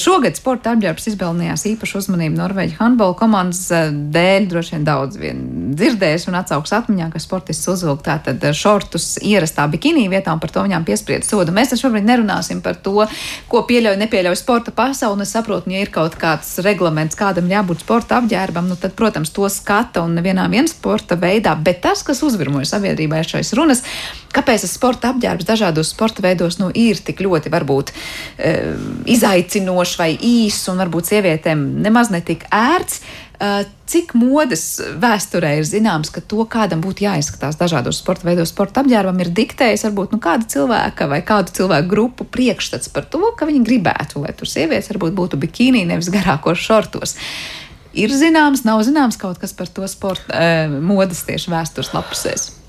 Šogad 0.00 0.38
sporta 0.38 0.76
apģērbs 0.76 1.10
izpelnījās 1.12 1.66
īpašu 1.72 1.98
uzmanību 2.02 2.38
Norvēģi 2.38 2.78
handbola 2.78 3.16
komandas 3.18 3.66
dēļ. 4.14 4.48
Droši 4.52 4.76
vien 4.76 4.86
daudz 4.86 5.18
vien 5.20 5.42
dzirdējis 5.74 6.28
un 6.30 6.38
atsauks 6.40 6.74
atmiņā, 6.78 7.10
ka 7.12 7.22
sportists 7.22 7.70
uzvilk 7.72 8.04
tātad 8.06 8.44
šortus 8.56 9.16
ierastā 9.24 9.66
bikini 9.72 10.06
vietā 10.12 10.34
un 10.34 10.42
par 10.42 10.54
to 10.54 10.64
viņām 10.64 10.86
piespriedz 10.86 11.30
sodu. 11.32 11.54
Mēs 11.54 11.74
šobrīd 11.74 12.06
nerunāsim 12.06 12.62
par 12.64 12.78
to, 12.84 13.08
ko 13.50 13.64
pieļauj, 13.68 13.98
nepieļauj 14.04 14.38
sporta 14.38 14.74
pasaule. 14.92 15.16
Un 15.16 15.24
es 15.24 15.32
saprotu, 15.34 15.72
ja 15.72 15.82
ir 15.82 15.90
kaut 15.92 16.16
kāds 16.20 16.54
reglaments, 16.64 17.16
kādam 17.18 17.50
jābūt 17.50 17.82
sporta 17.84 18.20
apģērbam, 18.20 18.68
nu 18.70 18.76
tad, 18.80 18.94
protams, 18.98 19.32
to 19.34 19.48
skata 19.52 20.04
un 20.04 20.16
nevienā 20.18 20.46
vien 20.52 20.68
sporta 20.70 21.16
veidā. 21.20 21.56
Bet 21.56 21.82
tas, 21.84 22.04
kas 22.06 22.22
uzvirmoja 22.24 22.68
sabiedrībā 22.70 23.22
šais 23.26 23.52
runas, 23.58 23.82
kāpēc 24.32 24.66
tas 24.66 24.76
sporta 24.76 25.12
apģērbs 25.12 25.48
dažādos 25.48 25.92
sporta 25.94 26.24
veidos 26.24 26.60
nu, 26.60 26.70
ir 26.74 27.00
tik 27.04 27.24
ļoti 27.24 27.52
varbūt 27.52 27.92
e, 27.92 28.54
izaicinošs 29.16 29.98
vai 30.00 30.12
īss 30.16 30.70
un 30.72 30.80
varbūt 30.84 31.12
sievietēm 31.12 31.66
nemaz 31.84 32.12
netik 32.14 32.46
ērts. 32.52 33.02
Eh, 33.42 33.64
cik 33.90 34.12
modes 34.14 34.76
vēsturē 35.02 35.56
ir 35.58 35.64
zināms, 35.66 36.12
ka 36.14 36.20
to, 36.22 36.44
kādam 36.46 36.82
būtu 36.84 37.02
jāizskatās 37.08 37.56
dažādos 37.58 37.98
sporta 37.98 38.28
veidos, 38.28 38.52
sporta 38.52 38.84
apģērbam, 38.84 39.18
ir 39.24 39.32
diktējis 39.34 39.82
varbūt 39.88 40.14
nu, 40.14 40.20
kāda 40.22 40.46
cilvēka 40.52 41.08
vai 41.10 41.18
kādu 41.26 41.50
cilvēku 41.56 41.90
grupu 41.90 42.28
priekšstats 42.36 42.92
par 42.94 43.08
to, 43.10 43.32
ka 43.34 43.48
viņi 43.50 43.64
gribētu, 43.66 44.22
lai 44.22 44.36
tur 44.38 44.46
sievietes 44.46 44.92
varbūt 44.92 45.18
būtu 45.18 45.42
bikīnī, 45.42 45.82
nevis 45.90 46.12
garākos 46.14 46.62
šortos. 46.62 47.16
Ir 47.98 48.14
zināms, 48.14 48.62
nav 48.68 48.84
zināms 48.86 49.18
kaut 49.18 49.42
kas 49.42 49.56
par 49.58 49.66
to 49.74 49.90
sporta 49.90 50.38
eh, 50.38 50.70
modes 50.70 51.26
tieši 51.26 51.50
vēstures 51.50 51.90
lapusēs. 51.96 52.61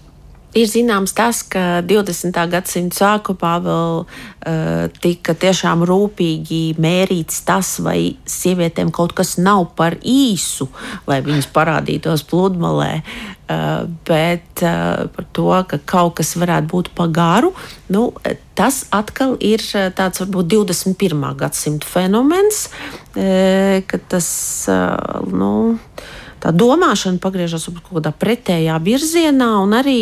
Ir 0.54 0.68
zināms 0.70 1.16
tas, 1.18 1.40
ka 1.50 1.82
20. 1.82 2.36
gadsimta 2.52 2.98
sākumā 3.00 3.54
vēl 3.66 3.96
uh, 4.04 4.84
tika 5.02 5.34
tiešām 5.34 5.82
rūpīgi 5.90 6.76
mērīts 6.78 7.42
tas, 7.48 7.80
vai 7.82 8.14
sievietēm 8.30 8.92
kaut 8.94 9.16
kas 9.18 9.40
nav 9.42 9.72
par 9.80 9.98
īsu, 10.06 10.70
lai 11.10 11.24
viņas 11.26 11.50
parādītos 11.56 12.26
pludmalē. 12.30 12.92
Uh, 13.50 13.90
bet 14.06 14.62
uh, 14.62 15.10
par 15.16 15.26
to, 15.34 15.50
ka 15.74 15.82
kaut 15.90 16.20
kas 16.22 16.36
varētu 16.38 16.70
būt 16.70 16.94
pa 16.96 17.10
garu, 17.10 17.50
nu, 17.90 18.12
tas 18.54 18.84
atkal 18.94 19.34
ir 19.42 19.62
tāds 19.98 20.22
varbūt 20.22 20.54
21. 20.54 21.26
gadsimta 21.42 21.90
fenomens, 21.90 22.68
uh, 23.18 23.82
ka 23.90 24.06
tas. 24.06 24.30
Uh, 24.70 25.26
nu, 25.34 25.54
tā 26.44 26.52
domāšana 26.52 27.22
pagriežas 27.24 27.70
kaut 27.72 28.00
kādā 28.00 28.12
pretējā 28.12 28.76
virzienā, 28.84 29.50
un 29.64 29.76
arī 29.78 30.00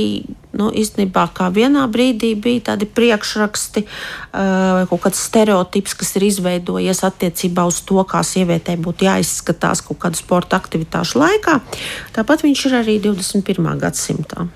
nu, 0.58 0.70
īstenībā 0.74 1.28
kā 1.36 1.50
vienā 1.54 1.86
brīdī 1.92 2.34
bija 2.39 2.72
tādi 2.72 2.88
priekšraksti 2.89 3.84
uh, 3.86 4.82
kaut 4.89 5.04
kāds 5.06 5.22
stereotips, 5.30 5.96
kas 6.00 6.16
ir 6.20 6.28
izveidojies 6.32 7.04
attiecībā 7.08 7.66
uz 7.70 7.82
to, 7.88 8.02
kā 8.08 8.24
sievietei 8.26 8.80
būtu 8.82 9.08
jāizskatās 9.08 9.86
kaut 9.86 10.02
kādu 10.02 10.20
sporta 10.20 10.60
aktivitāšu 10.60 11.22
laikā. 11.22 11.60
Tāpat 12.18 12.48
viņš 12.48 12.66
ir 12.70 12.82
arī 12.82 12.98
21. 13.06 13.72
gadsimtā. 13.86 14.50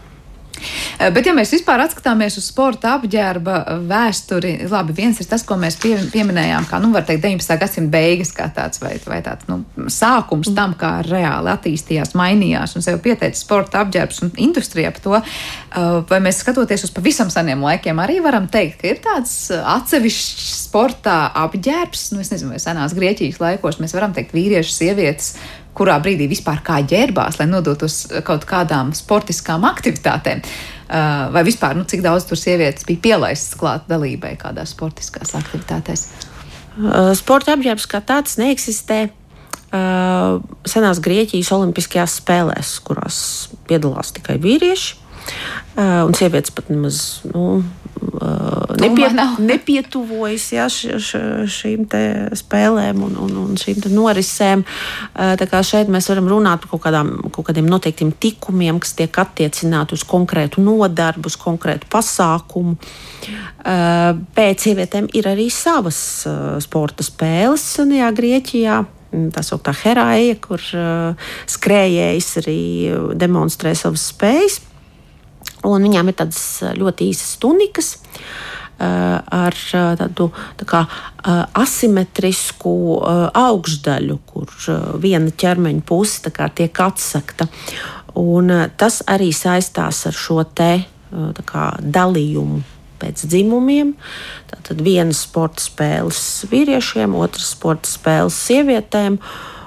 Eh, 0.55 1.11
bet, 1.13 1.25
ja 1.27 1.33
mēs 1.35 1.51
vispār 1.55 1.83
atskatāmies 1.83 2.37
uz 2.39 2.47
sporta 2.49 2.95
apģērba 2.95 3.57
vēsturi, 3.89 4.53
labi, 4.71 4.95
viens 4.97 5.19
ir 5.21 5.27
tas, 5.29 5.43
ko 5.47 5.57
mēs 5.59 5.77
pie, 5.81 5.95
pieminējām, 6.13 6.67
kā, 6.69 6.79
nu, 6.83 6.91
var 6.95 7.05
teikt, 7.07 7.23
19. 7.25 7.57
gadsimta 7.61 7.93
beigas, 7.95 8.31
kā 8.35 8.47
tāds 8.55 8.81
vai, 8.83 8.95
vai 9.07 9.19
tāds, 9.25 9.47
nu, 9.51 9.61
sākums 9.91 10.51
tam, 10.55 10.75
kā 10.79 10.97
reāli 11.07 11.51
attīstījās, 11.53 12.15
mainījās 12.17 12.77
un 12.77 12.85
sev 12.85 13.01
pieteica 13.03 13.39
sporta 13.39 13.83
apģērbs 13.83 14.23
un 14.25 14.33
industrijā 14.47 14.93
par 14.95 15.05
to, 15.05 15.19
eh, 15.19 15.89
vai 16.09 16.21
mēs 16.23 16.41
skatoties 16.43 16.87
uz 16.87 16.95
pavisam 16.95 17.31
seniem 17.33 17.63
laikiem, 17.65 17.99
arī 18.01 18.21
varam 18.23 18.47
teikt, 18.51 18.79
ka 18.81 18.93
ir 18.93 19.03
tāds 19.03 19.35
atsevišķs 19.51 20.55
sporta 20.65 21.19
apģērbs, 21.45 22.07
nu, 22.15 22.23
es 22.23 22.31
nezinu, 22.33 22.55
vai 22.55 22.63
senās 22.63 22.95
Grieķijas 22.95 23.41
laikos 23.43 23.81
mēs 23.83 23.95
varam 23.97 24.15
teikt 24.15 24.35
vīrieši, 24.35 24.75
sievietes 24.79 25.35
kurā 25.75 25.97
brīdī 26.03 26.27
vispār 26.31 26.61
kā 26.65 26.79
ģērbās, 26.87 27.39
lai 27.39 27.47
nodotos 27.49 28.05
kaut 28.27 28.47
kādām 28.49 28.93
sportiskām 28.95 29.67
aktivitātēm. 29.67 30.43
Uh, 30.85 31.27
vai 31.33 31.41
vispār, 31.47 31.73
nu, 31.77 31.85
cik 31.89 32.03
daudz 32.05 32.27
tur 32.29 32.39
sievietes 32.39 32.85
bija 32.85 33.01
pielaistas 33.07 33.57
klāt 33.59 33.87
dalībai 33.89 34.35
kādās 34.41 34.75
sportiskās 34.75 35.33
aktivitātēs? 35.37 36.07
Uh, 36.75 37.11
sporta 37.17 37.55
apģērbs 37.55 37.87
kā 37.91 38.03
tāds 38.05 38.39
neeksistē. 38.41 39.05
Senās 39.75 41.01
Grieķijas 41.03 41.49
Olimpiskajās 41.51 42.13
spēlēs, 42.21 42.69
kurās 42.85 43.17
piedalās 43.67 44.13
tikai 44.15 44.37
vīrieši, 44.39 44.93
un 45.81 46.15
sievietes 46.15 46.53
pat 46.55 46.69
nemaz 46.71 46.99
nu, 47.33 47.57
nepie, 48.81 49.09
nepietuvojas 49.51 50.47
ja, 50.55 50.67
š, 50.71 50.97
š, 50.99 51.21
šīm 51.51 51.85
spēlēm 52.37 53.03
un, 53.05 53.17
un, 53.25 53.35
un 53.43 53.59
šīm 53.59 53.85
norisēm. 53.93 54.65
Šeit 55.65 55.91
mēs 55.91 56.09
varam 56.11 56.29
runāt 56.31 56.63
par 56.63 56.73
kaut, 56.73 56.83
kādām, 56.87 57.13
kaut 57.35 57.49
kādiem 57.49 57.69
noteiktiem 57.69 58.11
tikumiem, 58.11 58.79
kas 58.83 58.95
tiek 58.97 59.21
attiecināti 59.21 59.97
uz 59.97 60.05
konkrētu 60.07 60.63
nodarbu, 60.65 61.31
uz 61.31 61.39
konkrētu 61.39 61.89
pasākumu. 61.91 62.77
Pēc 64.35 64.67
sievietēm 64.67 65.09
ir 65.17 65.31
arī 65.31 65.49
savas 65.53 65.97
sporta 66.63 67.05
spēles 67.05 67.63
Senajā 67.75 68.11
Grieķijā 68.15 68.83
tā 69.31 69.39
sauktā 69.45 69.71
herāja, 69.85 70.35
kur 70.43 70.59
uh, 70.75 71.27
skrējējs 71.47 72.31
arī 72.41 72.61
demonstrē 73.15 73.71
savas 73.77 74.09
spējas. 74.11 74.59
Un 75.65 75.87
viņām 75.87 76.11
ir 76.11 76.19
tādas 76.21 76.45
ļoti 76.77 77.09
īsas 77.11 77.37
tunikas. 77.41 77.95
Uh, 78.75 79.21
ar 79.31 79.55
uh, 79.55 79.93
tādu 79.95 80.25
tā 80.59 80.65
kā, 80.67 80.81
uh, 80.83 81.45
asimetrisku 81.55 82.73
augšdaļu, 83.39 84.17
kur 84.27 84.51
viena 84.99 85.31
ķermeņa 85.31 85.85
puse 85.87 86.27
tiek 86.27 86.81
atsakta. 86.83 87.47
Un 88.19 88.51
tas 88.75 88.99
arī 89.07 89.31
saistās 89.31 90.03
ar 90.09 90.15
šo 90.15 90.43
te 90.43 90.69
kā, 91.47 91.65
dalījumu 91.79 92.61
pēc 92.99 93.25
dzimumiem. 93.31 93.93
Tātad 94.51 94.83
viena 94.83 95.15
sporta 95.15 95.63
spēles 95.63 96.21
vīriešiem, 96.51 97.15
otras 97.15 97.53
sporta 97.55 97.91
spēles 97.91 98.37
sievietēm. 98.47 99.19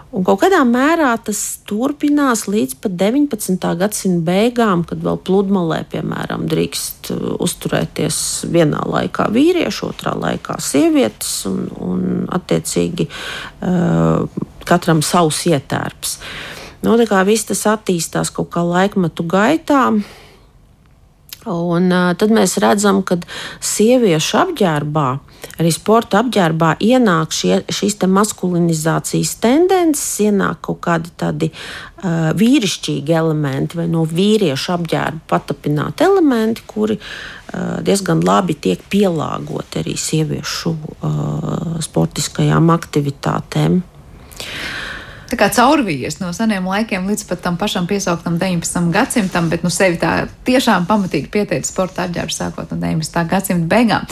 Un 0.09 0.25
kaut 0.25 0.41
kādā 0.41 0.63
mērā 0.65 1.11
tas 1.21 1.41
turpinās 1.69 2.47
līdz 2.49 2.79
pat 2.81 2.95
19. 2.97 3.67
gadsimta 3.77 4.25
beigām, 4.25 4.85
kad 4.89 5.03
vēl 5.05 5.19
pludmalē, 5.21 5.83
piemēram, 5.93 6.47
drīkst 6.49 7.11
uh, 7.13 7.25
uzturēties 7.45 8.21
vienā 8.49 8.87
laikā 8.89 9.29
vīrieši, 9.35 9.83
otrā 9.91 10.15
laikā 10.17 10.57
sievietes, 10.65 11.35
un, 11.51 11.67
un 11.85 12.07
attiecīgi 12.39 13.09
uh, 13.11 14.25
katram 14.69 15.05
savs 15.05 15.43
ietērps. 15.53 16.17
Nu, 16.87 16.97
tā 16.97 17.05
kā 17.11 17.21
viss 17.29 17.51
tas 17.51 17.67
attīstās 17.69 18.33
kaut 18.33 18.49
kā 18.55 18.65
laikmetu 18.65 19.29
gaitā. 19.29 19.91
Un, 21.49 21.93
uh, 21.93 22.15
tad 22.17 22.33
mēs 22.33 22.57
redzam, 22.65 23.05
ka 23.05 23.21
sieviešu 23.61 24.41
apģērbā 24.41 25.11
arī 25.59 25.73
sporta 25.75 26.23
apģērbā 26.23 26.75
ienāk 26.85 27.35
šie, 27.35 27.61
šīs 27.73 27.99
te 28.01 28.09
maskulinizācijas 28.11 29.35
tendences, 29.43 30.07
ienāk 30.29 30.63
kaut 30.69 30.81
kādi 30.87 31.13
tādi 31.19 31.51
uh, 31.51 32.31
vīrišķīgi 32.39 33.17
elementi 33.19 33.79
vai 33.81 33.89
no 33.91 34.05
vīriešu 34.09 34.75
apģērba 34.79 35.25
patapināti 35.31 36.07
elementi, 36.07 36.65
kuri 36.71 36.99
uh, 36.99 37.79
diezgan 37.85 38.23
labi 38.27 38.59
tiek 38.59 38.83
pielāgoti 38.91 39.83
arī 39.83 39.97
sieviešu 39.99 40.75
uh, 40.75 41.79
sportiskajām 41.85 42.75
aktivitātēm 42.75 43.81
tā 45.29 45.37
kā 45.37 45.49
caurvījies 45.53 46.19
no 46.23 46.31
seniem 46.37 46.67
laikiem 46.69 47.07
līdz 47.09 47.27
pat 47.29 47.43
tam 47.45 47.59
pašam 47.61 47.87
piesauktam 47.89 48.39
19. 48.41 48.89
gadsimtam, 48.95 49.49
bet 49.53 49.65
nu 49.65 49.71
sevi 49.73 49.99
tā 50.01 50.13
tiešām 50.49 50.87
pamatīgi 50.89 51.29
pieteica 51.33 51.69
sporta 51.69 52.07
apģērbu 52.07 52.35
sākot 52.35 52.73
no 52.73 52.79
19. 52.81 53.19
gadsimta 53.29 53.69
beigām. 53.69 54.07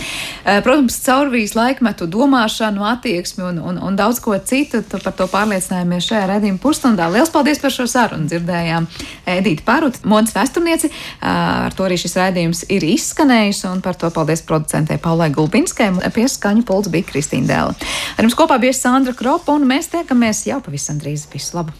Eh, 0.44 0.60
protams, 0.64 0.98
caurvījas 1.06 1.56
laikmetu 1.56 2.08
domāšanu, 2.12 2.84
attieksmi 2.92 3.46
un, 3.48 3.60
un, 3.70 3.80
un 3.88 3.96
daudz 3.96 4.20
ko 4.24 4.36
citu, 4.38 4.82
par 4.92 5.16
to 5.16 5.28
pārliecinājāmies 5.32 6.10
šajā 6.10 6.26
redzījuma 6.32 6.62
pusstundā. 6.62 7.08
Lielas 7.12 7.32
paldies 7.32 7.62
par 7.62 7.72
šo 7.72 7.88
sarunu! 7.90 8.28
Dzirdējām 8.28 8.88
Edīti 9.36 9.64
Parut, 9.64 10.02
modas 10.04 10.36
vēsturnieci. 10.36 10.92
Eh, 10.92 11.26
ar 11.30 11.76
to 11.76 11.88
arī 11.88 11.96
šis 12.00 12.18
redzījums 12.20 12.64
ir 12.72 12.84
izskanējis, 12.84 13.64
un 13.70 13.80
par 13.84 13.96
to 13.96 14.12
paldies 14.12 14.44
producentei 14.44 15.00
Paulai 15.00 15.30
Gulbinskai. 15.32 15.92
Pie 16.16 16.28
skaņu 16.30 16.64
pults 16.68 16.92
bija 16.92 17.08
Kristīna 17.08 17.48
Dēla. 17.48 17.74
Ar 18.16 18.24
jums 18.24 18.36
kopā 18.36 18.60
bija 18.60 18.76
Sandra 18.76 19.16
Kropa, 19.16 19.56
un 19.56 19.66
mēs 19.68 19.88
tiekamies 19.92 20.44
jau 20.50 20.60
pavisam 20.64 21.00
drīz 21.00 21.05
drīz. 21.06 21.26
Visu 21.30 21.60
labu! 21.60 21.72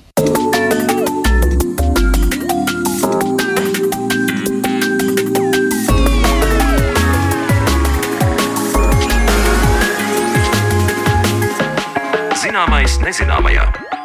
Zināmais 12.46 13.00
nezināmajā. 13.02 13.95